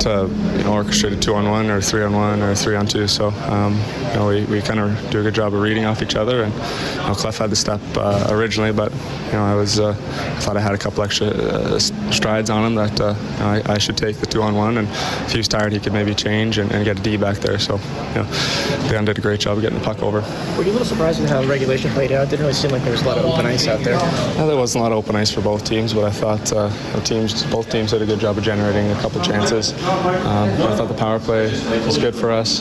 to 0.01 0.31
you 0.57 0.65
know, 0.65 0.73
orchestrate 0.73 1.13
a 1.13 1.21
two 1.21 1.35
on 1.35 1.51
one 1.51 1.69
or 1.71 1.81
three 1.81 2.03
on 2.03 2.15
one 2.15 2.41
or 2.41 2.55
three 2.55 2.77
on 2.77 2.87
two. 2.87 3.07
So, 3.07 3.29
um, 3.29 3.75
you 4.09 4.15
know, 4.15 4.29
we, 4.29 4.45
we 4.47 4.63
kind 4.63 4.81
of 4.81 5.11
do 5.11 5.21
a 5.21 5.23
good 5.23 5.35
job 5.35 5.55
of 5.55 5.61
reading 5.61 5.85
off 5.85 6.03
each 6.03 6.17
other. 6.17 6.45
And 6.45 6.53
you 6.53 6.61
know, 6.61 7.15
Klef 7.15 7.39
had 7.39 7.51
the 7.51 7.57
step 7.57 7.81
uh, 7.97 8.29
originally, 8.31 8.73
but 8.73 8.93
you 9.27 9.33
know, 9.33 9.45
I 9.45 9.55
was 9.55 9.79
uh, 9.79 9.91
I 9.91 10.41
thought 10.41 10.57
I 10.57 10.61
had 10.61 10.73
a 10.73 10.79
couple 10.79 11.03
extra 11.03 11.29
uh, 11.29 11.79
strides 11.79 12.51
on 12.51 12.65
him 12.65 12.75
that 12.77 13.01
uh, 13.01 13.15
I, 13.41 13.75
I 13.75 13.79
should 13.79 13.97
take 13.97 14.17
the 14.17 14.27
two 14.27 14.43
on 14.43 14.55
one. 14.55 14.62
And 14.63 14.89
if 15.27 15.33
he 15.33 15.39
was 15.39 15.49
tired, 15.49 15.73
he 15.73 15.81
could 15.81 15.93
maybe 15.93 16.15
change 16.15 16.59
and, 16.59 16.71
and 16.73 16.85
get 16.85 16.99
a 16.99 17.03
D 17.03 17.17
back 17.17 17.39
there. 17.39 17.59
So, 17.59 17.77
you 17.77 18.23
know, 18.23 18.89
Leon 18.91 19.05
did 19.05 19.19
a 19.19 19.21
great 19.21 19.41
job 19.41 19.57
of 19.57 19.63
getting 19.63 19.79
the 19.79 19.85
puck 19.85 20.03
over. 20.03 20.21
Were 20.57 20.65
you 20.65 20.71
a 20.71 20.73
little 20.73 20.85
surprised 20.85 21.21
with 21.21 21.31
how 21.31 21.43
regulation 21.45 21.91
played 21.93 22.13
out? 22.13 22.29
Didn't 22.29 22.41
really 22.41 22.55
seem 22.55 22.71
like 22.71 22.83
there 22.83 22.93
was 22.93 23.03
a 23.03 23.07
lot 23.07 23.19
of 23.19 23.25
open 23.25 23.47
ice 23.47 23.67
out 23.67 23.81
there. 23.81 23.95
Yeah, 23.95 24.47
there 24.47 24.57
wasn't 24.57 24.81
a 24.81 24.83
lot 24.83 24.93
of 24.93 24.99
open 24.99 25.17
ice 25.17 25.31
for 25.31 25.41
both 25.41 25.65
teams, 25.65 25.93
but 25.93 26.05
I 26.05 26.11
thought 26.11 26.53
uh, 26.53 26.69
the 26.95 27.01
teams, 27.01 27.45
both 27.51 27.71
teams 27.71 27.91
did 27.91 28.03
a 28.03 28.07
good 28.07 28.21
job 28.21 28.39
of 28.39 28.45
generating 28.45 28.91
a 28.91 28.95
couple 29.01 29.21
chances. 29.23 29.73
Um, 29.83 30.51
I 30.51 30.77
thought 30.77 30.89
the 30.89 30.95
power 30.95 31.19
play 31.19 31.51
was 31.85 31.99
good 31.99 32.15
for 32.15 32.31
us. 32.31 32.61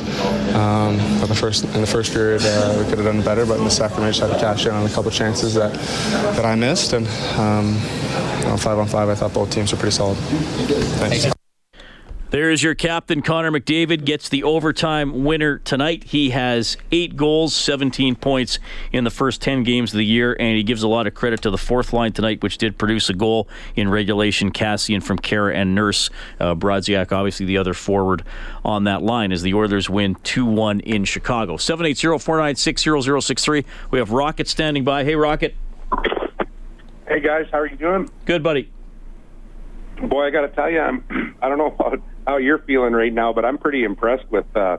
Um, 0.55 0.97
but 1.19 1.27
the 1.27 1.35
first 1.35 1.63
in 1.63 1.81
the 1.81 1.87
first 1.87 2.13
period, 2.13 2.41
uh, 2.43 2.75
we 2.77 2.89
could 2.89 2.97
have 2.97 3.05
done 3.05 3.21
better, 3.21 3.45
but 3.45 3.57
in 3.57 3.63
the 3.63 3.71
second, 3.71 4.03
we 4.03 4.09
just 4.09 4.19
had 4.19 4.31
to 4.31 4.39
cash 4.39 4.65
in 4.65 4.71
on 4.71 4.85
a 4.85 4.89
couple 4.89 5.11
chances 5.11 5.53
that 5.53 5.73
that 6.35 6.45
I 6.45 6.55
missed. 6.55 6.93
And 6.93 7.07
um, 7.37 7.75
you 8.39 8.47
know, 8.47 8.57
five 8.57 8.77
on 8.77 8.87
five, 8.87 9.09
I 9.09 9.15
thought 9.15 9.33
both 9.33 9.51
teams 9.51 9.71
were 9.71 9.77
pretty 9.77 9.95
solid. 9.95 10.17
Thanks. 10.17 11.40
There's 12.31 12.63
your 12.63 12.75
captain, 12.75 13.21
Connor 13.21 13.51
McDavid, 13.51 14.05
gets 14.05 14.29
the 14.29 14.43
overtime 14.43 15.25
winner 15.25 15.57
tonight. 15.57 16.05
He 16.05 16.29
has 16.29 16.77
eight 16.89 17.17
goals, 17.17 17.53
17 17.53 18.15
points 18.15 18.57
in 18.93 19.03
the 19.03 19.09
first 19.09 19.41
10 19.41 19.63
games 19.63 19.91
of 19.93 19.97
the 19.97 20.05
year, 20.05 20.37
and 20.39 20.55
he 20.55 20.63
gives 20.63 20.81
a 20.81 20.87
lot 20.87 21.07
of 21.07 21.13
credit 21.13 21.41
to 21.41 21.49
the 21.49 21.57
fourth 21.57 21.91
line 21.91 22.13
tonight, 22.13 22.41
which 22.41 22.57
did 22.57 22.77
produce 22.77 23.09
a 23.09 23.13
goal 23.13 23.49
in 23.75 23.89
regulation. 23.89 24.49
Kassian 24.49 25.03
from 25.03 25.19
Khaira 25.19 25.53
and 25.53 25.75
Nurse. 25.75 26.09
Uh, 26.39 26.55
Brodziak, 26.55 27.11
obviously 27.11 27.45
the 27.45 27.57
other 27.57 27.73
forward 27.73 28.23
on 28.63 28.85
that 28.85 29.01
line, 29.01 29.33
as 29.33 29.41
the 29.41 29.53
Oilers 29.53 29.89
win 29.89 30.15
2 30.23 30.45
1 30.45 30.79
in 30.79 31.03
Chicago. 31.03 31.57
780 31.57 32.17
496 32.17 32.81
0063. 33.25 33.65
We 33.91 33.99
have 33.99 34.11
Rocket 34.11 34.47
standing 34.47 34.85
by. 34.85 35.03
Hey, 35.03 35.15
Rocket. 35.15 35.53
Hey 37.09 37.19
guys, 37.19 37.47
how 37.51 37.59
are 37.59 37.67
you 37.67 37.75
doing? 37.75 38.09
Good, 38.23 38.41
buddy. 38.41 38.71
Boy, 40.01 40.27
I 40.27 40.29
got 40.29 40.41
to 40.41 40.47
tell 40.47 40.69
you, 40.69 40.79
I'm. 40.79 41.35
I 41.41 41.49
don't 41.49 41.57
know 41.57 41.75
how, 41.77 41.97
how 42.25 42.37
you're 42.37 42.59
feeling 42.59 42.93
right 42.93 43.13
now, 43.13 43.33
but 43.33 43.45
I'm 43.45 43.57
pretty 43.57 43.83
impressed 43.83 44.29
with 44.29 44.45
uh, 44.55 44.77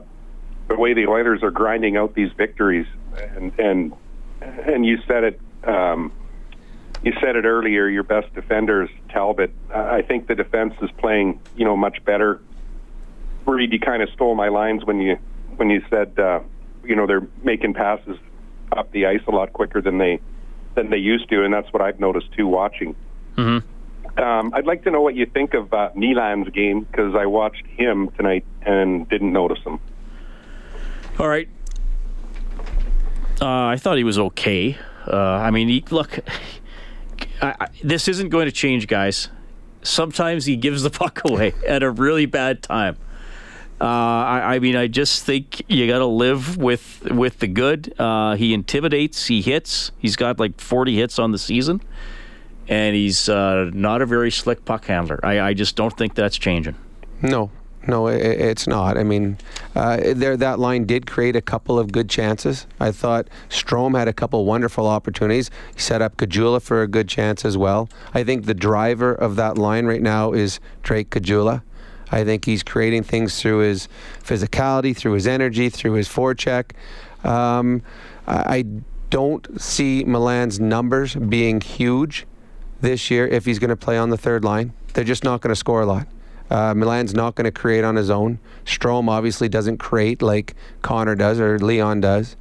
the 0.67 0.75
way 0.75 0.93
the 0.93 1.07
Oilers 1.07 1.43
are 1.43 1.51
grinding 1.51 1.97
out 1.97 2.15
these 2.15 2.31
victories. 2.33 2.87
And 3.35 3.57
and 3.59 3.93
and 4.41 4.85
you 4.85 4.97
said 5.07 5.23
it. 5.23 5.39
Um, 5.63 6.11
you 7.03 7.13
said 7.21 7.35
it 7.35 7.45
earlier. 7.45 7.87
Your 7.87 8.03
best 8.03 8.33
defender 8.33 8.83
is 8.83 8.89
Talbot. 9.09 9.53
I 9.73 9.97
I 9.97 10.01
think 10.01 10.27
the 10.27 10.35
defense 10.35 10.73
is 10.81 10.89
playing, 10.97 11.39
you 11.55 11.65
know, 11.65 11.75
much 11.75 12.03
better. 12.05 12.41
Reed, 13.45 13.73
you 13.73 13.79
kind 13.79 14.01
of 14.01 14.09
stole 14.11 14.35
my 14.35 14.47
lines 14.47 14.85
when 14.85 15.01
you 15.01 15.17
when 15.57 15.69
you 15.69 15.81
said, 15.89 16.17
uh, 16.17 16.39
you 16.83 16.95
know, 16.95 17.05
they're 17.05 17.27
making 17.43 17.73
passes 17.73 18.17
up 18.71 18.91
the 18.91 19.05
ice 19.05 19.21
a 19.27 19.31
lot 19.31 19.53
quicker 19.53 19.81
than 19.81 19.97
they 19.97 20.19
than 20.75 20.89
they 20.89 20.97
used 20.97 21.29
to, 21.29 21.43
and 21.43 21.53
that's 21.53 21.71
what 21.71 21.81
I've 21.81 21.99
noticed 21.99 22.31
too 22.33 22.47
watching. 22.47 22.95
Mm-hmm. 23.37 23.67
Um, 24.17 24.53
I'd 24.53 24.65
like 24.65 24.83
to 24.83 24.91
know 24.91 25.01
what 25.01 25.15
you 25.15 25.25
think 25.25 25.53
of 25.53 25.73
uh, 25.73 25.89
Nyland's 25.95 26.49
game 26.49 26.81
because 26.81 27.15
I 27.15 27.25
watched 27.25 27.65
him 27.65 28.09
tonight 28.11 28.45
and 28.61 29.09
didn't 29.09 29.33
notice 29.33 29.59
him. 29.63 29.79
All 31.19 31.27
right. 31.27 31.49
Uh, 33.41 33.65
I 33.65 33.77
thought 33.77 33.97
he 33.97 34.03
was 34.03 34.19
okay. 34.19 34.77
Uh, 35.07 35.17
I 35.17 35.51
mean, 35.51 35.67
he, 35.67 35.83
look, 35.89 36.19
I, 37.41 37.55
I, 37.59 37.67
this 37.83 38.07
isn't 38.07 38.29
going 38.29 38.45
to 38.45 38.51
change, 38.51 38.87
guys. 38.87 39.29
Sometimes 39.81 40.45
he 40.45 40.55
gives 40.55 40.83
the 40.83 40.89
puck 40.91 41.21
away 41.25 41.53
at 41.67 41.83
a 41.83 41.89
really 41.89 42.25
bad 42.25 42.61
time. 42.61 42.97
Uh, 43.81 43.85
I, 43.85 44.55
I 44.55 44.59
mean, 44.59 44.75
I 44.77 44.87
just 44.87 45.25
think 45.25 45.61
you 45.67 45.87
got 45.87 45.99
to 45.99 46.05
live 46.05 46.55
with 46.55 47.01
with 47.11 47.39
the 47.39 47.47
good. 47.47 47.93
Uh, 47.99 48.35
he 48.35 48.53
intimidates. 48.53 49.25
He 49.25 49.41
hits. 49.41 49.91
He's 49.97 50.15
got 50.15 50.39
like 50.39 50.61
40 50.61 50.95
hits 50.95 51.19
on 51.19 51.31
the 51.31 51.37
season, 51.37 51.81
and 52.67 52.95
he's 52.95 53.29
uh, 53.29 53.69
not 53.73 54.01
a 54.01 54.05
very 54.05 54.31
slick 54.31 54.65
puck 54.65 54.85
handler. 54.85 55.19
I, 55.23 55.39
I 55.39 55.53
just 55.53 55.75
don't 55.75 55.95
think 55.97 56.15
that's 56.15 56.37
changing. 56.37 56.75
No, 57.21 57.51
no, 57.87 58.07
it's 58.07 58.65
not. 58.65 58.97
I 58.97 59.03
mean, 59.03 59.37
uh, 59.75 60.13
there 60.15 60.37
that 60.37 60.59
line 60.59 60.85
did 60.85 61.05
create 61.05 61.35
a 61.35 61.41
couple 61.41 61.77
of 61.77 61.91
good 61.91 62.09
chances. 62.09 62.65
I 62.79 62.91
thought 62.91 63.27
Strome 63.49 63.97
had 63.97 64.07
a 64.07 64.13
couple 64.13 64.45
wonderful 64.45 64.87
opportunities. 64.87 65.51
He 65.73 65.81
set 65.81 66.01
up 66.01 66.15
Caggiula 66.15 66.61
for 66.61 66.81
a 66.81 66.87
good 66.87 67.09
chance 67.09 67.43
as 67.43 67.57
well. 67.57 67.89
I 68.13 68.23
think 68.23 68.45
the 68.45 68.53
driver 68.53 69.13
of 69.13 69.35
that 69.35 69.57
line 69.57 69.85
right 69.85 70.01
now 70.01 70.31
is 70.31 70.59
Drake 70.81 71.09
Caggiula. 71.09 71.61
I 72.11 72.23
think 72.23 72.45
he's 72.45 72.63
creating 72.63 73.03
things 73.03 73.41
through 73.41 73.59
his 73.59 73.89
physicality, 74.23 74.95
through 74.95 75.13
his 75.13 75.27
energy, 75.27 75.69
through 75.69 75.93
his 75.93 76.07
forecheck. 76.07 76.71
Um, 77.25 77.81
I 78.27 78.65
don't 79.09 79.61
see 79.61 80.03
Milan's 80.05 80.59
numbers 80.59 81.15
being 81.15 81.59
huge 81.59 82.25
this 82.83 83.09
year 83.09 83.25
if 83.27 83.45
he's 83.45 83.57
going 83.57 83.69
to 83.69 83.75
play 83.75 83.97
on 83.97 84.09
the 84.09 84.17
third 84.17 84.43
line. 84.43 84.73
They're 84.93 85.03
just 85.03 85.23
not 85.23 85.41
going 85.41 85.49
to 85.49 85.55
score 85.55 85.81
a 85.81 85.85
lot. 85.85 86.07
Uh, 86.51 86.73
Milan's 86.75 87.15
not 87.15 87.33
going 87.33 87.45
to 87.45 87.51
create 87.51 87.83
on 87.83 87.95
his 87.95 88.11
own. 88.11 88.37
Strome 88.65 89.09
obviously 89.09 89.49
doesn't 89.49 89.77
create 89.77 90.21
like 90.21 90.53
Connor 90.83 91.15
does 91.15 91.39
or 91.39 91.57
Leon 91.57 92.01
does. 92.01 92.35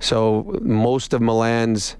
So 0.00 0.58
most 0.62 1.12
of 1.12 1.20
Milan's 1.20 1.96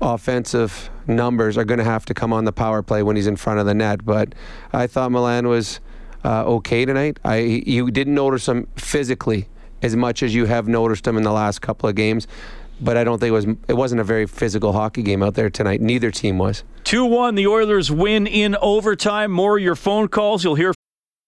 offensive 0.00 0.90
numbers 1.06 1.58
are 1.58 1.64
going 1.64 1.78
to 1.78 1.84
have 1.84 2.04
to 2.04 2.14
come 2.14 2.32
on 2.32 2.44
the 2.44 2.52
power 2.52 2.82
play 2.82 3.02
when 3.02 3.16
he's 3.16 3.26
in 3.26 3.36
front 3.36 3.58
of 3.58 3.66
the 3.66 3.74
net. 3.74 4.04
But 4.04 4.34
I 4.72 4.86
thought 4.86 5.10
Milan 5.10 5.48
was 5.48 5.80
uh, 6.24 6.44
okay 6.44 6.84
tonight. 6.84 7.18
I 7.24 7.38
you 7.38 7.90
didn't 7.90 8.14
notice 8.14 8.46
him 8.46 8.68
physically 8.76 9.48
as 9.80 9.96
much 9.96 10.22
as 10.22 10.34
you 10.34 10.46
have 10.46 10.68
noticed 10.68 11.06
him 11.06 11.16
in 11.16 11.24
the 11.24 11.32
last 11.32 11.60
couple 11.60 11.88
of 11.88 11.96
games. 11.96 12.28
But 12.82 12.96
I 12.96 13.04
don't 13.04 13.18
think 13.18 13.28
it 13.28 13.32
was 13.32 13.46
it 13.68 13.74
wasn't 13.74 14.00
a 14.00 14.04
very 14.04 14.26
physical 14.26 14.72
hockey 14.72 15.02
game 15.02 15.22
out 15.22 15.34
there 15.34 15.48
tonight. 15.48 15.80
Neither 15.80 16.10
team 16.10 16.36
was. 16.38 16.64
2 16.84 17.04
1, 17.04 17.36
the 17.36 17.46
Oilers 17.46 17.92
win 17.92 18.26
in 18.26 18.56
overtime. 18.56 19.30
More 19.30 19.58
your 19.58 19.76
phone 19.76 20.08
calls. 20.08 20.42
You'll 20.42 20.56
hear 20.56 20.74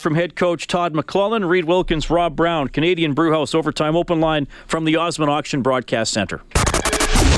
From 0.00 0.14
head 0.14 0.34
coach 0.34 0.66
Todd 0.66 0.94
McLellan, 0.94 1.46
Reed 1.46 1.66
Wilkins, 1.66 2.08
Rob 2.08 2.34
Brown, 2.34 2.68
Canadian 2.68 3.12
Brewhouse 3.12 3.54
Overtime 3.54 3.94
Open 3.94 4.18
Line 4.18 4.48
from 4.66 4.86
the 4.86 4.96
Osmond 4.96 5.30
Auction 5.30 5.60
Broadcast 5.60 6.10
Center. 6.10 6.40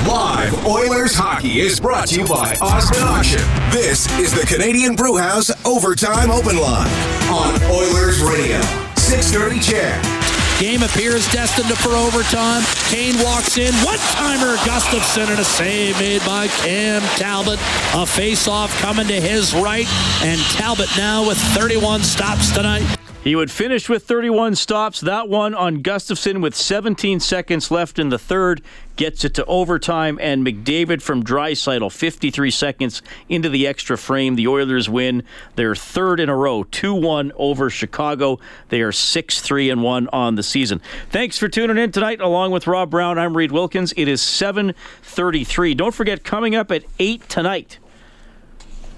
Live 0.07 0.65
Oilers 0.65 1.13
hockey 1.13 1.59
is 1.59 1.77
brought 1.81 2.07
to 2.07 2.21
you 2.21 2.25
by 2.25 2.55
Osmond 2.61 3.03
Auction. 3.03 3.41
This 3.69 4.09
is 4.17 4.33
the 4.33 4.45
Canadian 4.47 4.95
Brewhouse 4.95 5.51
Overtime 5.65 6.31
Open 6.31 6.57
Line 6.57 6.89
on 7.27 7.61
Oilers 7.63 8.21
Radio. 8.21 8.61
630 8.95 9.59
CHED. 9.59 10.59
Game 10.61 10.83
appears 10.83 11.29
destined 11.33 11.77
for 11.79 11.89
overtime. 11.89 12.63
Kane 12.93 13.15
walks 13.23 13.57
in. 13.57 13.73
One 13.83 13.97
timer, 13.97 14.55
Gustafsson, 14.57 15.27
and 15.31 15.39
a 15.39 15.43
save 15.43 15.99
made 15.99 16.23
by 16.27 16.47
Cam 16.47 17.01
Talbot. 17.17 17.57
A 17.95 18.05
face 18.05 18.47
off 18.47 18.71
coming 18.81 19.07
to 19.07 19.19
his 19.19 19.55
right. 19.55 19.87
And 20.21 20.39
Talbot 20.51 20.89
now 20.95 21.27
with 21.27 21.39
31 21.55 22.03
stops 22.03 22.51
tonight. 22.51 23.02
He 23.23 23.37
would 23.37 23.49
finish 23.49 23.87
with 23.87 24.03
31 24.05 24.55
stops. 24.55 24.99
That 24.99 25.29
one 25.29 25.55
on 25.55 25.81
Gustafsson 25.81 26.41
with 26.41 26.53
17 26.53 27.21
seconds 27.21 27.71
left 27.71 27.97
in 27.97 28.09
the 28.09 28.19
third 28.19 28.61
gets 28.97 29.23
it 29.23 29.33
to 29.35 29.45
overtime. 29.45 30.19
And 30.21 30.45
McDavid 30.45 31.01
from 31.01 31.23
Draisaitl, 31.23 31.89
53 31.89 32.51
seconds 32.51 33.01
into 33.29 33.47
the 33.47 33.65
extra 33.65 33.97
frame. 33.97 34.35
The 34.35 34.49
Oilers 34.49 34.89
win 34.89 35.23
their 35.55 35.73
third 35.73 36.19
in 36.19 36.27
a 36.27 36.35
row, 36.35 36.65
2 36.65 36.93
1 36.93 37.31
over 37.37 37.69
Chicago. 37.69 38.39
They 38.67 38.81
are 38.81 38.91
6 38.91 39.39
3 39.39 39.69
and 39.69 39.81
1 39.81 40.09
on 40.11 40.35
the 40.35 40.43
season. 40.43 40.81
Thanks 41.09 41.37
for 41.37 41.47
tuning 41.47 41.77
in 41.77 41.93
tonight. 41.93 42.19
Along 42.19 42.51
with 42.51 42.67
Rob 42.67 42.89
Brown, 42.89 43.17
I'm 43.17 43.37
Reed 43.37 43.53
Wilkins. 43.53 43.93
It 43.95 44.09
is 44.09 44.21
7:33. 44.21 45.73
Don't 45.75 45.95
forget, 45.95 46.25
coming 46.25 46.55
up 46.55 46.71
at 46.71 46.83
8 46.99 47.29
tonight. 47.29 47.77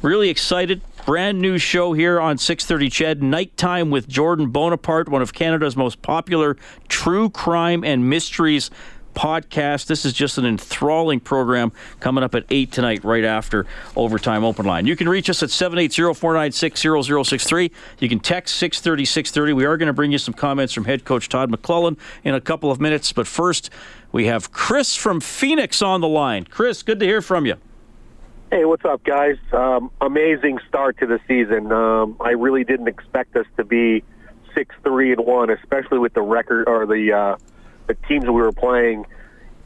Really 0.06 0.30
excited. 0.30 0.82
Brand 1.08 1.42
new 1.42 1.58
show 1.58 1.94
here 1.94 2.22
on 2.22 2.38
6:30 2.38 2.92
CHED. 2.92 3.24
Nighttime 3.24 3.90
with 3.90 4.08
Jordan 4.08 4.52
Bonaparte, 4.52 5.10
one 5.10 5.24
of 5.24 5.34
Canada's 5.34 5.76
most 5.76 6.04
popular 6.04 6.58
true 6.88 7.32
crime 7.32 7.84
and 7.84 8.08
mysteries 8.08 8.70
podcast. 9.16 9.88
This 9.88 10.06
is 10.06 10.14
just 10.14 10.38
an 10.38 10.46
enthralling 10.46 11.22
program 11.22 11.72
coming 12.02 12.24
up 12.24 12.36
at 12.36 12.46
8 12.52 12.72
tonight, 12.72 13.04
right 13.04 13.24
after 13.24 13.66
Overtime 13.96 14.44
Open 14.44 14.68
Line. 14.68 14.86
You 14.86 14.96
can 14.96 15.10
reach 15.10 15.28
us 15.28 15.42
at 15.42 15.50
780-496-0063. 15.50 17.72
You 17.98 18.08
can 18.08 18.20
text 18.20 18.62
630-630. 18.62 19.56
We 19.56 19.66
are 19.66 19.76
going 19.76 19.88
to 19.88 19.94
bring 19.94 20.12
you 20.12 20.20
some 20.20 20.36
comments 20.36 20.72
from 20.72 20.86
head 20.86 21.04
coach 21.04 21.30
Todd 21.30 21.50
McLellan 21.50 21.98
in 22.24 22.36
a 22.36 22.42
couple 22.42 22.70
of 22.70 22.80
minutes. 22.80 23.12
But 23.12 23.26
first, 23.26 23.72
we 24.12 24.28
have 24.28 24.52
Chris 24.52 24.96
from 24.96 25.20
Phoenix 25.20 25.82
on 25.82 26.02
the 26.02 26.08
line. 26.08 26.44
Chris, 26.44 26.84
good 26.84 27.00
to 27.00 27.08
hear 27.08 27.24
from 27.24 27.48
you. 27.48 27.56
Hey, 28.56 28.64
what's 28.64 28.86
up, 28.86 29.04
guys? 29.04 29.36
Um, 29.52 29.92
amazing 30.00 30.60
start 30.70 30.98
to 31.00 31.06
the 31.06 31.20
season. 31.28 31.74
Um, 31.74 32.16
I 32.22 32.30
really 32.30 32.64
didn't 32.64 32.88
expect 32.88 33.36
us 33.36 33.46
to 33.58 33.66
be 33.66 34.02
six 34.54 34.74
three 34.82 35.12
and 35.12 35.26
one, 35.26 35.50
especially 35.50 36.00
with 36.00 36.14
the 36.14 36.22
record 36.22 36.70
or 36.70 36.86
the 36.86 37.12
uh, 37.12 37.36
the 37.88 37.96
teams 38.08 38.24
we 38.24 38.32
were 38.32 38.54
playing. 38.54 39.08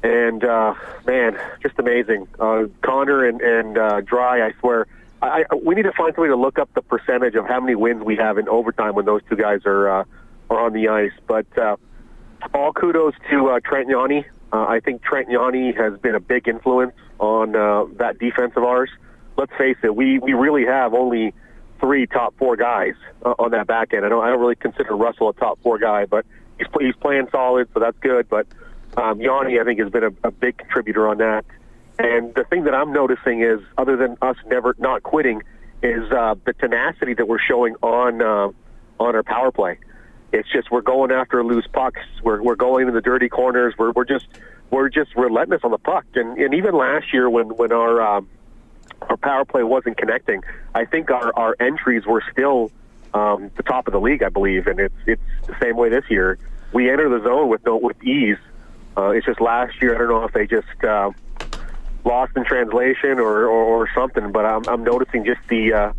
And 0.02 0.44
uh, 0.44 0.74
man, 1.06 1.40
just 1.62 1.78
amazing. 1.78 2.30
Uh, 2.40 2.64
Connor 2.82 3.28
and 3.28 3.40
and 3.42 3.78
uh, 3.78 4.02
Dry, 4.02 4.44
I 4.44 4.54
swear. 4.60 4.88
I, 5.22 5.44
I, 5.52 5.56
we 5.64 5.76
need 5.76 5.84
to 5.84 5.92
find 5.92 6.16
somebody 6.16 6.32
to 6.32 6.36
look 6.36 6.58
up 6.58 6.74
the 6.74 6.82
percentage 6.82 7.36
of 7.36 7.46
how 7.46 7.60
many 7.60 7.76
wins 7.76 8.04
we 8.04 8.16
have 8.16 8.40
in 8.40 8.50
overtime 8.50 8.96
when 8.96 9.06
those 9.06 9.22
two 9.30 9.36
guys 9.36 9.68
are 9.68 10.00
uh, 10.00 10.04
are 10.50 10.66
on 10.66 10.74
the 10.74 10.88
ice. 10.88 11.14
But 11.28 11.46
uh, 11.60 11.76
all 12.56 12.74
kudos 12.74 13.14
to 13.30 13.50
uh, 13.50 13.60
Trent 13.64 13.88
Yawney. 13.88 14.26
Uh, 14.52 14.66
I 14.68 14.80
think 14.80 15.04
Trent 15.04 15.28
Yawney 15.28 15.78
has 15.78 16.00
been 16.00 16.16
a 16.16 16.20
big 16.20 16.48
influence 16.48 16.96
on 17.20 17.56
uh, 17.56 17.86
that 17.98 18.20
defense 18.20 18.54
of 18.56 18.64
ours. 18.64 18.90
Let's 19.38 19.52
face 19.58 19.78
it, 19.84 19.96
we, 19.96 20.20
we 20.20 20.34
really 20.34 20.66
have 20.66 20.94
only 20.94 21.34
three 21.80 22.08
top 22.08 22.36
four 22.38 22.56
guys 22.56 22.96
uh, 23.24 23.36
on 23.40 23.52
that 23.52 23.68
back 23.68 23.94
end. 23.94 24.06
I 24.06 24.10
don't, 24.10 24.24
I 24.24 24.30
don't 24.30 24.40
really 24.40 24.56
consider 24.56 24.96
Russell 24.96 25.30
a 25.30 25.34
top 25.34 25.60
four 25.62 25.78
guy, 25.78 26.06
but 26.06 26.26
he's, 26.58 26.68
he's 26.80 26.96
playing 26.96 27.28
solid, 27.32 27.70
so 27.74 27.80
that's 27.80 27.98
good. 28.00 28.28
But 28.28 28.48
um, 28.98 29.20
Yawney, 29.20 29.62
I 29.62 29.64
think, 29.64 29.80
has 29.80 29.90
been 29.90 30.04
a, 30.04 30.12
a 30.28 30.32
big 30.32 30.58
contributor 30.58 31.08
on 31.08 31.20
that. 31.20 31.46
And 32.00 32.34
the 32.34 32.46
thing 32.46 32.64
that 32.64 32.74
I'm 32.74 32.94
noticing 32.94 33.42
is, 33.42 33.60
other 33.78 33.98
than 33.98 34.18
us 34.22 34.38
never 34.48 34.76
not 34.80 35.04
quitting, 35.04 35.42
is 35.84 36.10
uh, 36.12 36.36
the 36.46 36.54
tenacity 36.54 37.14
that 37.14 37.28
we're 37.28 37.40
showing 37.40 37.76
on 37.82 38.22
uh, 38.22 38.50
on 39.00 39.16
our 39.16 39.24
power 39.24 39.52
play. 39.52 39.80
It's 40.32 40.50
just 40.52 40.72
we're 40.72 40.82
going 40.82 41.12
after 41.12 41.44
loose 41.44 41.68
pucks. 41.72 42.02
We're 42.24 42.42
we're 42.42 42.56
going 42.56 42.88
in 42.88 42.94
the 42.94 43.02
dirty 43.02 43.30
corners. 43.30 43.74
We're 43.78 43.92
we're 43.92 44.06
just 44.06 44.28
we're 44.72 44.90
just 44.90 45.16
relentless 45.16 45.62
on 45.64 45.72
the 45.72 45.78
puck. 45.78 46.06
And 46.16 46.38
and 46.38 46.54
even 46.54 46.76
last 46.76 47.14
year 47.14 47.30
when 47.30 47.48
when 47.56 47.72
our 47.72 48.02
um, 48.02 48.28
our 49.02 49.18
power 49.18 49.46
play 49.46 49.64
wasn't 49.64 49.98
connecting, 49.98 50.44
I 50.74 50.86
think 50.86 51.12
our 51.12 51.32
our 51.38 51.56
entries 51.60 52.06
were 52.06 52.24
still 52.32 52.72
um, 53.14 53.52
the 53.56 53.64
top 53.64 53.88
of 53.88 53.94
the 53.94 54.00
league, 54.00 54.24
I 54.24 54.30
believe. 54.30 54.68
And 54.68 54.80
it's 54.80 54.96
it's 55.06 55.22
the 55.48 55.56
same 55.62 55.76
way 55.78 55.90
this 55.90 56.06
year. 56.10 56.38
We 56.72 56.90
enter 56.90 57.10
the 57.10 57.24
zone 57.24 57.50
with 57.50 57.66
no 57.66 57.78
with 57.78 58.02
ease. 58.04 58.38
Uh, 58.98 59.10
it's 59.10 59.26
just 59.26 59.42
last 59.42 59.82
year. 59.82 59.96
I 59.96 59.98
don't 60.00 60.10
know 60.10 60.24
if 60.26 60.34
they 60.34 60.46
just 60.46 60.84
uh, 60.84 61.12
lost 62.04 62.36
in 62.36 62.44
translation 62.44 63.20
or, 63.20 63.46
or, 63.46 63.82
or 63.82 63.90
something, 63.94 64.32
but 64.32 64.46
I'm, 64.46 64.68
I'm 64.68 64.84
noticing 64.84 65.26
just 65.26 65.40
the 65.48 65.74
uh, 65.74 65.94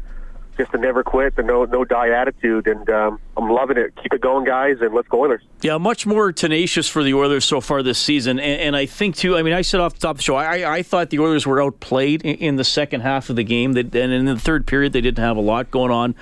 just 0.61 0.73
the 0.73 0.79
never 0.79 1.03
quit, 1.03 1.37
the 1.37 1.43
no 1.43 1.65
no 1.65 1.85
die 1.85 2.11
attitude, 2.11 2.67
and 2.67 2.89
um, 2.91 3.19
I'm 3.37 3.49
loving 3.49 3.79
it. 3.79 3.97
Keep 3.97 4.13
it 4.13 4.21
going, 4.21 4.45
guys, 4.45 4.77
and 4.81 4.95
let's 4.95 5.09
go 5.09 5.23
Oilers. 5.23 5.43
Yeah, 5.63 5.79
much 5.79 6.07
more 6.07 6.33
tenacious 6.33 6.87
for 6.87 7.03
the 7.03 7.15
Oilers 7.15 7.47
so 7.47 7.63
far 7.63 7.83
this 7.83 7.99
season, 7.99 8.39
and, 8.39 8.61
and 8.61 8.77
I 8.77 8.85
think 8.85 9.17
too. 9.17 9.37
I 9.39 9.43
mean, 9.43 9.55
I 9.55 9.63
said 9.63 9.81
off 9.81 9.95
the 9.95 10.01
top 10.01 10.13
of 10.13 10.17
the 10.19 10.23
show, 10.23 10.37
I, 10.37 10.77
I 10.77 10.83
thought 10.83 11.09
the 11.09 11.19
Oilers 11.19 11.47
were 11.47 11.63
outplayed 11.63 12.23
in, 12.23 12.37
in 12.37 12.57
the 12.57 12.65
second 12.65 13.01
half 13.01 13.31
of 13.31 13.37
the 13.37 13.45
game, 13.45 13.73
they, 13.73 13.81
and 13.81 14.13
in 14.13 14.27
the 14.27 14.39
third 14.39 14.67
period, 14.67 14.93
they 14.93 15.01
didn't 15.01 15.25
have 15.25 15.39
a 15.39 15.41
lot 15.43 15.71
going 15.71 15.91
on 15.91 16.15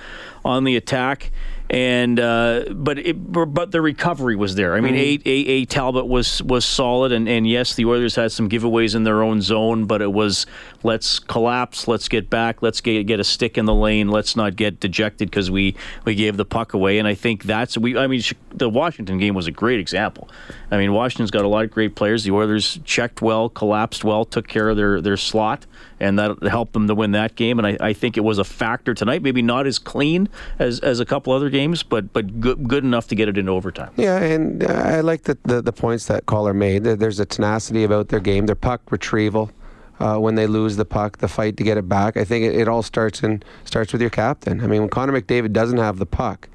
on 0.45 0.63
the 0.63 0.77
attack 0.77 1.33
and 1.71 2.19
uh, 2.19 2.65
but 2.71 2.99
it, 2.99 3.13
but 3.15 3.71
the 3.73 3.81
recovery 3.81 4.37
was 4.37 4.55
there. 4.55 4.75
I 4.75 4.81
mean, 4.81 4.95
Mm-hmm. 4.95 5.29
a, 5.29 5.31
a, 5.31 5.63
a 5.63 5.65
Talbot 5.67 6.07
was 6.07 6.43
was 6.43 6.65
solid, 6.65 7.13
and, 7.13 7.29
and 7.29 7.47
yes, 7.47 7.75
the 7.75 7.85
Oilers 7.85 8.15
had 8.15 8.33
some 8.33 8.49
giveaways 8.49 8.95
in 8.95 9.05
their 9.05 9.23
own 9.23 9.43
zone, 9.43 9.85
but 9.85 10.01
it 10.01 10.13
was 10.13 10.47
let's 10.83 11.19
collapse, 11.19 11.87
let's 11.87 12.09
get 12.09 12.31
back, 12.31 12.63
let's 12.63 12.81
get 12.81 13.03
get 13.05 13.21
a 13.21 13.25
stick 13.25 13.59
in 13.59 13.67
the 13.67 13.75
lane, 13.75 14.09
let's 14.09 14.35
not 14.35 14.57
get 14.57 14.81
dejected 14.81 15.31
because 15.31 15.51
we 15.51 15.75
we 16.07 16.15
gave 16.15 16.39
the 16.39 16.47
puck 16.47 16.73
away, 16.73 16.99
and 16.99 17.07
I 17.07 17.15
think 17.15 17.43
that's 17.45 17.77
we. 17.77 17.99
I 17.99 18.07
mean, 18.07 18.23
the 18.51 18.71
Washington 18.71 19.19
game 19.19 19.35
was 19.35 19.47
a 19.47 19.53
great 19.53 19.79
example. 19.79 20.29
I 20.71 20.79
mean, 20.79 20.93
Washington's 20.93 21.31
got 21.31 21.45
a 21.45 21.49
lot 21.49 21.65
of 21.65 21.71
great 21.71 21.95
players. 21.95 22.25
The 22.25 22.31
Oilers 22.33 22.79
checked 22.85 23.21
well, 23.21 23.51
collapsed 23.51 24.05
well, 24.05 24.25
took 24.25 24.49
care 24.49 24.71
of 24.71 24.77
their 24.79 25.03
their 25.03 25.19
slot, 25.19 25.67
and 26.01 26.19
that 26.19 26.43
helped 26.45 26.73
them 26.73 26.87
to 26.87 26.95
win 26.95 27.13
that 27.13 27.35
game. 27.35 27.59
And 27.59 27.67
I, 27.67 27.77
I 27.81 27.93
think 27.93 28.17
it 28.17 28.21
was 28.21 28.39
a 28.39 28.45
factor 28.45 28.95
tonight. 28.95 29.23
Maybe 29.23 29.43
not 29.43 29.67
as 29.67 29.79
clean 29.79 30.29
as 30.59 30.81
as 30.81 31.01
a 31.01 31.05
couple 31.05 31.33
other 31.33 31.51
games, 31.51 31.83
but 31.83 32.13
but 32.13 32.41
good 32.41 32.69
good 32.69 32.85
enough 32.85 33.09
to 33.09 33.15
get 33.15 33.29
it 33.29 33.39
into 33.39 33.53
overtime. 33.53 33.91
Yeah, 33.97 34.19
and 34.19 34.65
uh, 34.65 34.73
I 34.73 35.01
like 35.01 35.25
the, 35.25 35.39
the, 35.45 35.63
the 35.63 35.73
points 35.73 36.07
that 36.07 36.27
caller 36.27 36.55
made. 36.55 36.85
There's 36.85 37.21
a 37.21 37.27
tenacity 37.27 37.85
about 37.85 38.09
their 38.09 38.21
game, 38.21 38.47
their 38.47 38.57
puck 38.57 38.83
retrieval. 38.91 39.51
Uh, 40.01 40.17
when 40.17 40.37
they 40.37 40.47
lose 40.47 40.77
the 40.77 40.85
puck, 40.85 41.19
the 41.19 41.27
fight 41.27 41.57
to 41.57 41.65
get 41.65 41.77
it 41.77 41.89
back. 41.89 42.17
I 42.17 42.23
think 42.23 42.45
it, 42.45 42.55
it 42.55 42.69
all 42.69 42.85
starts 42.85 43.25
in 43.25 43.43
starts 43.65 43.93
with 43.93 44.01
your 44.01 44.11
captain. 44.11 44.61
I 44.61 44.69
mean, 44.69 44.83
when 44.83 44.89
Connor 44.89 45.21
McDavid 45.21 45.53
doesn't 45.53 45.79
have 45.79 45.99
the 45.99 46.07
puck, 46.07 46.49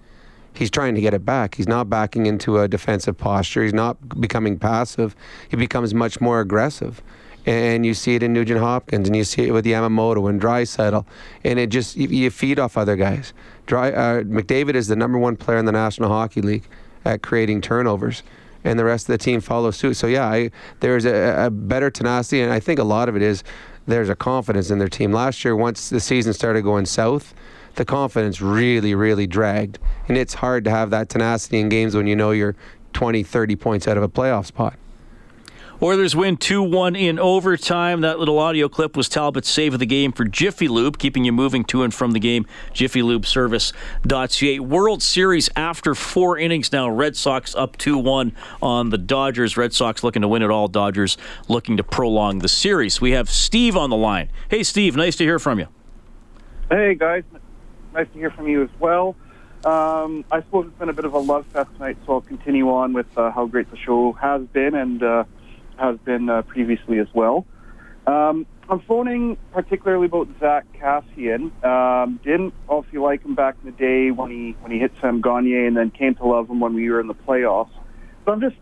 he's 0.54 0.72
trying 0.72 0.96
to 0.96 1.02
get 1.02 1.14
it 1.14 1.26
back. 1.26 1.56
He's 1.56 1.68
not 1.68 1.89
backing 1.89 2.26
into 2.26 2.60
a 2.60 2.70
defensive 2.70 3.18
posture. 3.18 3.64
He's 3.64 3.74
not 3.74 4.22
becoming 4.22 4.58
passive. 4.58 5.14
He 5.50 5.58
becomes 5.58 5.94
much 5.94 6.22
more 6.22 6.39
aggressive. 6.39 7.02
And 7.46 7.86
you 7.86 7.94
see 7.94 8.16
it 8.16 8.24
in 8.24 8.32
Nugent 8.32 8.60
Hopkins, 8.60 9.08
and 9.08 9.16
you 9.16 9.26
see 9.26 9.48
it 9.48 9.52
with 9.52 9.66
Yamamoto 9.66 10.30
and 10.30 10.41
Draisaitl, 10.41 11.06
and 11.44 11.60
it 11.60 11.68
just 11.68 11.98
you, 11.98 12.08
you 12.08 12.32
feed 12.32 12.58
off 12.58 12.78
other 12.78 12.96
guys. 12.96 13.34
Dry, 13.66 13.91
uh, 13.91 14.22
McDavid 14.22 14.76
is 14.76 14.88
the 14.88 14.96
number 14.96 15.18
one 15.18 15.36
player 15.36 15.58
in 15.58 15.66
the 15.66 15.72
National 15.74 16.10
Hockey 16.10 16.41
League 16.41 16.64
at 17.04 17.22
creating 17.22 17.62
turnovers, 17.62 18.24
and 18.64 18.80
the 18.80 18.86
rest 18.86 19.10
of 19.10 19.14
the 19.14 19.18
team 19.18 19.41
follows 19.41 19.76
suit. 19.76 19.96
So 19.96 20.08
yeah, 20.08 20.26
I, 20.26 20.52
there's 20.80 21.06
a, 21.06 21.48
a 21.48 21.50
better 21.50 21.89
tenacity, 21.89 22.41
and 22.41 22.52
I 22.52 22.62
think 22.62 22.80
a 22.80 22.84
lot 22.86 23.10
of 23.10 23.16
it 23.18 23.22
is 23.22 23.44
there's 23.88 24.10
a 24.10 24.16
confidence 24.16 24.70
in 24.72 24.80
their 24.80 24.88
team. 24.88 25.12
Last 25.12 25.44
year, 25.44 25.56
once 25.56 25.89
the 25.89 26.00
season 26.00 26.34
started 26.34 26.62
going 26.62 26.86
south, 26.86 27.34
the 27.76 27.86
confidence 27.86 28.39
really, 28.39 28.96
really 28.96 29.28
dragged, 29.28 29.80
and 30.08 30.18
it's 30.18 30.36
hard 30.36 30.64
to 30.66 30.70
have 30.70 30.91
that 30.91 31.10
tenacity 31.10 31.60
in 31.60 31.70
games 31.70 31.96
when 31.96 32.08
you 32.08 32.16
know 32.16 32.32
you're 32.32 32.56
20, 32.94 33.24
30 33.24 33.56
points 33.56 33.88
out 33.88 33.98
of 33.98 34.04
a 34.04 34.10
playoff 34.10 34.46
spot. 34.46 34.76
Oilers 35.84 36.16
win 36.16 36.38
2 36.38 36.64
1 36.64 36.96
in 36.96 37.20
overtime. 37.20 38.00
That 38.00 38.18
little 38.18 38.40
audio 38.40 38.70
clip 38.70 38.96
was 38.96 39.10
Talbot's 39.10 39.50
save 39.50 39.74
of 39.74 39.82
the 39.82 39.86
game 39.86 40.14
for 40.14 40.24
Jiffy 40.24 40.70
Lube, 40.70 40.98
keeping 40.98 41.26
you 41.26 41.34
moving 41.34 41.66
to 41.66 41.84
and 41.84 41.94
from 41.94 42.12
the 42.12 42.22
game. 42.22 42.46
JiffyLubeService.ca. 42.74 44.60
World 44.60 45.04
Series 45.04 45.50
after 45.58 45.94
four 45.94 46.38
innings 46.38 46.72
now. 46.72 46.88
Red 46.90 47.18
Sox 47.18 47.54
up 47.54 47.76
2 47.76 47.98
1 47.98 48.34
on 48.62 48.92
the 48.92 48.98
Dodgers. 48.98 49.58
Red 49.58 49.74
Sox 49.74 50.06
looking 50.06 50.22
to 50.22 50.28
win 50.30 50.42
it 50.42 50.50
all. 50.50 50.70
Dodgers 50.70 51.18
looking 51.50 51.76
to 51.76 51.84
prolong 51.84 52.40
the 52.40 52.48
series. 52.48 53.02
We 53.02 53.12
have 53.12 53.30
Steve 53.30 53.76
on 53.76 53.90
the 53.90 53.98
line. 53.98 54.30
Hey, 54.48 54.64
Steve, 54.64 54.96
nice 54.96 55.18
to 55.18 55.26
hear 55.26 55.38
from 55.38 55.60
you. 55.60 55.68
Hey, 56.72 56.96
guys. 56.96 57.26
Nice 57.94 58.08
to 58.14 58.20
hear 58.20 58.32
from 58.32 58.48
you 58.48 58.64
as 58.64 58.70
well. 58.80 59.18
Um, 59.66 60.24
I 60.32 60.40
suppose 60.44 60.68
it's 60.68 60.80
been 60.80 60.88
a 60.88 60.94
bit 60.94 61.04
of 61.04 61.14
a 61.14 61.20
love 61.20 61.46
fest 61.48 61.72
tonight, 61.74 61.98
so 62.06 62.14
I'll 62.14 62.22
continue 62.22 62.70
on 62.70 62.94
with 62.94 63.18
uh, 63.18 63.32
how 63.32 63.48
great 63.48 63.70
the 63.70 63.76
show 63.76 64.14
has 64.14 64.44
been 64.44 64.76
and. 64.76 65.04
Uh, 65.04 65.24
has 65.78 65.98
been 66.00 66.30
uh, 66.30 66.42
previously 66.44 67.00
as 67.00 67.08
well. 67.14 67.46
Um, 68.06 68.46
I'm 68.70 68.80
phoning 68.82 69.38
particularly 69.52 70.06
about 70.06 70.28
Zach 70.40 70.66
Kassian. 70.82 71.52
Um, 71.64 72.20
didn't 72.24 72.54
obviously 72.70 73.00
like 73.00 73.24
him 73.24 73.36
back 73.36 73.56
in 73.64 73.72
the 73.72 73.78
day 73.78 74.12
when 74.12 74.32
he 74.32 74.56
when 74.62 74.72
he 74.72 74.80
hit 74.80 74.92
Sam 75.02 75.22
Gagner, 75.22 75.68
and 75.68 75.76
then 75.76 75.92
came 75.92 76.16
to 76.16 76.26
love 76.26 76.50
him 76.50 76.60
when 76.60 76.74
we 76.74 76.90
were 76.90 77.00
in 77.00 77.08
the 77.08 77.14
playoffs. 77.14 77.72
So 78.26 78.32
I'm 78.32 78.42
just 78.42 78.56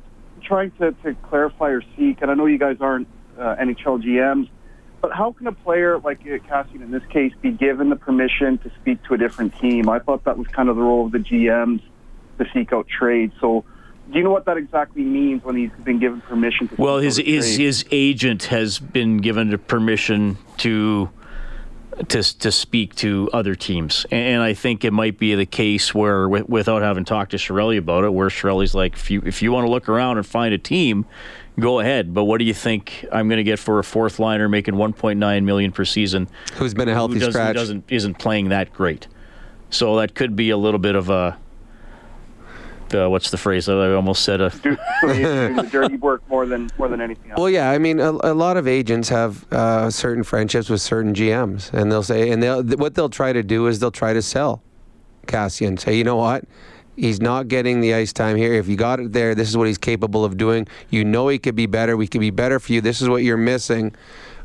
trying 0.44 0.72
to, 0.80 0.92
to 1.04 1.16
clarify 1.30 1.70
or 1.70 1.82
seek, 1.98 2.22
and 2.22 2.32
I 2.32 2.34
know 2.34 2.48
you 2.48 2.58
guys 2.58 2.78
aren't 2.80 3.08
uh, 3.38 3.56
NHL 3.60 4.04
GMs, 4.04 4.50
but 5.02 5.12
how 5.12 5.34
can 5.34 5.48
a 5.48 5.52
player 5.52 6.00
like 6.00 6.24
Kassian 6.24 6.82
in 6.82 6.92
this 6.92 7.04
case 7.12 7.34
be 7.42 7.52
given 7.52 7.90
the 7.90 7.96
permission 7.96 8.58
to 8.60 8.72
speak 8.82 9.04
to 9.04 9.14
a 9.14 9.18
different 9.18 9.58
team? 9.60 9.90
I 9.90 10.00
thought 10.00 10.24
that 10.26 10.38
was 10.38 10.48
kind 10.48 10.70
of 10.70 10.76
the 10.76 10.82
role 10.82 11.06
of 11.06 11.12
the 11.12 11.20
GMs 11.20 11.82
to 12.40 12.46
seek 12.54 12.74
out 12.74 12.88
trades. 12.88 13.34
So 13.40 13.66
do 14.12 14.18
you 14.18 14.24
know 14.24 14.32
what 14.32 14.46
that 14.46 14.58
exactly 14.58 15.04
means 15.04 15.44
when 15.44 15.56
he's 15.56 15.72
been 15.84 16.00
given 16.00 16.22
permission 16.22 16.68
to? 16.68 16.76
Well, 16.76 16.98
his 17.00 17.18
his 17.18 17.56
his 17.56 17.86
agent 17.92 18.44
has 18.46 18.78
been 18.78 19.18
given 19.18 19.58
permission 19.60 20.38
to 20.58 21.10
to 22.10 22.22
to 22.40 22.52
speak 22.52 22.96
to 22.96 23.30
other 23.32 23.56
teams, 23.56 24.06
and 24.12 24.42
I 24.42 24.54
think 24.54 24.84
it 24.84 24.92
might 24.92 25.18
be 25.18 25.36
the 25.36 25.46
case 25.46 25.94
where, 25.94 26.28
without 26.28 26.82
having 26.82 27.06
talked 27.06 27.32
to 27.32 27.38
Chiarelli 27.38 27.78
about 27.78 28.04
it, 28.04 28.14
where 28.14 28.30
Chiarelli's 28.30 28.76
like, 28.76 28.94
if 28.94 29.10
you 29.10 29.22
if 29.26 29.42
you 29.42 29.52
want 29.52 29.66
to 29.66 29.72
look 29.72 29.88
around 29.88 30.18
and 30.18 30.26
find 30.26 30.54
a 30.54 30.58
team, 30.58 31.06
go 31.60 31.80
ahead. 31.80 32.14
But 32.14 32.26
what 32.26 32.40
do 32.40 32.46
you 32.46 32.54
think 32.54 33.06
I'm 33.12 33.30
going 33.30 33.38
to 33.38 33.44
get 33.44 33.60
for 33.60 33.80
a 33.80 33.84
fourth 33.84 34.20
liner 34.20 34.50
making 34.50 34.76
1.9 34.76 35.44
million 35.44 35.72
per 35.72 35.86
season? 35.86 36.28
Who's 36.56 36.74
been 36.74 36.90
a 36.90 36.94
healthy 36.94 37.20
who 37.20 37.32
scratch? 37.32 37.48
Who 37.50 37.54
doesn't 37.54 37.86
isn't 37.90 38.16
playing 38.16 38.50
that 38.50 38.74
great. 38.74 39.08
So 39.70 39.96
that 39.98 40.16
could 40.16 40.36
be 40.36 40.50
a 40.50 40.58
little 40.58 40.80
bit 40.80 40.96
of 40.96 41.10
a 41.10 41.38
uh, 42.94 43.10
what's 43.10 43.32
the 43.32 43.38
phrase? 43.38 43.68
I 43.70 43.92
almost 43.94 44.24
said 44.24 44.42
a 44.42 44.50
do, 44.64 44.78
the 45.02 45.68
dirty 45.72 45.98
work 45.98 46.28
more 46.30 46.46
than 46.46 46.70
more 46.78 46.88
than 46.88 47.02
anything 47.02 47.32
else. 47.32 47.40
Well, 47.40 47.50
yeah, 47.50 47.72
I 47.72 47.78
mean, 47.78 48.00
a, 48.00 48.12
a 48.12 48.34
lot 48.34 48.58
of 48.58 48.68
agents 48.68 49.10
have 49.10 49.52
uh, 49.52 49.90
certain 49.90 50.24
friendships 50.24 50.70
with 50.70 50.82
certain 50.82 51.14
GMs, 51.14 51.72
and 51.74 51.92
they'll 51.92 52.04
say, 52.04 52.30
and 52.32 52.42
they'll 52.42 52.64
what 52.64 52.96
they'll 52.96 53.10
try 53.10 53.34
to 53.34 53.44
do 53.44 53.68
is 53.68 53.80
they'll 53.80 53.92
try 53.92 54.14
to 54.14 54.22
sell 54.22 54.62
Kassian. 55.28 55.80
Say, 55.80 55.98
you 55.98 56.04
know 56.04 56.18
what? 56.18 56.46
He's 56.98 57.22
not 57.22 57.48
getting 57.48 57.80
the 57.80 57.94
ice 57.94 58.14
time 58.14 58.36
here. 58.36 58.54
If 58.54 58.68
you 58.68 58.76
got 58.76 59.00
it 59.00 59.14
there, 59.14 59.34
this 59.34 59.50
is 59.50 59.58
what 59.58 59.68
he's 59.68 59.78
capable 59.78 60.26
of 60.26 60.38
doing. 60.38 60.68
You 60.90 61.06
know 61.06 61.30
he 61.30 61.40
could 61.40 61.56
be 61.56 61.66
better. 61.66 61.96
We 61.96 62.08
could 62.08 62.22
be 62.22 62.32
better 62.32 62.60
for 62.60 62.74
you. 62.74 62.82
This 62.82 63.02
is 63.02 63.10
what 63.10 63.24
you're 63.24 63.38
missing 63.38 63.96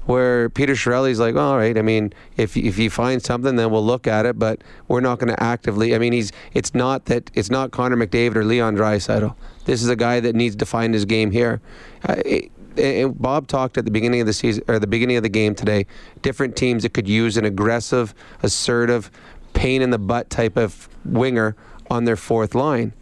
where 0.07 0.48
Peter 0.48 0.74
Chiarelli's 0.74 1.18
like, 1.18 1.36
all 1.36 1.57
right, 1.57 1.76
I 1.76 1.82
mean, 1.82 2.12
if 2.36 2.57
if 2.57 2.78
you 2.78 2.90
find 2.90 3.22
something, 3.22 3.57
then 3.57 3.70
we'll 3.70 3.84
look 3.84 4.07
at 4.07 4.24
it, 4.24 4.38
but 4.38 4.62
we're 4.88 5.00
not 5.00 5.18
going 5.18 5.34
to 5.34 5.42
actively. 5.42 5.94
I 5.94 5.98
mean, 5.98 6.12
he's 6.12 6.32
it's 6.54 6.74
not 6.74 7.07
that 7.07 7.30
it's 7.34 7.50
not 7.50 7.72
Connor 7.72 7.96
McDavid 7.96 8.36
or 8.36 8.44
Leon 8.44 8.76
Draisaitl. 8.76 9.34
This 9.64 9.82
is 9.82 9.88
a 9.88 9.96
guy 9.96 10.20
that 10.20 10.34
needs 10.34 10.57
to 10.57 10.66
find 10.66 10.94
his 10.94 11.04
game 11.04 11.30
here. 11.32 11.61
Uh, 12.09 12.14
it, 12.24 12.50
it, 12.76 13.20
Bob 13.20 13.48
talked 13.48 13.78
at 13.78 13.84
the 13.84 13.90
beginning 13.90 14.20
of 14.20 14.26
the 14.26 14.32
season 14.32 14.62
or 14.68 14.78
the 14.78 14.86
beginning 14.86 15.16
of 15.16 15.22
the 15.22 15.28
game 15.28 15.54
today. 15.54 15.86
Different 16.22 16.57
teams 16.57 16.82
that 16.84 16.94
could 16.94 17.09
use 17.09 17.36
an 17.36 17.44
aggressive, 17.44 18.14
assertive, 18.42 19.11
pain 19.54 19.82
in 19.82 19.90
the 19.90 19.98
butt 19.98 20.30
type 20.30 20.57
of 20.57 20.88
winger 21.04 21.57
on 21.90 22.04
their 22.04 22.16
fourth 22.16 22.54
line. 22.54 22.92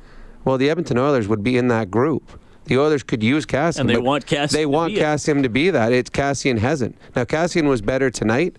Well, 0.44 0.59
the 0.59 0.70
Edmonton 0.70 0.98
Oilers 0.98 1.26
would 1.26 1.42
be 1.42 1.57
in 1.57 1.68
that 1.68 1.90
group. 1.90 2.38
The 2.67 2.79
Oilers 2.79 3.03
could 3.03 3.23
use 3.23 3.45
Kassian. 3.45 3.81
And 3.81 3.91
they 3.91 3.99
want 3.99 4.27
Kassian. 4.27 4.51
They 4.51 4.67
want 4.67 4.95
Kassian 4.95 5.43
to 5.43 5.49
be 5.49 5.71
that. 5.71 5.93
It's 5.93 6.11
Kassian 6.11 6.59
hasn't. 6.59 6.97
Now 7.15 7.25
Kassian 7.25 7.69
was 7.69 7.83
better 7.83 8.11
tonight, 8.11 8.57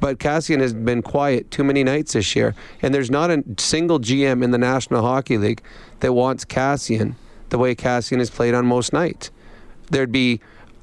but 0.00 0.18
Kassian 0.18 0.60
has 0.60 0.74
been 0.74 1.02
quiet 1.02 1.50
too 1.50 1.64
many 1.64 1.82
nights 1.82 2.12
this 2.12 2.36
year. 2.36 2.54
And 2.82 2.94
there's 2.94 3.10
not 3.10 3.30
a 3.30 3.42
single 3.58 4.00
GM 4.00 4.44
in 4.44 4.50
the 4.50 4.58
National 4.58 5.02
Hockey 5.02 5.38
League 5.38 5.62
that 6.00 6.12
wants 6.12 6.44
Kassian 6.44 7.14
the 7.48 7.58
way 7.58 7.74
Kassian 7.74 8.20
is 8.20 8.30
played 8.30 8.54
on 8.54 8.66
most 8.66 8.92
nights. 8.92 9.30
There'd 9.90 10.12
be 10.12 10.40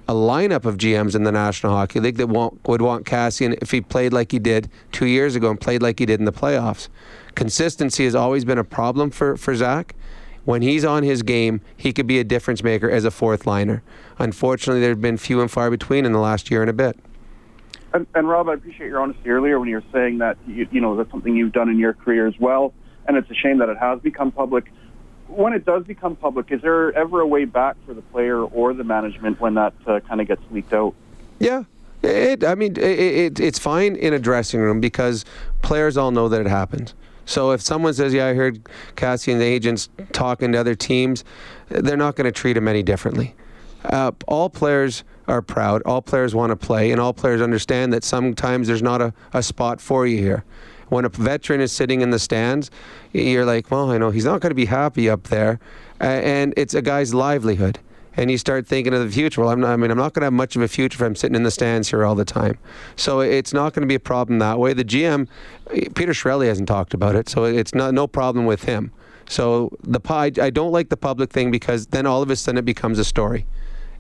a 0.08 0.14
lineup 0.14 0.66
of 0.66 0.78
GMs 0.78 1.16
in 1.16 1.24
the 1.24 1.32
National 1.32 1.74
Hockey 1.74 2.00
League 2.00 2.18
that 2.18 2.28
want, 2.28 2.60
would 2.68 2.82
want 2.82 3.06
Kassian 3.06 3.58
if 3.62 3.72
he 3.72 3.82
played 3.82 4.14
like 4.14 4.32
he 4.32 4.40
did 4.40 4.70
two 4.92 5.06
years 5.06 5.36
ago 5.36 5.50
and 5.50 5.60
played 5.60 5.82
like 5.82 6.00
he 6.00 6.06
did 6.06 6.20
in 6.20 6.26
the 6.26 6.32
playoffs. 6.32 6.90
Consistency 7.34 8.06
has 8.06 8.16
always 8.16 8.46
been 8.46 8.58
a 8.58 8.64
problem 8.64 9.10
for, 9.10 9.36
for 9.36 9.56
Zack 9.56 9.96
when 10.46 10.62
he's 10.62 10.86
on 10.86 11.04
his 11.04 11.24
game, 11.24 11.62
he 11.76 11.92
could 11.92 12.08
be 12.08 12.20
a 12.20 12.24
difference 12.24 12.64
maker 12.64 12.90
as 12.90 13.04
a 13.04 13.12
fourth 13.12 13.46
liner. 13.46 13.84
Unfortunately, 14.18 14.80
there 14.80 14.92
have 14.92 15.02
been 15.02 15.18
few 15.18 15.42
and 15.42 15.52
far 15.52 15.70
between 15.70 16.06
in 16.06 16.14
the 16.14 16.20
last 16.20 16.50
year 16.50 16.62
and 16.62 16.70
a 16.70 16.74
bit. 16.74 16.98
And, 17.94 18.08
and 18.14 18.28
Rob, 18.28 18.50
I 18.50 18.54
appreciate 18.54 18.88
your 18.88 19.02
honesty 19.02 19.30
earlier 19.30 19.60
when 19.60 19.70
you 19.70 19.76
were 19.76 19.84
saying 19.92 20.20
that 20.20 20.38
you, 20.48 20.68
you 20.72 20.82
know 20.82 20.96
that's 20.96 21.10
something 21.12 21.36
you've 21.36 21.54
done 21.54 21.70
in 21.70 21.80
your 21.80 21.94
career 21.94 22.28
as 22.28 22.38
well, 22.40 22.74
and 23.08 23.18
it's 23.18 23.30
a 23.30 23.36
shame 23.36 23.60
that 23.60 23.70
it 23.70 23.78
has 23.78 24.00
become 24.02 24.32
public. 24.32 24.72
When 25.28 25.54
it 25.54 25.66
does 25.66 25.86
become 25.86 26.16
public, 26.16 26.52
is 26.52 26.62
there 26.62 26.92
ever 26.94 27.22
a 27.22 27.28
way 27.28 27.46
back 27.46 27.78
for 27.86 27.94
the 27.94 28.02
player 28.02 28.44
or 28.44 28.74
the 28.74 28.84
management 28.84 29.40
when 29.40 29.56
that 29.56 29.74
uh, 29.88 30.00
kind 30.02 30.22
of 30.22 30.28
gets 30.28 30.42
leaked 30.52 30.74
out? 30.74 30.94
Yeah, 31.40 31.64
it, 32.04 32.44
I 32.44 32.56
mean, 32.56 32.74
it, 32.74 32.80
it, 32.80 33.40
it's 33.40 33.60
fine 33.60 33.96
in 33.96 34.14
a 34.14 34.20
dressing 34.20 34.60
room 34.60 34.80
because 34.80 35.26
players 35.62 35.98
all 35.98 36.12
know 36.12 36.30
that 36.30 36.42
it 36.42 36.48
happens. 36.48 36.94
So 37.26 37.52
if 37.52 37.62
someone 37.62 37.94
says, 37.94 38.14
"Yeah, 38.14 38.28
I 38.28 38.34
heard 38.34 38.68
Cassie 38.96 39.32
and 39.32 39.42
the 39.42 39.46
agents 39.46 39.90
talking 40.14 40.52
to 40.52 40.58
other 40.60 40.76
teams," 40.76 41.24
they're 41.70 41.98
not 41.98 42.16
going 42.16 42.26
to 42.26 42.32
treat 42.32 42.56
him 42.56 42.68
any 42.68 42.84
differently. 42.84 43.36
Uh, 43.84 44.12
all 44.28 44.50
players 44.50 45.04
are 45.28 45.42
proud. 45.42 45.82
All 45.86 46.02
players 46.02 46.36
want 46.36 46.52
to 46.52 46.56
play, 46.56 46.92
and 46.92 47.02
all 47.02 47.14
players 47.14 47.42
understand 47.42 47.94
that 47.94 48.04
sometimes 48.04 48.68
there's 48.68 48.84
not 48.84 49.02
a, 49.02 49.14
a 49.34 49.42
spot 49.42 49.82
for 49.82 50.06
you 50.06 50.18
here. 50.18 50.44
When 50.90 51.04
a 51.04 51.10
veteran 51.10 51.62
is 51.62 51.72
sitting 51.72 52.02
in 52.02 52.12
the 52.12 52.20
stands, 52.20 52.70
you're 53.12 53.46
like, 53.46 53.72
well, 53.72 53.92
I 53.92 53.98
know 53.98 54.12
he's 54.12 54.26
not 54.26 54.42
going 54.42 54.52
to 54.52 54.56
be 54.56 54.66
happy 54.66 55.10
up 55.10 55.24
there, 55.24 55.60
uh, 56.00 56.04
and 56.04 56.54
it's 56.58 56.76
a 56.76 56.82
guy's 56.82 57.14
livelihood 57.14 57.80
and 58.18 58.32
you 58.32 58.38
start 58.38 58.68
thinking 58.68 58.94
of 58.94 59.04
the 59.04 59.12
future. 59.12 59.42
Well, 59.42 59.50
I'm 59.50 59.60
not, 59.60 59.72
I 59.72 59.76
mean, 59.76 59.92
I'm 59.92 59.98
not 59.98 60.14
going 60.14 60.22
to 60.22 60.26
have 60.26 60.34
much 60.34 60.56
of 60.56 60.62
a 60.62 60.68
future 60.68 60.98
if 60.98 61.02
I'm 61.06 61.16
sitting 61.16 61.36
in 61.36 61.44
the 61.44 61.52
stands 61.52 61.90
here 61.90 62.06
all 62.06 62.16
the 62.16 62.26
time. 62.26 62.58
So 62.96 63.20
it's 63.20 63.54
not 63.54 63.74
going 63.74 63.82
to 63.82 63.88
be 63.88 63.96
a 63.96 64.00
problem 64.00 64.40
that 64.40 64.60
way. 64.60 64.74
The 64.74 64.86
GM, 64.86 65.28
Peter 65.96 66.14
Chiarelli 66.14 66.48
hasn't 66.48 66.68
talked 66.68 66.94
about 66.94 67.16
it, 67.16 67.30
so 67.30 67.44
it's 67.44 67.74
not 67.74 67.94
no 67.94 68.08
problem 68.08 68.46
with 68.46 68.64
him. 68.64 68.92
So 69.28 69.76
the 69.82 70.00
I 70.10 70.50
don't 70.50 70.72
like 70.72 70.90
the 70.90 70.98
public 70.98 71.32
thing 71.32 71.50
because 71.52 71.88
then 71.88 72.06
all 72.06 72.22
of 72.22 72.30
a 72.30 72.36
sudden 72.36 72.60
it 72.60 72.66
becomes 72.66 73.00
a 73.00 73.06
story. 73.06 73.46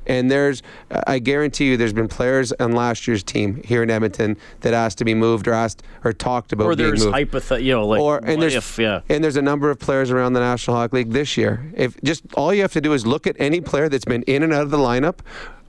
And 0.07 0.29
there's, 0.29 0.61
I 1.07 1.19
guarantee 1.19 1.69
you, 1.69 1.77
there's 1.77 1.93
been 1.93 2.07
players 2.07 2.51
on 2.53 2.73
last 2.73 3.07
year's 3.07 3.23
team 3.23 3.61
here 3.63 3.83
in 3.83 3.89
Edmonton 3.89 4.37
that 4.61 4.73
asked 4.73 4.97
to 4.99 5.05
be 5.05 5.13
moved 5.13 5.47
or 5.47 5.53
asked 5.53 5.83
or 6.03 6.13
talked 6.13 6.53
about 6.53 6.65
or 6.65 6.75
being 6.75 6.89
there's 6.89 7.03
moved. 7.05 7.15
hypothet- 7.15 7.63
you 7.63 7.73
know, 7.73 7.87
like 7.87 8.01
or 8.01 8.19
and 8.23 8.41
there's 8.41 8.55
if, 8.55 8.77
yeah. 8.77 9.01
and 9.09 9.23
there's 9.23 9.37
a 9.37 9.41
number 9.41 9.69
of 9.69 9.79
players 9.79 10.11
around 10.11 10.33
the 10.33 10.39
National 10.39 10.77
Hockey 10.77 10.97
League 10.97 11.11
this 11.11 11.37
year. 11.37 11.71
If 11.75 11.99
just 12.01 12.23
all 12.35 12.53
you 12.53 12.61
have 12.61 12.73
to 12.73 12.81
do 12.81 12.93
is 12.93 13.05
look 13.05 13.27
at 13.27 13.35
any 13.39 13.61
player 13.61 13.89
that's 13.89 14.05
been 14.05 14.23
in 14.23 14.43
and 14.43 14.53
out 14.53 14.63
of 14.63 14.71
the 14.71 14.77
lineup, 14.77 15.19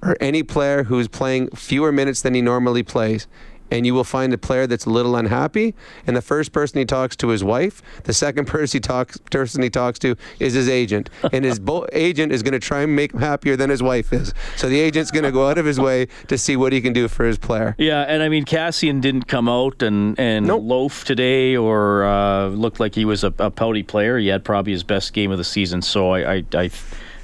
or 0.02 0.16
any 0.20 0.42
player 0.42 0.84
who's 0.84 1.08
playing 1.08 1.48
fewer 1.50 1.90
minutes 1.90 2.20
than 2.20 2.34
he 2.34 2.42
normally 2.42 2.82
plays, 2.82 3.26
and 3.70 3.86
you 3.86 3.94
will 3.94 4.04
find 4.04 4.32
a 4.32 4.38
player 4.38 4.66
that's 4.66 4.86
a 4.86 4.90
little 4.90 5.16
unhappy. 5.16 5.74
And 6.06 6.16
the 6.16 6.22
first 6.22 6.52
person 6.52 6.78
he 6.78 6.84
talks 6.84 7.16
to 7.16 7.30
is 7.30 7.36
his 7.36 7.44
wife. 7.44 7.82
The 8.04 8.12
second 8.12 8.46
person 8.46 8.78
he 8.78 8.80
talks 8.80 9.18
person 9.30 9.62
he 9.62 9.70
talks 9.70 9.98
to 10.00 10.16
is 10.40 10.54
his 10.54 10.68
agent, 10.68 11.10
and 11.32 11.44
his 11.44 11.58
bo- 11.58 11.86
agent 11.92 12.32
is 12.32 12.42
going 12.42 12.52
to 12.52 12.58
try 12.58 12.82
and 12.82 12.96
make 12.96 13.12
him 13.12 13.20
happier 13.20 13.56
than 13.56 13.70
his 13.70 13.82
wife 13.82 14.12
is. 14.12 14.32
So 14.56 14.68
the 14.68 14.80
agent's 14.80 15.10
going 15.10 15.24
to 15.24 15.32
go 15.32 15.48
out 15.48 15.58
of 15.58 15.66
his 15.66 15.78
way 15.78 16.06
to 16.28 16.38
see 16.38 16.56
what 16.56 16.72
he 16.72 16.80
can 16.80 16.92
do 16.92 17.08
for 17.08 17.24
his 17.24 17.38
player. 17.38 17.74
Yeah, 17.78 18.02
and 18.02 18.22
I 18.22 18.28
mean 18.28 18.44
Kassian 18.44 19.00
didn't 19.00 19.24
come 19.24 19.48
out 19.48 19.82
and 19.82 20.18
and 20.18 20.46
loaf 20.46 21.04
today 21.04 21.56
or 21.56 22.04
uh, 22.04 22.48
looked 22.48 22.80
like 22.80 22.94
he 22.94 23.04
was 23.04 23.24
a, 23.24 23.32
a 23.38 23.50
pouty 23.50 23.82
player. 23.82 24.18
He 24.18 24.28
had 24.28 24.44
probably 24.44 24.72
his 24.72 24.84
best 24.84 25.12
game 25.12 25.30
of 25.30 25.38
the 25.38 25.44
season. 25.44 25.82
So 25.82 26.10
I, 26.10 26.36
I, 26.36 26.44
I 26.54 26.70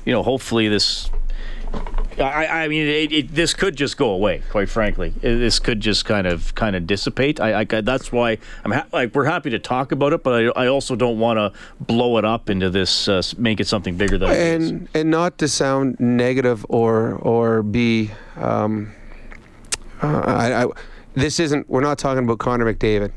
you 0.04 0.12
know, 0.12 0.22
hopefully 0.22 0.68
this 0.68 1.10
I, 2.18 2.64
I 2.64 2.68
mean, 2.68 2.86
it, 2.86 3.12
it, 3.12 3.34
this 3.34 3.54
could 3.54 3.74
just 3.74 3.96
go 3.96 4.10
away. 4.10 4.42
Quite 4.50 4.68
frankly, 4.68 5.10
this 5.20 5.58
could 5.58 5.80
just 5.80 6.04
kind 6.04 6.26
of 6.26 6.54
kind 6.54 6.76
of 6.76 6.86
dissipate. 6.86 7.40
I, 7.40 7.60
I 7.60 7.64
that's 7.64 8.12
why 8.12 8.38
I'm 8.64 8.72
ha- 8.72 8.86
like 8.92 9.14
we're 9.14 9.24
happy 9.24 9.50
to 9.50 9.58
talk 9.58 9.92
about 9.92 10.12
it, 10.12 10.22
but 10.22 10.52
I, 10.56 10.64
I 10.64 10.66
also 10.68 10.94
don't 10.94 11.18
want 11.18 11.38
to 11.38 11.52
blow 11.82 12.18
it 12.18 12.24
up 12.24 12.50
into 12.50 12.68
this, 12.70 13.08
uh, 13.08 13.22
make 13.38 13.60
it 13.60 13.66
something 13.66 13.96
bigger 13.96 14.18
than 14.18 14.30
and 14.30 14.88
and 14.94 15.10
not 15.10 15.38
to 15.38 15.48
sound 15.48 15.98
negative 15.98 16.66
or 16.68 17.14
or 17.14 17.62
be 17.62 18.10
um, 18.36 18.92
uh, 20.02 20.22
I, 20.26 20.64
I, 20.64 20.66
this 21.14 21.40
isn't 21.40 21.68
we're 21.68 21.80
not 21.80 21.98
talking 21.98 22.24
about 22.24 22.38
Connor 22.38 22.72
McDavid 22.72 23.12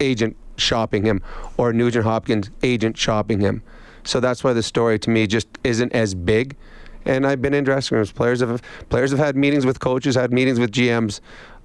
agent 0.00 0.36
shopping 0.56 1.04
him 1.04 1.22
or 1.56 1.72
Nugent 1.72 2.04
Hopkins 2.04 2.50
agent 2.62 2.96
shopping 2.96 3.40
him 3.40 3.62
So 4.04 4.20
that's 4.20 4.42
why 4.42 4.52
the 4.52 4.62
story 4.62 4.98
to 5.00 5.10
me 5.10 5.26
just 5.26 5.46
isn't 5.64 5.92
as 5.92 6.14
big. 6.14 6.56
And 7.04 7.26
I've 7.26 7.42
been 7.42 7.54
in 7.54 7.64
dressing 7.64 7.96
rooms. 7.96 8.12
Players 8.12 8.40
have 8.40 8.62
players 8.88 9.10
have 9.10 9.18
had 9.18 9.36
meetings 9.36 9.66
with 9.66 9.80
coaches, 9.80 10.14
had 10.14 10.32
meetings 10.32 10.58
with 10.58 10.70
GMs, 10.70 11.20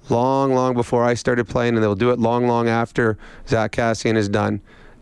long, 0.08 0.54
long 0.54 0.74
before 0.74 1.04
I 1.04 1.14
started 1.14 1.48
playing, 1.48 1.74
and 1.74 1.82
they'll 1.82 1.94
do 1.94 2.10
it 2.10 2.18
long, 2.18 2.46
long 2.46 2.68
after 2.68 3.18
Zack 3.46 3.72
Kassian 3.72 4.16
is 4.16 4.28
done. 4.28 4.60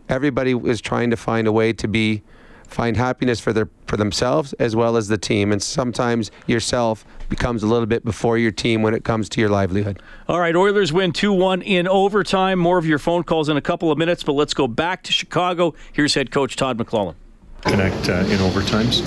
Everybody 0.09 0.51
is 0.53 0.81
trying 0.81 1.09
to 1.09 1.17
find 1.17 1.47
a 1.47 1.51
way 1.51 1.73
to 1.73 1.87
be 1.87 2.23
find 2.67 2.97
happiness 2.97 3.39
for 3.39 3.53
their 3.53 3.69
for 3.87 3.97
themselves 3.97 4.53
as 4.53 4.75
well 4.75 4.97
as 4.97 5.07
the 5.07 5.17
team 5.17 5.53
and 5.53 5.63
sometimes 5.63 6.31
yourself 6.47 7.05
becomes 7.29 7.63
a 7.63 7.67
little 7.67 7.85
bit 7.85 8.03
before 8.03 8.37
your 8.37 8.51
team 8.51 8.81
when 8.81 8.93
it 8.93 9.03
comes 9.03 9.29
to 9.29 9.41
your 9.41 9.49
livelihood. 9.49 10.01
All 10.27 10.39
right, 10.39 10.55
Oilers 10.55 10.93
win 10.93 11.11
2-1 11.11 11.63
in 11.65 11.87
overtime. 11.87 12.59
More 12.59 12.77
of 12.77 12.85
your 12.85 12.99
phone 12.99 13.23
calls 13.23 13.49
in 13.49 13.57
a 13.57 13.61
couple 13.61 13.91
of 13.91 13.97
minutes, 13.97 14.23
but 14.23 14.33
let's 14.33 14.53
go 14.53 14.67
back 14.67 15.03
to 15.03 15.11
Chicago. 15.11 15.73
Here's 15.93 16.13
head 16.13 16.31
coach 16.31 16.55
Todd 16.55 16.77
McLellan. 16.77 17.15
Connect 17.61 18.09
uh, 18.09 18.13
in 18.13 18.39
overtimes. 18.39 19.01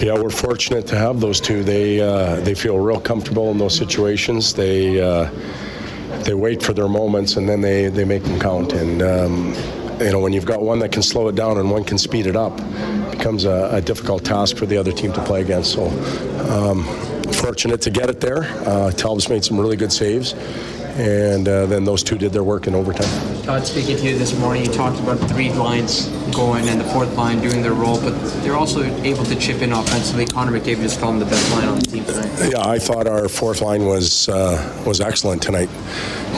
Yeah, 0.00 0.14
we're 0.14 0.30
fortunate 0.30 0.86
to 0.88 0.96
have 0.96 1.20
those 1.20 1.40
two. 1.40 1.64
They 1.64 2.00
uh, 2.00 2.36
they 2.40 2.54
feel 2.54 2.78
real 2.78 3.00
comfortable 3.00 3.50
in 3.50 3.58
those 3.58 3.76
situations. 3.76 4.54
They 4.54 5.00
uh, 5.00 5.28
they 6.22 6.34
wait 6.34 6.62
for 6.62 6.72
their 6.72 6.88
moments 6.88 7.36
and 7.36 7.48
then 7.48 7.60
they, 7.60 7.88
they 7.88 8.04
make 8.04 8.22
them 8.22 8.38
count. 8.38 8.74
And 8.74 9.02
um, 9.02 9.54
you 10.00 10.12
know, 10.12 10.20
when 10.20 10.32
you've 10.32 10.46
got 10.46 10.62
one 10.62 10.78
that 10.80 10.92
can 10.92 11.02
slow 11.02 11.26
it 11.26 11.34
down 11.34 11.58
and 11.58 11.68
one 11.70 11.82
can 11.82 11.98
speed 11.98 12.26
it 12.26 12.36
up, 12.36 12.60
it 12.60 13.18
becomes 13.18 13.44
a, 13.44 13.70
a 13.72 13.80
difficult 13.80 14.24
task 14.24 14.56
for 14.56 14.66
the 14.66 14.76
other 14.76 14.92
team 14.92 15.12
to 15.14 15.24
play 15.24 15.40
against. 15.40 15.72
So, 15.72 15.88
um, 16.48 16.84
fortunate 17.32 17.80
to 17.82 17.90
get 17.90 18.08
it 18.08 18.20
there. 18.20 18.44
Uh, 18.66 18.92
Talbot's 18.92 19.28
made 19.28 19.44
some 19.44 19.58
really 19.58 19.76
good 19.76 19.92
saves, 19.92 20.34
and 20.96 21.48
uh, 21.48 21.66
then 21.66 21.84
those 21.84 22.04
two 22.04 22.16
did 22.16 22.32
their 22.32 22.44
work 22.44 22.68
in 22.68 22.74
overtime. 22.74 23.37
Todd, 23.48 23.66
speaking 23.66 23.96
to 23.96 24.02
you 24.10 24.18
this 24.18 24.38
morning, 24.38 24.62
you 24.62 24.70
talked 24.70 25.00
about 25.00 25.16
three 25.30 25.50
lines 25.50 26.08
going 26.34 26.68
and 26.68 26.78
the 26.78 26.84
fourth 26.84 27.16
line 27.16 27.40
doing 27.40 27.62
their 27.62 27.72
role, 27.72 27.98
but 27.98 28.12
they're 28.42 28.56
also 28.56 28.82
able 29.02 29.24
to 29.24 29.34
chip 29.36 29.62
in 29.62 29.72
offensively. 29.72 30.26
Connor 30.26 30.52
McDavid 30.52 30.82
just 30.82 31.00
called 31.00 31.14
them 31.14 31.20
the 31.20 31.24
best 31.24 31.50
line 31.52 31.66
on 31.66 31.78
the 31.78 31.86
team 31.86 32.04
tonight. 32.04 32.50
Yeah, 32.52 32.68
I 32.68 32.78
thought 32.78 33.06
our 33.06 33.26
fourth 33.26 33.62
line 33.62 33.86
was 33.86 34.28
uh, 34.28 34.82
was 34.86 35.00
excellent 35.00 35.40
tonight. 35.40 35.70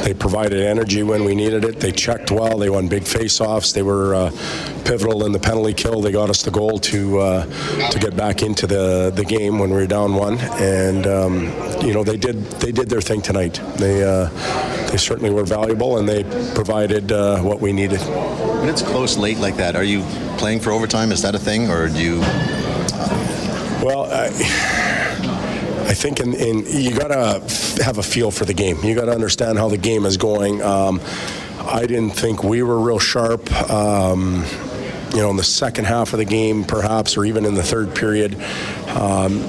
They 0.04 0.14
provided 0.14 0.60
energy 0.60 1.02
when 1.02 1.24
we 1.24 1.34
needed 1.34 1.64
it. 1.64 1.80
They 1.80 1.90
checked 1.90 2.30
well. 2.30 2.56
They 2.58 2.70
won 2.70 2.86
big 2.86 3.02
face-offs. 3.02 3.72
They 3.72 3.82
were 3.82 4.14
uh, 4.14 4.30
pivotal 4.84 5.26
in 5.26 5.32
the 5.32 5.40
penalty 5.40 5.74
kill. 5.74 6.00
They 6.00 6.12
got 6.12 6.30
us 6.30 6.42
the 6.42 6.52
goal 6.52 6.78
to 6.78 7.18
uh, 7.18 7.90
to 7.90 7.98
get 7.98 8.16
back 8.16 8.42
into 8.42 8.68
the, 8.68 9.12
the 9.12 9.24
game 9.24 9.58
when 9.58 9.70
we 9.70 9.76
were 9.76 9.86
down 9.88 10.14
one. 10.14 10.38
And 10.60 11.08
um, 11.08 11.46
you 11.84 11.92
know 11.92 12.04
they 12.04 12.16
did 12.16 12.44
they 12.60 12.70
did 12.70 12.88
their 12.88 13.00
thing 13.00 13.20
tonight. 13.20 13.60
They 13.78 14.04
uh, 14.04 14.28
they 14.90 14.96
certainly 14.96 15.30
were 15.30 15.44
valuable 15.44 15.98
and 15.98 16.08
they 16.08 16.22
provided 16.54 16.99
uh, 17.12 17.40
what 17.40 17.60
we 17.60 17.72
needed. 17.72 18.00
When 18.00 18.68
it's 18.68 18.82
close 18.82 19.16
late 19.16 19.38
like 19.38 19.56
that, 19.56 19.76
are 19.76 19.84
you 19.84 20.02
playing 20.38 20.60
for 20.60 20.72
overtime? 20.72 21.12
Is 21.12 21.22
that 21.22 21.34
a 21.34 21.38
thing, 21.38 21.70
or 21.70 21.88
do 21.88 22.02
you? 22.02 22.20
Well, 23.82 24.04
I, 24.10 24.26
I 25.88 25.94
think 25.94 26.20
in, 26.20 26.34
in 26.34 26.64
you 26.66 26.96
got 26.96 27.08
to 27.08 27.84
have 27.84 27.98
a 27.98 28.02
feel 28.02 28.30
for 28.30 28.44
the 28.44 28.54
game. 28.54 28.82
You 28.84 28.94
got 28.94 29.06
to 29.06 29.12
understand 29.12 29.58
how 29.58 29.68
the 29.68 29.78
game 29.78 30.04
is 30.04 30.16
going. 30.16 30.62
Um, 30.62 31.00
I 31.60 31.86
didn't 31.86 32.10
think 32.10 32.42
we 32.42 32.62
were 32.62 32.78
real 32.78 32.98
sharp. 32.98 33.50
Um, 33.70 34.44
you 35.14 35.18
know, 35.18 35.30
in 35.30 35.36
the 35.36 35.44
second 35.44 35.86
half 35.86 36.12
of 36.12 36.18
the 36.18 36.24
game, 36.24 36.64
perhaps, 36.64 37.16
or 37.16 37.24
even 37.24 37.44
in 37.44 37.54
the 37.54 37.62
third 37.62 37.94
period. 37.94 38.40
Um, 38.88 39.40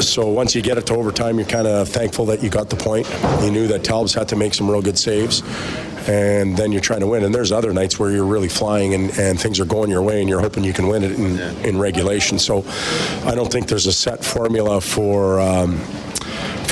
so 0.00 0.28
once 0.28 0.54
you 0.54 0.62
get 0.62 0.78
it 0.78 0.86
to 0.86 0.94
overtime, 0.94 1.38
you're 1.38 1.46
kind 1.46 1.66
of 1.66 1.88
thankful 1.88 2.26
that 2.26 2.42
you 2.42 2.48
got 2.48 2.70
the 2.70 2.76
point. 2.76 3.06
You 3.42 3.50
knew 3.50 3.66
that 3.68 3.82
Talbs 3.82 4.14
had 4.14 4.28
to 4.30 4.36
make 4.36 4.54
some 4.54 4.70
real 4.70 4.80
good 4.80 4.98
saves, 4.98 5.42
and 6.08 6.56
then 6.56 6.72
you're 6.72 6.80
trying 6.80 7.00
to 7.00 7.06
win. 7.06 7.24
And 7.24 7.34
there's 7.34 7.52
other 7.52 7.72
nights 7.72 7.98
where 7.98 8.10
you're 8.10 8.24
really 8.24 8.48
flying 8.48 8.94
and, 8.94 9.10
and 9.18 9.40
things 9.40 9.60
are 9.60 9.64
going 9.64 9.90
your 9.90 10.02
way, 10.02 10.20
and 10.20 10.28
you're 10.28 10.40
hoping 10.40 10.64
you 10.64 10.72
can 10.72 10.86
win 10.88 11.02
it 11.02 11.12
in, 11.12 11.38
in 11.64 11.78
regulation. 11.78 12.38
So 12.38 12.64
I 13.24 13.34
don't 13.34 13.50
think 13.50 13.68
there's 13.68 13.86
a 13.86 13.92
set 13.92 14.24
formula 14.24 14.80
for. 14.80 15.40
Um, 15.40 15.80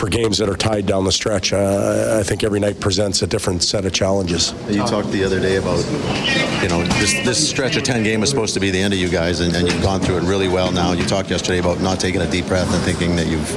for 0.00 0.08
games 0.08 0.38
that 0.38 0.48
are 0.48 0.56
tied 0.56 0.86
down 0.86 1.04
the 1.04 1.12
stretch, 1.12 1.52
uh, 1.52 2.16
I 2.18 2.22
think 2.22 2.42
every 2.42 2.58
night 2.58 2.80
presents 2.80 3.20
a 3.20 3.26
different 3.26 3.62
set 3.62 3.84
of 3.84 3.92
challenges. 3.92 4.54
You 4.66 4.78
talked 4.78 5.10
the 5.10 5.22
other 5.22 5.38
day 5.38 5.56
about, 5.56 5.84
you 6.62 6.70
know, 6.70 6.82
this, 6.98 7.12
this 7.22 7.50
stretch 7.50 7.76
of 7.76 7.82
10 7.82 8.02
game 8.02 8.22
is 8.22 8.30
supposed 8.30 8.54
to 8.54 8.60
be 8.60 8.70
the 8.70 8.80
end 8.80 8.94
of 8.94 8.98
you 8.98 9.10
guys, 9.10 9.40
and, 9.40 9.54
and 9.54 9.70
you've 9.70 9.82
gone 9.82 10.00
through 10.00 10.16
it 10.16 10.22
really 10.22 10.48
well 10.48 10.72
now. 10.72 10.92
You 10.92 11.04
talked 11.04 11.28
yesterday 11.28 11.58
about 11.58 11.80
not 11.80 12.00
taking 12.00 12.22
a 12.22 12.30
deep 12.30 12.46
breath 12.46 12.72
and 12.72 12.82
thinking 12.82 13.14
that 13.16 13.26
you've 13.26 13.50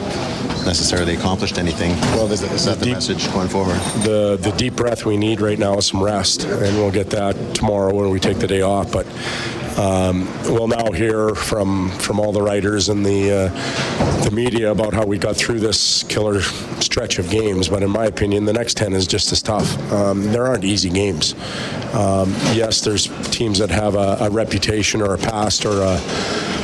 necessarily 0.65 1.15
accomplished 1.15 1.57
anything. 1.57 1.91
Well, 2.15 2.31
is, 2.31 2.41
is 2.43 2.65
that 2.65 2.79
the, 2.79 2.85
deep, 2.85 2.93
message 2.95 3.31
going 3.33 3.49
forward? 3.49 3.77
The 4.03 4.37
the 4.39 4.51
deep 4.51 4.75
breath 4.75 5.05
we 5.05 5.17
need 5.17 5.41
right 5.41 5.59
now 5.59 5.77
is 5.77 5.87
some 5.87 6.03
rest, 6.03 6.45
and 6.45 6.77
we'll 6.77 6.91
get 6.91 7.09
that 7.11 7.35
tomorrow 7.55 7.93
when 7.93 8.09
we 8.09 8.19
take 8.19 8.39
the 8.39 8.47
day 8.47 8.61
off. 8.61 8.91
But 8.91 9.05
um, 9.77 10.27
we'll 10.43 10.67
now 10.67 10.91
hear 10.91 11.33
from 11.35 11.89
from 11.91 12.19
all 12.19 12.31
the 12.31 12.41
writers 12.41 12.89
and 12.89 13.05
the 13.05 13.31
uh, 13.31 14.23
the 14.23 14.31
media 14.31 14.71
about 14.71 14.93
how 14.93 15.05
we 15.05 15.17
got 15.17 15.35
through 15.35 15.59
this 15.59 16.03
killer 16.03 16.41
stretch 16.41 17.19
of 17.19 17.29
games. 17.29 17.69
But 17.69 17.83
in 17.83 17.89
my 17.89 18.05
opinion, 18.05 18.45
the 18.45 18.53
next 18.53 18.77
ten 18.77 18.93
is 18.93 19.07
just 19.07 19.31
as 19.31 19.41
tough. 19.41 19.91
Um, 19.91 20.23
there 20.31 20.45
aren't 20.45 20.63
easy 20.63 20.89
games. 20.89 21.33
Um, 21.93 22.31
yes, 22.53 22.81
there's 22.81 23.07
teams 23.29 23.59
that 23.59 23.69
have 23.69 23.95
a, 23.95 24.17
a 24.21 24.29
reputation 24.29 25.01
or 25.01 25.13
a 25.15 25.17
past 25.17 25.65
or 25.65 25.81
a 25.81 25.99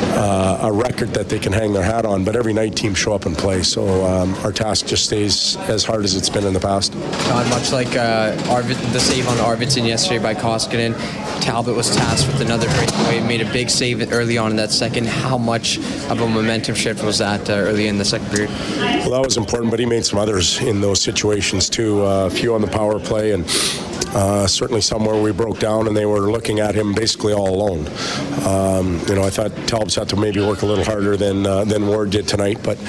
uh, 0.02 0.60
a 0.64 0.72
record 0.72 1.10
that 1.10 1.30
they 1.30 1.40
can 1.40 1.52
hang 1.52 1.74
their 1.74 1.84
hat 1.84 2.06
on. 2.06 2.24
But 2.24 2.36
every 2.36 2.54
night, 2.54 2.76
teams 2.76 2.98
show 2.98 3.14
up 3.14 3.26
and 3.26 3.38
play. 3.38 3.64
So 3.64 4.06
um, 4.06 4.34
our 4.36 4.52
task 4.52 4.86
just 4.86 5.06
stays 5.06 5.58
as 5.68 5.84
hard 5.84 6.04
as 6.04 6.16
it's 6.16 6.30
been 6.30 6.46
in 6.46 6.54
the 6.54 6.60
past. 6.60 6.96
Much 6.96 7.72
like 7.72 7.96
uh, 7.96 8.32
the 8.92 9.00
save 9.00 9.28
on 9.28 9.38
Arvidsson 9.38 9.88
yesterday 9.88 10.22
by 10.22 10.34
Koskinen, 10.34 10.96
Talbot 11.42 11.76
was 11.76 11.96
tasked 11.96 12.28
with 12.28 12.42
another 12.42 12.68
breakaway. 13.04 13.28
Made 13.28 13.42
a 13.42 13.52
big 13.52 13.70
save 13.70 14.12
early 14.12 14.38
on 14.38 14.52
in 14.52 14.58
that 14.58 14.72
second. 14.72 15.08
How 15.08 15.38
much 15.38 15.78
of 15.78 16.22
a 16.22 16.28
momentum 16.28 16.76
shift 16.76 17.04
was 17.04 17.18
that 17.20 17.50
uh, 17.50 17.54
early 17.54 17.88
in 17.88 17.98
the 17.98 18.06
second 18.06 18.30
period? 18.30 18.50
Well, 18.80 19.12
that 19.12 19.24
was 19.24 19.38
important, 19.38 19.72
but 19.72 19.80
he 19.80 19.86
made 19.86 20.06
some 20.06 20.20
others 20.20 20.60
in 20.62 20.82
those 20.82 21.02
situations 21.02 21.70
too. 21.70 22.04
Uh, 22.06 22.28
a 22.28 22.30
few 22.30 22.54
on 22.54 22.62
the 22.62 22.68
power 22.68 23.00
play 23.00 23.32
and. 23.32 23.46
Uh, 24.12 24.48
certainly 24.48 24.82
somewhere 24.82 25.22
we 25.22 25.32
broke 25.32 25.60
down 25.60 25.86
and 25.86 25.96
they 25.96 26.08
were 26.08 26.32
looking 26.32 26.60
at 26.60 26.74
him 26.74 26.96
basically 26.96 27.32
all 27.32 27.50
alone. 27.50 27.86
Um, 28.44 29.00
you 29.08 29.14
know, 29.14 29.22
I 29.22 29.30
thought 29.30 29.52
Talbot 29.68 29.94
had 29.94 30.10
to 30.10 30.16
maybe 30.16 30.42
work 30.42 30.64
a 30.64 30.66
little 30.66 30.84
harder 30.84 31.16
than 31.16 31.46
uh, 31.46 31.64
than 31.64 31.86
Ward 31.86 32.10
did 32.10 32.28
tonight, 32.28 32.58
but 32.64 32.80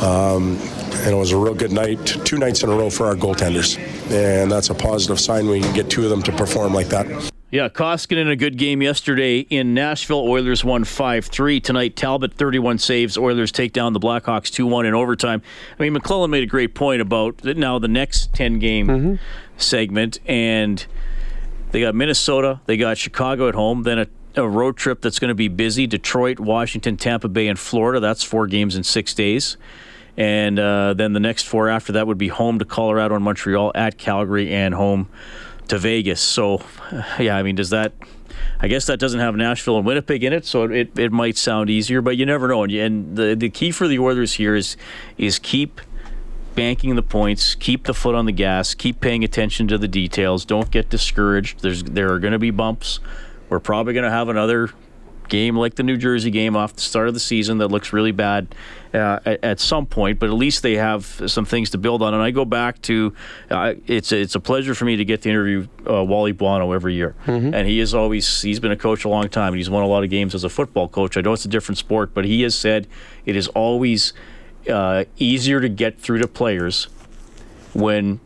um, 0.00 0.56
and 1.02 1.08
it 1.08 1.16
was 1.16 1.32
a 1.32 1.36
real 1.36 1.54
good 1.54 1.72
night, 1.72 2.06
two 2.06 2.38
nights 2.38 2.62
in 2.62 2.68
a 2.68 2.76
row 2.76 2.90
for 2.90 3.06
our 3.06 3.16
goaltenders, 3.16 3.76
and 4.12 4.52
that's 4.52 4.70
a 4.70 4.74
positive 4.74 5.18
sign. 5.18 5.48
We 5.48 5.62
can 5.62 5.74
get 5.74 5.90
two 5.90 6.04
of 6.04 6.10
them 6.10 6.22
to 6.22 6.32
perform 6.32 6.72
like 6.72 6.86
that. 6.90 7.31
Yeah, 7.52 7.68
Koskinen 7.68 8.30
a 8.30 8.36
good 8.36 8.56
game 8.56 8.80
yesterday 8.80 9.40
in 9.40 9.74
Nashville. 9.74 10.20
Oilers 10.20 10.64
won 10.64 10.84
5 10.84 11.26
3. 11.26 11.60
Tonight, 11.60 11.96
Talbot 11.96 12.32
31 12.32 12.78
saves. 12.78 13.18
Oilers 13.18 13.52
take 13.52 13.74
down 13.74 13.92
the 13.92 14.00
Blackhawks 14.00 14.50
2 14.50 14.66
1 14.66 14.86
in 14.86 14.94
overtime. 14.94 15.42
I 15.78 15.82
mean, 15.82 15.94
McLellan 15.94 16.30
made 16.30 16.42
a 16.42 16.46
great 16.46 16.74
point 16.74 17.02
about 17.02 17.44
now 17.44 17.78
the 17.78 17.88
next 17.88 18.32
10 18.32 18.58
game 18.58 18.86
mm-hmm. 18.86 19.14
segment, 19.58 20.18
and 20.24 20.86
they 21.72 21.82
got 21.82 21.94
Minnesota, 21.94 22.62
they 22.64 22.78
got 22.78 22.96
Chicago 22.96 23.50
at 23.50 23.54
home, 23.54 23.82
then 23.82 23.98
a, 23.98 24.06
a 24.36 24.48
road 24.48 24.78
trip 24.78 25.02
that's 25.02 25.18
going 25.18 25.28
to 25.28 25.34
be 25.34 25.48
busy 25.48 25.86
Detroit, 25.86 26.40
Washington, 26.40 26.96
Tampa 26.96 27.28
Bay, 27.28 27.48
and 27.48 27.58
Florida. 27.58 28.00
That's 28.00 28.22
four 28.22 28.46
games 28.46 28.76
in 28.76 28.82
six 28.82 29.12
days. 29.12 29.58
And 30.16 30.58
uh, 30.58 30.94
then 30.94 31.12
the 31.12 31.20
next 31.20 31.42
four 31.42 31.68
after 31.68 31.92
that 31.92 32.06
would 32.06 32.18
be 32.18 32.28
home 32.28 32.58
to 32.60 32.64
Colorado 32.64 33.14
and 33.14 33.22
Montreal, 33.22 33.72
at 33.74 33.98
Calgary, 33.98 34.50
and 34.54 34.74
home 34.74 35.10
to 35.68 35.78
Vegas. 35.78 36.20
So, 36.20 36.62
yeah, 37.18 37.36
I 37.36 37.42
mean, 37.42 37.56
does 37.56 37.70
that? 37.70 37.92
I 38.60 38.68
guess 38.68 38.86
that 38.86 38.98
doesn't 38.98 39.20
have 39.20 39.34
Nashville 39.34 39.76
and 39.76 39.86
Winnipeg 39.86 40.24
in 40.24 40.32
it, 40.32 40.46
so 40.46 40.64
it, 40.64 40.96
it 40.98 41.12
might 41.12 41.36
sound 41.36 41.68
easier, 41.68 42.00
but 42.00 42.16
you 42.16 42.26
never 42.26 42.48
know. 42.48 42.64
And 42.64 43.16
the 43.16 43.34
the 43.34 43.50
key 43.50 43.70
for 43.70 43.88
the 43.88 43.98
Oilers 43.98 44.34
here 44.34 44.54
is 44.54 44.76
is 45.18 45.38
keep 45.38 45.80
banking 46.54 46.94
the 46.96 47.02
points, 47.02 47.54
keep 47.54 47.84
the 47.84 47.94
foot 47.94 48.14
on 48.14 48.26
the 48.26 48.32
gas, 48.32 48.74
keep 48.74 49.00
paying 49.00 49.24
attention 49.24 49.68
to 49.68 49.78
the 49.78 49.88
details. 49.88 50.44
Don't 50.44 50.70
get 50.70 50.88
discouraged. 50.90 51.60
There's 51.60 51.82
there 51.82 52.12
are 52.12 52.18
going 52.18 52.32
to 52.32 52.38
be 52.38 52.50
bumps. 52.50 53.00
We're 53.48 53.60
probably 53.60 53.92
going 53.92 54.04
to 54.04 54.10
have 54.10 54.28
another 54.28 54.70
game 55.32 55.56
like 55.56 55.76
the 55.76 55.82
New 55.82 55.96
Jersey 55.96 56.30
game 56.30 56.54
off 56.54 56.74
the 56.74 56.82
start 56.82 57.08
of 57.08 57.14
the 57.14 57.20
season 57.20 57.56
that 57.58 57.68
looks 57.68 57.90
really 57.90 58.12
bad 58.12 58.54
uh, 58.92 59.18
at, 59.24 59.42
at, 59.42 59.60
some 59.60 59.86
point, 59.86 60.18
but 60.18 60.28
at 60.28 60.34
least 60.34 60.62
they 60.62 60.74
have 60.74 61.22
some 61.26 61.46
things 61.46 61.70
to 61.70 61.78
build 61.78 62.02
on. 62.02 62.12
And 62.12 62.22
I 62.22 62.30
go 62.30 62.44
back 62.44 62.82
to 62.82 63.14
uh, 63.50 63.72
it's 63.86 64.12
a, 64.12 64.20
it's 64.20 64.34
a 64.34 64.40
pleasure 64.40 64.74
for 64.74 64.84
me 64.84 64.96
to 64.96 65.06
get 65.06 65.22
to 65.22 65.30
interview 65.30 65.66
uh, 65.88 66.04
Wally 66.04 66.32
Buono 66.32 66.72
every 66.72 66.94
year, 66.94 67.14
mm-hmm. 67.24 67.54
and 67.54 67.66
he 67.66 67.80
is 67.80 67.94
always 67.94 68.42
he's 68.42 68.60
been 68.60 68.72
a 68.72 68.76
coach 68.76 69.06
a 69.06 69.08
long 69.08 69.30
time 69.30 69.54
and 69.54 69.56
he's 69.56 69.70
won 69.70 69.82
a 69.82 69.86
lot 69.86 70.04
of 70.04 70.10
games 70.10 70.34
as 70.34 70.44
a 70.44 70.50
football 70.50 70.86
coach. 70.86 71.16
I 71.16 71.22
know 71.22 71.32
it's 71.32 71.46
a 71.46 71.48
different 71.48 71.78
sport, 71.78 72.12
but 72.12 72.26
he 72.26 72.42
has 72.42 72.54
said 72.54 72.86
it 73.24 73.34
is 73.34 73.48
always 73.48 74.12
uh, 74.68 75.04
easier 75.16 75.62
to 75.62 75.68
get 75.70 75.98
through 75.98 76.18
to 76.18 76.28
players 76.28 76.88
when 77.72 78.20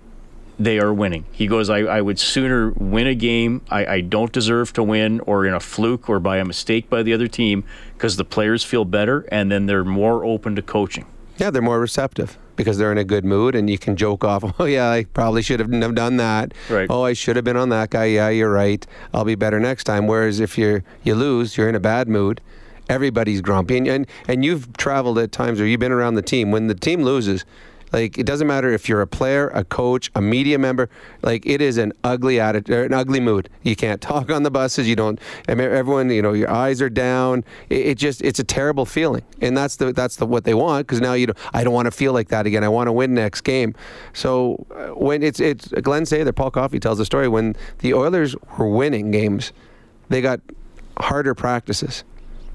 they 0.58 0.78
are 0.78 0.92
winning. 0.92 1.24
He 1.32 1.46
goes, 1.46 1.68
I, 1.68 1.78
I 1.80 2.00
would 2.00 2.18
sooner 2.18 2.70
win 2.70 3.06
a 3.06 3.14
game 3.14 3.62
I, 3.70 3.86
I, 3.86 4.00
don't 4.00 4.32
deserve 4.32 4.72
to 4.74 4.82
win 4.82 5.20
or 5.20 5.44
in 5.44 5.52
a 5.52 5.60
fluke 5.60 6.08
or 6.08 6.18
by 6.18 6.38
a 6.38 6.44
mistake 6.44 6.88
by 6.88 7.02
the 7.02 7.12
other 7.12 7.28
team 7.28 7.64
because 7.94 8.16
the 8.16 8.24
players 8.24 8.64
feel 8.64 8.84
better 8.84 9.26
and 9.30 9.52
then 9.52 9.66
they're 9.66 9.84
more 9.84 10.24
open 10.24 10.56
to 10.56 10.62
coaching. 10.62 11.06
Yeah, 11.36 11.50
they're 11.50 11.62
more 11.62 11.80
receptive. 11.80 12.38
because 12.56 12.78
they're 12.78 12.90
in 12.90 12.96
a 12.96 13.04
good 13.04 13.24
mood 13.24 13.54
and 13.54 13.68
you 13.68 13.76
can 13.78 13.96
joke 13.96 14.24
off, 14.24 14.42
oh, 14.58 14.64
yeah, 14.64 14.90
I 14.90 15.04
probably 15.04 15.42
should 15.42 15.60
have 15.60 15.70
done 15.94 16.16
that. 16.16 16.54
Right. 16.70 16.86
Oh, 16.88 17.02
I 17.02 17.12
should 17.12 17.36
have 17.36 17.44
been 17.44 17.56
on 17.56 17.68
that 17.68 17.90
guy. 17.90 18.06
Yeah, 18.06 18.30
you're 18.30 18.50
right. 18.50 18.84
I'll 19.12 19.24
be 19.24 19.34
better 19.34 19.60
next 19.60 19.84
time. 19.84 20.06
Whereas 20.06 20.40
if 20.40 20.56
you 20.56 20.82
you 21.04 21.14
lose, 21.14 21.56
you're 21.56 21.68
in 21.68 21.74
a 21.74 21.80
bad 21.80 22.08
mood. 22.08 22.40
Everybody's 22.88 23.40
grumpy. 23.40 23.76
And, 23.76 23.88
and, 23.88 24.06
and 24.26 24.44
you've 24.44 24.74
traveled 24.76 25.18
at 25.18 25.32
times 25.32 25.60
or 25.60 25.66
you've 25.66 25.80
been 25.80 25.92
around 25.92 26.14
the 26.14 26.22
team. 26.22 26.50
When 26.50 26.68
the 26.68 26.74
team 26.74 27.02
loses, 27.02 27.44
like 27.92 28.18
it 28.18 28.26
doesn't 28.26 28.46
matter 28.46 28.70
if 28.70 28.88
you're 28.88 29.00
a 29.00 29.06
player, 29.06 29.48
a 29.48 29.64
coach, 29.64 30.10
a 30.14 30.20
media 30.20 30.58
member. 30.58 30.88
Like 31.22 31.46
it 31.46 31.60
is 31.60 31.78
an 31.78 31.92
ugly 32.04 32.40
attitude, 32.40 32.86
an 32.86 32.92
ugly 32.92 33.20
mood. 33.20 33.48
You 33.62 33.76
can't 33.76 34.00
talk 34.12 34.30
on 34.30 34.42
the 34.42 34.50
buses. 34.50 34.88
You 34.88 34.96
don't. 34.96 35.20
Everyone, 35.48 36.10
you 36.10 36.22
know, 36.22 36.32
your 36.32 36.50
eyes 36.50 36.82
are 36.82 36.90
down. 36.90 37.44
It, 37.70 37.86
it 37.86 37.98
just, 37.98 38.22
it's 38.22 38.38
a 38.38 38.44
terrible 38.44 38.86
feeling, 38.86 39.22
and 39.40 39.56
that's 39.56 39.76
the 39.76 39.92
that's 39.92 40.16
the 40.16 40.26
what 40.26 40.44
they 40.44 40.54
want 40.54 40.86
because 40.86 41.00
now 41.00 41.12
you 41.12 41.28
know 41.28 41.34
I 41.52 41.64
don't 41.64 41.74
want 41.74 41.86
to 41.86 41.92
feel 41.92 42.12
like 42.12 42.28
that 42.28 42.46
again. 42.46 42.64
I 42.64 42.68
want 42.68 42.88
to 42.88 42.92
win 42.92 43.14
next 43.14 43.42
game. 43.42 43.74
So 44.12 44.66
uh, 44.70 44.88
when 44.88 45.22
it's 45.22 45.40
it's 45.40 45.68
Glenn 45.68 46.02
Sather, 46.02 46.34
Paul 46.34 46.50
Coffey 46.50 46.80
tells 46.80 46.98
the 46.98 47.04
story 47.04 47.28
when 47.28 47.56
the 47.78 47.94
Oilers 47.94 48.34
were 48.58 48.68
winning 48.68 49.10
games, 49.10 49.52
they 50.08 50.20
got 50.20 50.40
harder 50.98 51.34
practices 51.34 52.04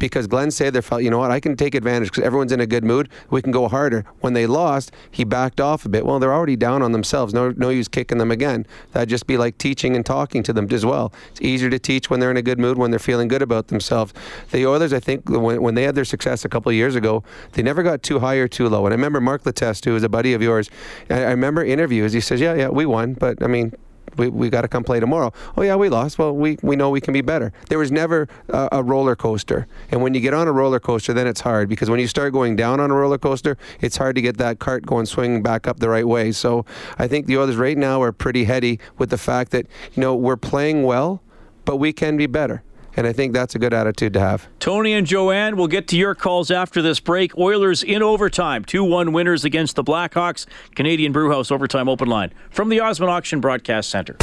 because 0.01 0.25
Glenn 0.25 0.47
Sather 0.47 0.83
felt, 0.83 1.03
you 1.03 1.11
know 1.11 1.19
what, 1.19 1.29
I 1.29 1.39
can 1.39 1.55
take 1.55 1.75
advantage 1.75 2.09
because 2.09 2.23
everyone's 2.23 2.51
in 2.51 2.59
a 2.59 2.65
good 2.65 2.83
mood. 2.83 3.07
We 3.29 3.39
can 3.39 3.51
go 3.51 3.67
harder. 3.67 4.03
When 4.21 4.33
they 4.33 4.47
lost, 4.47 4.91
he 5.11 5.23
backed 5.23 5.61
off 5.61 5.85
a 5.85 5.89
bit. 5.89 6.07
Well, 6.07 6.17
they're 6.17 6.33
already 6.33 6.55
down 6.55 6.81
on 6.81 6.91
themselves. 6.91 7.35
No, 7.35 7.51
no 7.51 7.69
use 7.69 7.87
kicking 7.87 8.17
them 8.17 8.31
again. 8.31 8.65
That'd 8.93 9.09
just 9.09 9.27
be 9.27 9.37
like 9.37 9.59
teaching 9.59 9.95
and 9.95 10.03
talking 10.03 10.41
to 10.41 10.53
them 10.53 10.67
as 10.71 10.83
well. 10.83 11.13
It's 11.29 11.41
easier 11.41 11.69
to 11.69 11.77
teach 11.77 12.09
when 12.09 12.19
they're 12.19 12.31
in 12.31 12.37
a 12.37 12.41
good 12.41 12.57
mood, 12.57 12.79
when 12.79 12.89
they're 12.89 12.99
feeling 12.99 13.27
good 13.27 13.43
about 13.43 13.67
themselves. 13.67 14.11
The 14.49 14.65
Oilers, 14.65 14.91
I 14.91 14.99
think, 14.99 15.29
when, 15.29 15.61
when 15.61 15.75
they 15.75 15.83
had 15.83 15.93
their 15.93 16.03
success 16.03 16.43
a 16.43 16.49
couple 16.49 16.71
years 16.71 16.95
ago, 16.95 17.23
they 17.51 17.61
never 17.61 17.83
got 17.83 18.01
too 18.01 18.17
high 18.17 18.37
or 18.37 18.47
too 18.47 18.67
low. 18.69 18.87
And 18.87 18.93
I 18.93 18.95
remember 18.95 19.21
Mark 19.21 19.43
Letestu, 19.43 19.85
who 19.85 19.93
was 19.93 20.03
a 20.03 20.09
buddy 20.09 20.33
of 20.33 20.41
yours, 20.41 20.71
I, 21.11 21.25
I 21.25 21.29
remember 21.29 21.63
interviews. 21.63 22.11
He 22.11 22.21
says, 22.21 22.41
yeah, 22.41 22.55
yeah, 22.55 22.69
we 22.69 22.87
won, 22.87 23.13
but 23.13 23.43
I 23.43 23.47
mean, 23.47 23.75
we, 24.17 24.27
we 24.27 24.49
got 24.49 24.61
to 24.61 24.67
come 24.67 24.83
play 24.83 24.99
tomorrow. 24.99 25.31
Oh 25.57 25.61
yeah, 25.61 25.75
we 25.75 25.89
lost. 25.89 26.17
Well, 26.17 26.35
we, 26.35 26.57
we 26.61 26.75
know 26.75 26.89
we 26.89 27.01
can 27.01 27.13
be 27.13 27.21
better. 27.21 27.53
There 27.69 27.79
was 27.79 27.91
never 27.91 28.27
a, 28.49 28.69
a 28.73 28.83
roller 28.83 29.15
coaster, 29.15 29.67
and 29.89 30.01
when 30.01 30.13
you 30.13 30.19
get 30.19 30.33
on 30.33 30.47
a 30.47 30.51
roller 30.51 30.79
coaster, 30.79 31.13
then 31.13 31.27
it's 31.27 31.41
hard 31.41 31.69
because 31.69 31.89
when 31.89 31.99
you 31.99 32.07
start 32.07 32.33
going 32.33 32.55
down 32.55 32.79
on 32.79 32.91
a 32.91 32.95
roller 32.95 33.17
coaster, 33.17 33.57
it's 33.79 33.97
hard 33.97 34.15
to 34.15 34.21
get 34.21 34.37
that 34.37 34.59
cart 34.59 34.85
going 34.85 35.05
swinging 35.05 35.41
back 35.41 35.67
up 35.67 35.79
the 35.79 35.89
right 35.89 36.07
way. 36.07 36.31
So 36.31 36.65
I 36.97 37.07
think 37.07 37.25
the 37.25 37.37
others 37.37 37.55
right 37.55 37.77
now 37.77 38.01
are 38.01 38.11
pretty 38.11 38.45
heady 38.45 38.79
with 38.97 39.09
the 39.09 39.17
fact 39.17 39.51
that 39.51 39.67
you 39.93 40.01
know 40.01 40.15
we're 40.15 40.37
playing 40.37 40.83
well, 40.83 41.21
but 41.65 41.77
we 41.77 41.93
can 41.93 42.17
be 42.17 42.27
better. 42.27 42.63
And 42.95 43.07
I 43.07 43.13
think 43.13 43.33
that's 43.33 43.55
a 43.55 43.59
good 43.59 43.73
attitude 43.73 44.13
to 44.13 44.19
have. 44.19 44.47
Tony 44.59 44.93
and 44.93 45.07
Joanne, 45.07 45.55
we'll 45.57 45.67
get 45.67 45.87
to 45.89 45.97
your 45.97 46.15
calls 46.15 46.51
after 46.51 46.81
this 46.81 46.99
break. 46.99 47.37
Oilers 47.37 47.83
in 47.83 48.03
overtime, 48.03 48.65
2 48.65 48.83
1 48.83 49.11
winners 49.11 49.45
against 49.45 49.75
the 49.75 49.83
Blackhawks. 49.83 50.45
Canadian 50.75 51.11
Brewhouse 51.11 51.51
Overtime 51.51 51.87
Open 51.87 52.07
Line 52.07 52.33
from 52.49 52.69
the 52.69 52.79
Osmond 52.79 53.11
Auction 53.11 53.39
Broadcast 53.39 53.89
Center. 53.89 54.17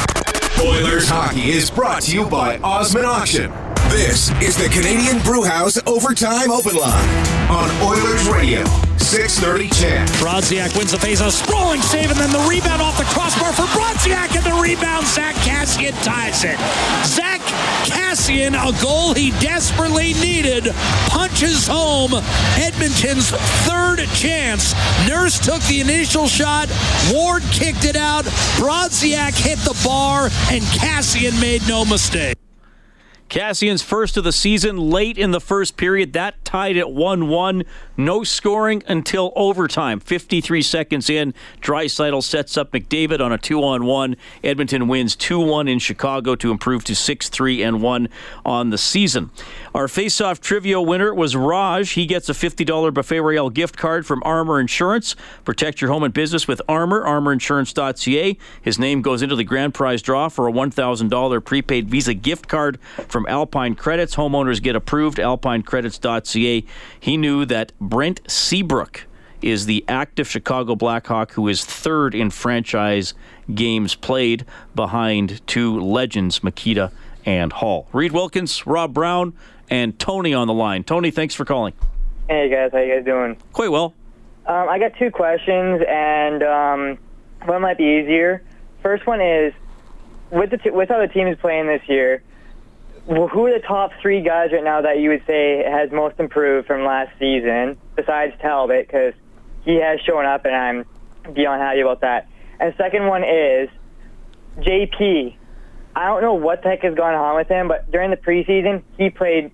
Oilers 0.61 1.09
hockey 1.09 1.51
is 1.51 1.71
brought 1.71 2.03
to 2.03 2.15
you 2.15 2.27
by 2.27 2.59
Osmond 2.59 3.07
Auction. 3.07 3.53
This 3.91 4.31
is 4.43 4.57
the 4.57 4.69
Canadian 4.69 5.19
Brewhouse 5.23 5.79
Overtime 5.87 6.51
Open 6.51 6.77
Line 6.77 7.09
on 7.49 7.71
Oilers 7.83 8.29
Radio. 8.29 8.65
630 8.99 9.69
CHED. 9.71 10.09
Brodziak 10.21 10.77
wins 10.77 10.93
the 10.93 10.99
face, 10.99 11.21
a 11.23 11.31
sprawling 11.31 11.81
save, 11.81 12.11
and 12.11 12.21
then 12.21 12.31
the 12.31 12.47
rebound 12.47 12.83
off 12.83 12.99
the 12.99 13.05
crossbar 13.05 13.53
for 13.55 13.65
Brodziak, 13.73 14.37
and 14.37 14.45
the 14.45 14.61
rebound, 14.61 15.07
Zack 15.07 15.35
Kassian 15.37 15.93
ties 16.05 16.45
it. 16.45 16.59
Zack 17.07 17.41
Kassian, 17.89 18.53
a 18.53 18.83
goal 18.83 19.15
he 19.15 19.31
desperately 19.41 20.13
needed, 20.15 20.65
punches 21.09 21.67
home 21.67 22.13
Edmonton's 22.57 23.31
third 23.65 24.07
chance. 24.15 24.75
Nurse 25.09 25.39
took 25.39 25.63
the 25.63 25.81
initial 25.81 26.29
shot, 26.29 26.69
Ward 27.11 27.43
kicked 27.51 27.87
it 27.87 27.97
out, 27.97 28.27
Brodziak 28.59 29.33
hit 29.33 29.59
the 29.61 29.81
bar, 29.83 30.25
and 30.51 30.63
Kassian 30.77 31.41
made 31.41 31.67
no 31.67 31.87
mistake. 31.87 32.37
Kassian's 33.29 33.83
first 33.83 34.17
of 34.17 34.25
the 34.25 34.33
season 34.33 34.77
late 34.77 35.19
in 35.19 35.33
the 35.33 35.41
first 35.41 35.77
period. 35.77 36.15
That 36.15 36.43
tied 36.45 36.77
at 36.77 36.91
1 36.91 37.29
1. 37.29 37.65
No 37.97 38.25
scoring 38.25 38.83
until 38.87 39.33
overtime. 39.35 40.01
53 40.01 40.63
seconds 40.63 41.11
in, 41.11 41.35
Draisaitl 41.61 42.23
sets 42.23 42.57
up 42.57 42.73
McDavid 42.73 43.21
on 43.21 43.33
a 43.33 43.39
2 43.39 43.63
on 43.63 43.85
1. 43.85 44.17
Edmonton 44.45 44.89
wins 44.89 45.15
2 45.17 45.41
1 45.41 45.69
in 45.69 45.79
Chicago 45.79 46.35
to 46.37 46.51
improve 46.51 46.85
to 46.85 46.95
6 46.95 47.29
3 47.29 47.63
and 47.63 47.83
1 47.83 48.09
on 48.47 48.71
the 48.71 48.79
season. 48.79 49.31
Our 49.75 49.89
face-off 49.89 50.41
trivia 50.41 50.81
winner 50.81 51.15
was 51.15 51.37
Raj. 51.37 51.91
He 51.91 52.07
gets 52.07 52.29
a 52.29 52.33
$50 52.33 52.95
Buffet 52.95 53.21
Royale 53.21 53.51
gift 53.51 53.77
card 53.77 54.07
from 54.07 54.23
Armor 54.25 54.59
Insurance. 54.59 55.15
Protect 55.45 55.81
your 55.81 55.91
home 55.91 56.03
and 56.03 56.15
business 56.15 56.49
with 56.49 56.63
Armor, 56.69 57.05
armorinsurance.ca. 57.05 58.39
His 58.63 58.79
name 58.79 59.03
goes 59.03 59.23
into 59.23 59.37
the 59.37 59.45
grand 59.45 59.75
prize 59.75 60.03
draw 60.03 60.29
for 60.29 60.49
a 60.49 60.53
$1,000 60.53 61.45
prepaid 61.45 61.91
Visa 61.91 62.15
gift 62.15 62.49
card 62.49 62.79
from 63.09 63.18
Alpine 63.27 63.75
Credits. 63.75 64.17
Homeowners 64.17 64.63
get 64.63 64.77
approved, 64.77 65.19
alpinecredits.ca. 65.19 66.65
He 67.01 67.17
knew 67.17 67.45
that 67.45 67.73
Brent 67.81 68.21
Seabrook 68.31 69.07
is 69.41 69.67
the 69.67 69.85
active 69.89 70.29
Chicago 70.29 70.75
Blackhawk 70.75 71.33
who 71.33 71.49
is 71.49 71.65
third 71.65 72.15
in 72.15 72.31
franchise 72.31 73.15
games 73.55 73.95
played 73.95 74.45
behind 74.75 75.47
two 75.47 75.79
legends, 75.81 76.43
Mikita 76.43 76.91
and 77.25 77.53
Hall. 77.53 77.89
Reed 77.93 78.13
Wilkins, 78.13 78.67
Rob 78.67 78.93
Brown, 78.93 79.35
and 79.71 79.99
Tony 79.99 80.35
on 80.35 80.47
the 80.47 80.55
line. 80.55 80.85
Tony, 80.85 81.11
thanks 81.11 81.35
for 81.35 81.45
calling. 81.45 81.75
Hey 82.29 82.49
guys, 82.49 82.71
how 82.73 82.79
you 82.79 82.95
guys 82.95 83.05
doing? 83.05 83.37
Quite 83.53 83.71
well. 83.71 83.95
Um, 84.47 84.69
I 84.69 84.79
got 84.79 84.95
two 84.99 85.11
questions, 85.11 85.83
and 85.87 86.43
um, 86.43 86.99
one 87.45 87.63
might 87.63 87.79
be 87.79 87.85
easier. 87.85 88.43
First 88.83 89.07
one 89.07 89.21
is, 89.21 89.53
with 90.31 90.51
the 90.51 90.59
t- 90.59 90.71
with 90.71 90.89
how 90.89 91.01
the 91.01 91.09
team 91.09 91.27
is 91.27 91.39
playing 91.39 91.67
this 91.67 91.83
year, 91.87 92.23
wh- 93.09 93.29
who 93.31 93.47
are 93.47 93.59
the 93.59 93.65
top 93.67 93.93
three 94.01 94.23
guys 94.23 94.51
right 94.53 94.63
now 94.63 94.83
that 94.83 94.99
you 94.99 95.11
would 95.11 95.25
say 95.27 95.65
has 95.65 95.91
most 95.91 96.19
improved 96.19 96.67
from 96.67 96.85
last 96.85 97.11
season, 97.19 97.79
besides 97.97 98.35
Talbot, 98.41 98.87
because 98.87 99.15
he 99.65 99.77
has 99.77 100.01
shown 100.01 100.25
up, 100.25 100.45
and 100.45 100.55
I'm 100.55 100.85
beyond 101.35 101.61
happy 101.61 101.81
about 101.81 102.03
that. 102.03 102.29
And 102.61 102.75
second 102.77 103.07
one 103.07 103.25
is 103.25 103.69
JP. 104.59 105.37
I 105.97 106.07
don't 106.07 106.23
know 106.23 106.35
what 106.35 106.63
the 106.63 106.69
heck 106.69 106.83
has 106.83 106.95
gone 106.95 107.15
on 107.15 107.37
with 107.37 107.49
him, 107.49 107.69
but 107.69 107.91
during 107.91 108.11
the 108.11 108.17
preseason, 108.17 108.83
he 108.97 109.11
played 109.11 109.51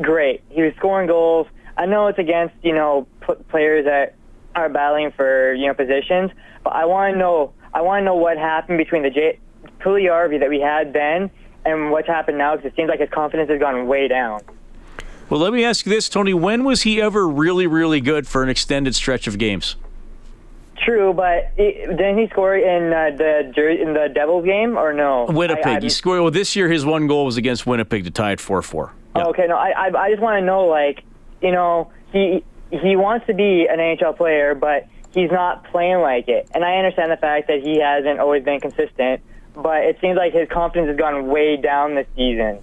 great. 0.00 0.42
He 0.50 0.62
was 0.62 0.72
scoring 0.76 1.06
goals. 1.06 1.46
I 1.76 1.86
know 1.86 2.08
it's 2.08 2.18
against 2.18 2.54
you 2.62 2.74
know 2.74 3.06
p- 3.26 3.34
players 3.48 3.84
that 3.84 4.14
are 4.54 4.68
battling 4.68 5.12
for 5.12 5.54
you 5.54 5.66
know 5.66 5.74
positions, 5.74 6.30
but 6.64 6.70
I 6.70 6.84
want 6.86 7.14
to 7.14 7.18
know. 7.18 7.52
I 7.72 7.82
want 7.82 8.00
to 8.00 8.04
know 8.04 8.14
what 8.14 8.38
happened 8.38 8.78
between 8.78 9.02
the 9.02 9.10
J- 9.10 9.38
Puljujarvi 9.80 10.40
that 10.40 10.48
we 10.48 10.60
had 10.60 10.92
then 10.94 11.30
and 11.66 11.90
what's 11.90 12.06
happened 12.06 12.38
now 12.38 12.56
because 12.56 12.72
it 12.72 12.76
seems 12.76 12.88
like 12.88 13.00
his 13.00 13.10
confidence 13.10 13.50
has 13.50 13.60
gone 13.60 13.86
way 13.86 14.08
down. 14.08 14.40
Well, 15.28 15.40
let 15.40 15.52
me 15.52 15.64
ask 15.64 15.84
you 15.84 15.90
this, 15.90 16.08
Tony. 16.08 16.32
When 16.34 16.64
was 16.64 16.82
he 16.82 17.00
ever 17.00 17.26
really, 17.26 17.66
really 17.66 18.00
good 18.00 18.28
for 18.28 18.42
an 18.42 18.48
extended 18.48 18.94
stretch 18.94 19.26
of 19.26 19.38
games? 19.38 19.74
True, 20.84 21.12
but 21.12 21.56
didn't 21.56 22.18
he 22.18 22.28
score 22.28 22.54
in 22.56 22.92
uh, 22.92 23.16
the 23.16 23.80
in 23.80 23.94
the 23.94 24.08
Devils 24.12 24.44
game 24.44 24.76
or 24.76 24.92
no? 24.92 25.26
Winnipeg. 25.28 25.66
I, 25.66 25.76
I, 25.76 25.80
he 25.80 25.88
scored. 25.88 26.20
Well, 26.20 26.30
this 26.30 26.54
year 26.54 26.68
his 26.68 26.84
one 26.84 27.06
goal 27.06 27.24
was 27.24 27.36
against 27.36 27.66
Winnipeg 27.66 28.04
to 28.04 28.10
tie 28.10 28.32
it 28.32 28.40
four 28.40 28.62
four. 28.62 28.92
Okay, 29.16 29.46
no, 29.48 29.56
I 29.56 29.70
I, 29.70 29.98
I 29.98 30.10
just 30.10 30.22
want 30.22 30.38
to 30.38 30.44
know, 30.44 30.66
like, 30.66 31.02
you 31.40 31.50
know, 31.50 31.90
he 32.12 32.44
he 32.70 32.94
wants 32.94 33.26
to 33.26 33.34
be 33.34 33.66
an 33.68 33.78
NHL 33.78 34.16
player, 34.16 34.54
but 34.54 34.86
he's 35.12 35.30
not 35.30 35.64
playing 35.70 36.00
like 36.00 36.28
it. 36.28 36.48
And 36.54 36.62
I 36.62 36.76
understand 36.76 37.10
the 37.10 37.16
fact 37.16 37.48
that 37.48 37.62
he 37.62 37.80
hasn't 37.80 38.20
always 38.20 38.44
been 38.44 38.60
consistent, 38.60 39.22
but 39.56 39.84
it 39.84 39.98
seems 40.00 40.16
like 40.16 40.32
his 40.32 40.48
confidence 40.48 40.88
has 40.88 40.96
gone 40.96 41.26
way 41.26 41.56
down 41.56 41.94
this 41.94 42.06
season. 42.14 42.60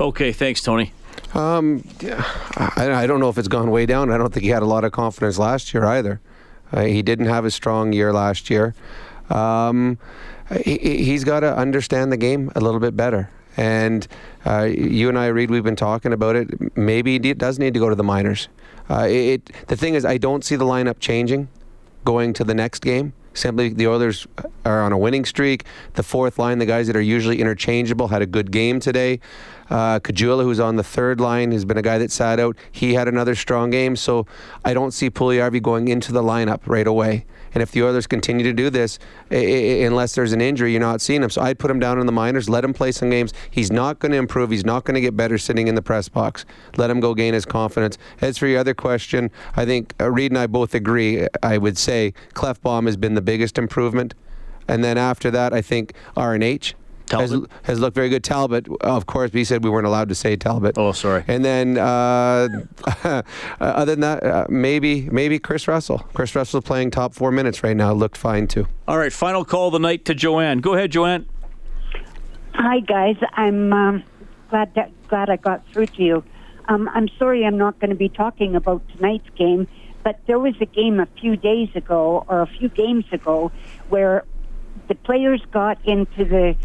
Okay, 0.00 0.32
thanks, 0.32 0.60
Tony. 0.60 0.92
Um, 1.34 1.84
I, 2.56 2.90
I 2.92 3.06
don't 3.06 3.20
know 3.20 3.28
if 3.28 3.38
it's 3.38 3.48
gone 3.48 3.70
way 3.70 3.86
down. 3.86 4.10
I 4.10 4.18
don't 4.18 4.32
think 4.32 4.44
he 4.44 4.50
had 4.50 4.62
a 4.62 4.66
lot 4.66 4.84
of 4.84 4.92
confidence 4.92 5.38
last 5.38 5.72
year 5.72 5.84
either. 5.84 6.20
Uh, 6.72 6.82
he 6.82 7.02
didn't 7.02 7.26
have 7.26 7.44
a 7.44 7.50
strong 7.50 7.92
year 7.92 8.12
last 8.12 8.50
year. 8.50 8.74
Um, 9.30 9.98
he, 10.64 11.04
he's 11.04 11.24
got 11.24 11.40
to 11.40 11.56
understand 11.56 12.10
the 12.12 12.16
game 12.16 12.50
a 12.54 12.60
little 12.60 12.80
bit 12.80 12.96
better. 12.96 13.30
And 13.56 14.06
uh, 14.44 14.64
you 14.64 15.08
and 15.08 15.18
I, 15.18 15.26
Reed, 15.26 15.50
we've 15.50 15.62
been 15.62 15.76
talking 15.76 16.12
about 16.12 16.36
it. 16.36 16.76
Maybe 16.76 17.12
he 17.12 17.34
does 17.34 17.58
need 17.58 17.74
to 17.74 17.80
go 17.80 17.88
to 17.88 17.94
the 17.94 18.04
minors. 18.04 18.48
Uh, 18.90 19.06
it, 19.08 19.50
the 19.68 19.76
thing 19.76 19.94
is, 19.94 20.04
I 20.04 20.18
don't 20.18 20.44
see 20.44 20.56
the 20.56 20.64
lineup 20.64 20.98
changing 21.00 21.48
going 22.04 22.32
to 22.34 22.44
the 22.44 22.54
next 22.54 22.80
game. 22.80 23.12
Simply, 23.34 23.70
the 23.70 23.86
Oilers 23.86 24.26
are 24.64 24.82
on 24.82 24.92
a 24.92 24.98
winning 24.98 25.24
streak. 25.24 25.64
The 25.94 26.02
fourth 26.02 26.38
line, 26.38 26.58
the 26.58 26.66
guys 26.66 26.86
that 26.86 26.96
are 26.96 27.00
usually 27.00 27.40
interchangeable, 27.40 28.08
had 28.08 28.20
a 28.20 28.26
good 28.26 28.50
game 28.50 28.78
today. 28.78 29.20
Uh, 29.70 30.00
Caggiula, 30.00 30.42
who's 30.42 30.60
on 30.60 30.76
the 30.76 30.82
third 30.82 31.18
line, 31.18 31.50
has 31.52 31.64
been 31.64 31.78
a 31.78 31.82
guy 31.82 31.96
that 31.96 32.10
sat 32.10 32.38
out. 32.38 32.56
He 32.70 32.92
had 32.92 33.08
another 33.08 33.34
strong 33.34 33.70
game. 33.70 33.96
So 33.96 34.26
I 34.64 34.74
don't 34.74 34.90
see 34.90 35.08
Puljujarvi 35.08 35.62
going 35.62 35.88
into 35.88 36.12
the 36.12 36.22
lineup 36.22 36.60
right 36.66 36.86
away. 36.86 37.24
And 37.54 37.62
if 37.62 37.70
the 37.72 37.82
Oilers 37.82 38.06
continue 38.06 38.44
to 38.44 38.52
do 38.52 38.70
this, 38.70 38.98
I- 39.30 39.36
I- 39.36 39.38
unless 39.86 40.14
there's 40.14 40.32
an 40.32 40.40
injury, 40.40 40.72
you're 40.72 40.80
not 40.80 41.00
seeing 41.00 41.22
him. 41.22 41.30
So 41.30 41.42
I'd 41.42 41.58
put 41.58 41.70
him 41.70 41.78
down 41.78 41.98
in 41.98 42.06
the 42.06 42.12
minors, 42.12 42.48
let 42.48 42.64
him 42.64 42.72
play 42.72 42.92
some 42.92 43.10
games. 43.10 43.32
He's 43.50 43.70
not 43.70 43.98
going 43.98 44.12
to 44.12 44.18
improve. 44.18 44.50
He's 44.50 44.64
not 44.64 44.84
going 44.84 44.94
to 44.94 45.00
get 45.00 45.16
better 45.16 45.38
sitting 45.38 45.68
in 45.68 45.74
the 45.74 45.82
press 45.82 46.08
box. 46.08 46.44
Let 46.76 46.90
him 46.90 47.00
go 47.00 47.14
gain 47.14 47.34
his 47.34 47.44
confidence. 47.44 47.98
As 48.20 48.38
for 48.38 48.46
your 48.46 48.60
other 48.60 48.74
question, 48.74 49.30
I 49.56 49.64
think 49.64 49.94
uh, 50.00 50.10
Reed 50.10 50.30
and 50.32 50.38
I 50.38 50.46
both 50.46 50.74
agree. 50.74 51.26
I 51.42 51.58
would 51.58 51.78
say 51.78 52.14
Klefbom 52.34 52.86
has 52.86 52.96
been 52.96 53.14
the 53.14 53.22
biggest 53.22 53.58
improvement. 53.58 54.14
And 54.68 54.82
then 54.84 54.96
after 54.96 55.30
that, 55.32 55.52
I 55.52 55.60
think 55.60 55.92
RNH 56.16 56.74
has, 57.20 57.34
has 57.64 57.80
looked 57.80 57.94
very 57.94 58.08
good. 58.08 58.24
Talbot, 58.24 58.68
of 58.80 59.06
course, 59.06 59.32
we 59.32 59.44
said 59.44 59.64
we 59.64 59.70
weren't 59.70 59.86
allowed 59.86 60.08
to 60.08 60.14
say 60.14 60.36
Talbot. 60.36 60.76
Oh, 60.78 60.92
sorry. 60.92 61.24
And 61.28 61.44
then, 61.44 61.78
uh, 61.78 62.48
other 63.60 63.92
than 63.92 64.00
that, 64.00 64.24
uh, 64.24 64.46
maybe 64.48 65.08
maybe 65.10 65.38
Kris 65.38 65.68
Russell. 65.68 65.98
Kris 66.14 66.34
Russell 66.34 66.62
playing 66.62 66.90
top 66.90 67.14
four 67.14 67.30
minutes 67.30 67.62
right 67.62 67.76
now. 67.76 67.92
Looked 67.92 68.16
fine 68.16 68.46
too. 68.46 68.66
All 68.88 68.98
right, 68.98 69.12
final 69.12 69.44
call 69.44 69.68
of 69.68 69.72
the 69.72 69.78
night 69.78 70.04
to 70.06 70.14
Joanne. 70.14 70.58
Go 70.58 70.74
ahead, 70.74 70.90
Joanne. 70.92 71.26
Hi, 72.54 72.80
guys. 72.80 73.16
I'm 73.32 73.72
um, 73.72 74.04
glad 74.50 74.74
that, 74.74 74.90
glad 75.08 75.30
I 75.30 75.36
got 75.36 75.66
through 75.72 75.86
to 75.86 76.02
you. 76.02 76.24
Um, 76.68 76.88
I'm 76.92 77.08
sorry 77.18 77.44
I'm 77.44 77.58
not 77.58 77.78
going 77.80 77.90
to 77.90 77.96
be 77.96 78.08
talking 78.08 78.54
about 78.54 78.82
tonight's 78.90 79.28
game, 79.36 79.66
but 80.04 80.20
there 80.26 80.38
was 80.38 80.54
a 80.60 80.66
game 80.66 81.00
a 81.00 81.06
few 81.20 81.36
days 81.36 81.70
ago 81.74 82.24
or 82.28 82.42
a 82.42 82.46
few 82.46 82.68
games 82.68 83.04
ago 83.10 83.50
where 83.88 84.24
the 84.88 84.94
players 84.94 85.42
got 85.50 85.78
into 85.84 86.24
the 86.24 86.56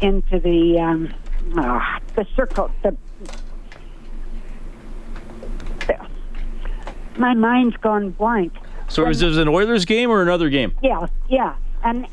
into 0.00 0.38
the 0.38 0.78
um, 0.78 1.14
ah, 1.56 2.00
the 2.14 2.26
circle. 2.36 2.70
The, 2.82 2.96
the 5.86 6.06
my 7.16 7.34
mind's 7.34 7.76
gone 7.76 8.10
blank. 8.10 8.52
So 8.88 9.06
is 9.08 9.20
this 9.20 9.36
an 9.36 9.48
Oilers 9.48 9.84
game 9.84 10.10
or 10.10 10.22
another 10.22 10.50
game? 10.50 10.74
Yeah, 10.82 11.06
yeah, 11.28 11.56
and 11.82 12.06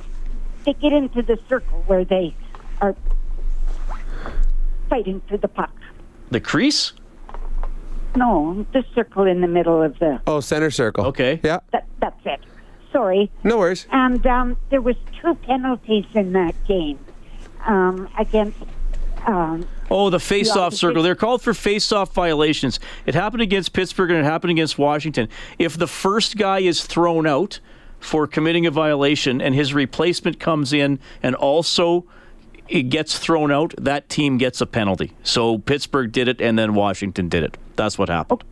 they 0.65 0.73
get 0.73 0.93
into 0.93 1.21
the 1.21 1.37
circle 1.49 1.83
where 1.87 2.05
they 2.05 2.33
are 2.81 2.95
fighting 4.89 5.21
for 5.27 5.37
the 5.37 5.47
puck. 5.47 5.71
The 6.29 6.39
crease? 6.39 6.93
No, 8.15 8.65
the 8.73 8.83
circle 8.93 9.25
in 9.25 9.41
the 9.41 9.47
middle 9.47 9.81
of 9.81 9.97
the. 9.99 10.21
Oh, 10.27 10.39
center 10.39 10.71
circle. 10.71 11.05
Okay. 11.07 11.39
Yeah. 11.43 11.59
That, 11.71 11.87
that's 11.99 12.19
it. 12.25 12.41
Sorry. 12.91 13.31
No 13.43 13.57
worries. 13.57 13.87
And 13.91 14.25
um, 14.27 14.57
there 14.69 14.81
was 14.81 14.97
two 15.21 15.35
penalties 15.35 16.05
in 16.13 16.33
that 16.33 16.55
game 16.67 16.99
um, 17.67 18.09
against. 18.17 18.57
Um, 19.25 19.67
Oh, 19.93 20.09
the 20.09 20.19
face-off 20.21 20.73
circle. 20.73 21.03
They're 21.03 21.15
called 21.15 21.41
for 21.41 21.53
face-off 21.53 22.13
violations. 22.13 22.79
It 23.05 23.13
happened 23.13 23.41
against 23.41 23.73
Pittsburgh 23.73 24.09
and 24.09 24.19
it 24.19 24.23
happened 24.23 24.51
against 24.51 24.77
Washington. 24.79 25.27
If 25.59 25.75
the 25.77 25.85
first 25.85 26.37
guy 26.37 26.59
is 26.59 26.85
thrown 26.85 27.27
out 27.27 27.59
for 27.99 28.25
committing 28.25 28.65
a 28.65 28.71
violation 28.71 29.41
and 29.41 29.53
his 29.53 29.73
replacement 29.73 30.39
comes 30.39 30.71
in 30.71 30.97
and 31.21 31.35
also 31.35 32.05
it 32.69 32.83
gets 32.83 33.19
thrown 33.19 33.51
out, 33.51 33.73
that 33.77 34.07
team 34.07 34.37
gets 34.37 34.61
a 34.61 34.65
penalty. 34.65 35.11
So 35.23 35.57
Pittsburgh 35.57 36.13
did 36.13 36.29
it 36.29 36.39
and 36.41 36.57
then 36.57 36.73
Washington 36.73 37.27
did 37.27 37.43
it. 37.43 37.57
That's 37.75 37.97
what 37.97 38.07
happened. 38.07 38.43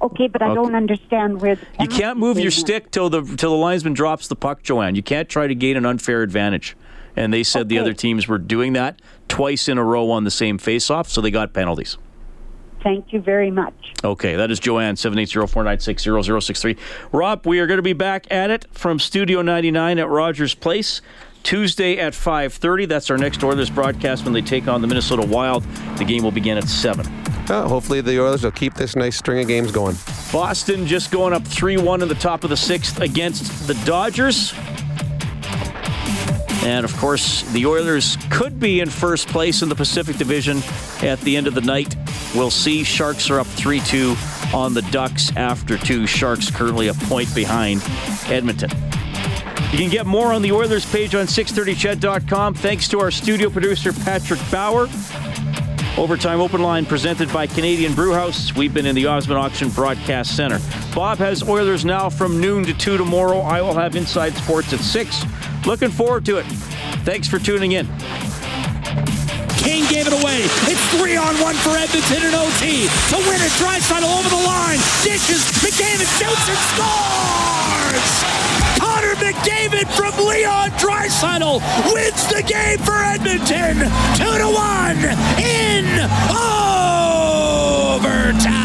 okay, 0.00 0.28
but 0.28 0.42
I 0.42 0.46
Okay. 0.46 0.54
don't 0.54 0.76
understand 0.76 1.40
where. 1.40 1.56
The 1.56 1.66
You 1.80 1.88
can't 1.88 2.18
move 2.18 2.38
your 2.38 2.52
stick 2.52 2.92
till 2.92 3.10
the 3.10 3.22
till 3.22 3.50
the 3.50 3.56
linesman 3.56 3.94
drops 3.94 4.28
the 4.28 4.36
puck, 4.36 4.62
Joanne. 4.62 4.94
You 4.94 5.02
can't 5.02 5.28
try 5.28 5.48
to 5.48 5.54
gain 5.56 5.76
an 5.76 5.84
unfair 5.86 6.22
advantage. 6.22 6.76
And 7.16 7.32
they 7.32 7.42
said 7.42 7.68
the 7.68 7.78
other 7.78 7.92
teams 7.92 8.26
were 8.26 8.38
doing 8.38 8.72
that 8.74 9.00
twice 9.28 9.68
in 9.68 9.78
a 9.78 9.84
row 9.84 10.10
on 10.10 10.24
the 10.24 10.30
same 10.30 10.58
face-off, 10.58 11.08
so 11.08 11.20
they 11.20 11.30
got 11.30 11.52
penalties. 11.52 11.96
Thank 12.82 13.12
you 13.12 13.20
very 13.20 13.50
much. 13.50 13.94
Okay, 14.04 14.36
that 14.36 14.50
is 14.50 14.60
Joanne, 14.60 14.96
780-496-0063. 14.96 16.78
Rob, 17.12 17.46
we 17.46 17.58
are 17.58 17.66
going 17.66 17.78
to 17.78 17.82
be 17.82 17.94
back 17.94 18.26
at 18.30 18.50
it 18.50 18.66
from 18.72 18.98
Studio 18.98 19.40
99 19.40 19.98
at 19.98 20.08
Rogers 20.08 20.54
Place. 20.54 21.00
Tuesday 21.42 21.98
at 21.98 22.12
5.30. 22.12 22.88
That's 22.88 23.10
our 23.10 23.18
next 23.18 23.42
Oilers 23.42 23.70
broadcast 23.70 24.24
when 24.24 24.32
they 24.32 24.40
take 24.42 24.66
on 24.68 24.80
the 24.80 24.86
Minnesota 24.86 25.26
Wild. 25.26 25.62
The 25.98 26.04
game 26.04 26.22
will 26.24 26.30
begin 26.30 26.58
at 26.58 26.68
7. 26.68 27.06
Uh, 27.06 27.68
hopefully 27.68 28.00
the 28.00 28.18
Oilers 28.20 28.42
will 28.44 28.50
keep 28.50 28.74
this 28.74 28.96
nice 28.96 29.16
string 29.16 29.40
of 29.40 29.48
games 29.48 29.70
going. 29.70 29.96
Boston 30.32 30.86
just 30.86 31.10
going 31.10 31.32
up 31.34 31.42
3-1 31.42 32.02
in 32.02 32.08
the 32.08 32.14
top 32.14 32.44
of 32.44 32.50
the 32.50 32.56
sixth 32.56 33.00
against 33.00 33.66
the 33.66 33.74
Dodgers. 33.84 34.54
And 36.64 36.84
of 36.84 36.96
course, 36.96 37.42
the 37.52 37.66
Oilers 37.66 38.16
could 38.30 38.58
be 38.58 38.80
in 38.80 38.88
first 38.88 39.28
place 39.28 39.60
in 39.60 39.68
the 39.68 39.74
Pacific 39.74 40.16
Division 40.16 40.62
at 41.02 41.20
the 41.20 41.36
end 41.36 41.46
of 41.46 41.54
the 41.54 41.60
night. 41.60 41.94
We'll 42.34 42.50
see. 42.50 42.82
Sharks 42.82 43.28
are 43.30 43.38
up 43.38 43.46
3 43.46 43.80
2 43.80 44.16
on 44.54 44.72
the 44.72 44.82
Ducks 44.90 45.34
after 45.36 45.76
two. 45.76 46.06
Sharks 46.06 46.50
currently 46.50 46.88
a 46.88 46.94
point 46.94 47.32
behind 47.34 47.82
Edmonton. 48.26 48.70
You 49.72 49.78
can 49.78 49.90
get 49.90 50.06
more 50.06 50.32
on 50.32 50.40
the 50.40 50.52
Oilers 50.52 50.86
page 50.86 51.14
on 51.14 51.26
630ched.com. 51.26 52.54
Thanks 52.54 52.88
to 52.88 53.00
our 53.00 53.10
studio 53.10 53.50
producer, 53.50 53.92
Patrick 53.92 54.40
Bauer. 54.50 54.88
Overtime 55.96 56.40
Open 56.40 56.60
Line 56.60 56.84
presented 56.84 57.32
by 57.32 57.46
Canadian 57.46 57.94
Brewhouse. 57.94 58.52
We've 58.56 58.74
been 58.74 58.84
in 58.84 58.96
the 58.96 59.06
Osmond 59.06 59.38
Auction 59.38 59.68
Broadcast 59.68 60.34
Center. 60.34 60.58
Bob 60.92 61.18
has 61.18 61.42
Oilers 61.44 61.84
now 61.84 62.10
from 62.10 62.40
noon 62.40 62.64
to 62.64 62.74
2 62.74 62.96
tomorrow. 62.96 63.38
I 63.40 63.62
will 63.62 63.74
have 63.74 63.94
Inside 63.94 64.34
Sports 64.34 64.72
at 64.72 64.80
6. 64.80 65.24
Looking 65.66 65.90
forward 65.90 66.24
to 66.26 66.38
it. 66.38 66.46
Thanks 67.06 67.28
for 67.28 67.38
tuning 67.38 67.72
in. 67.72 67.86
Kane 69.56 69.86
gave 69.88 70.08
it 70.08 70.12
away. 70.12 70.42
It's 70.66 70.98
three 70.98 71.16
on 71.16 71.34
one 71.40 71.54
for 71.56 71.70
Edmonton 71.70 72.26
in 72.26 72.34
OT. 72.34 72.88
To 73.10 73.16
win 73.30 73.40
it, 73.40 73.52
Draisaitl 73.62 74.18
over 74.18 74.28
the 74.28 74.42
line. 74.44 74.78
Dishes. 75.04 75.46
McDavid 75.62 76.10
shoots 76.18 76.48
and 76.48 76.58
scores! 76.74 78.43
Connor 79.04 79.16
McDavid 79.16 79.86
from 79.94 80.12
Leon 80.26 80.70
Draisaitl 80.70 81.60
wins 81.92 82.26
the 82.28 82.42
game 82.42 82.78
for 82.78 82.94
Edmonton. 82.94 83.76
Two 84.16 84.38
to 84.38 84.48
one 84.50 84.96
in 85.38 85.84
overtime. 88.00 88.64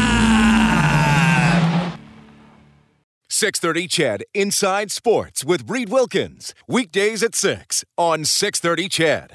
630 3.28 3.86
CHED 3.88 4.24
Inside 4.32 4.90
Sports 4.90 5.44
with 5.44 5.68
Reed 5.68 5.90
Wilkins. 5.90 6.54
Weekdays 6.66 7.22
at 7.22 7.34
6 7.34 7.84
on 7.98 8.24
630 8.24 8.88
CHED. 8.88 9.28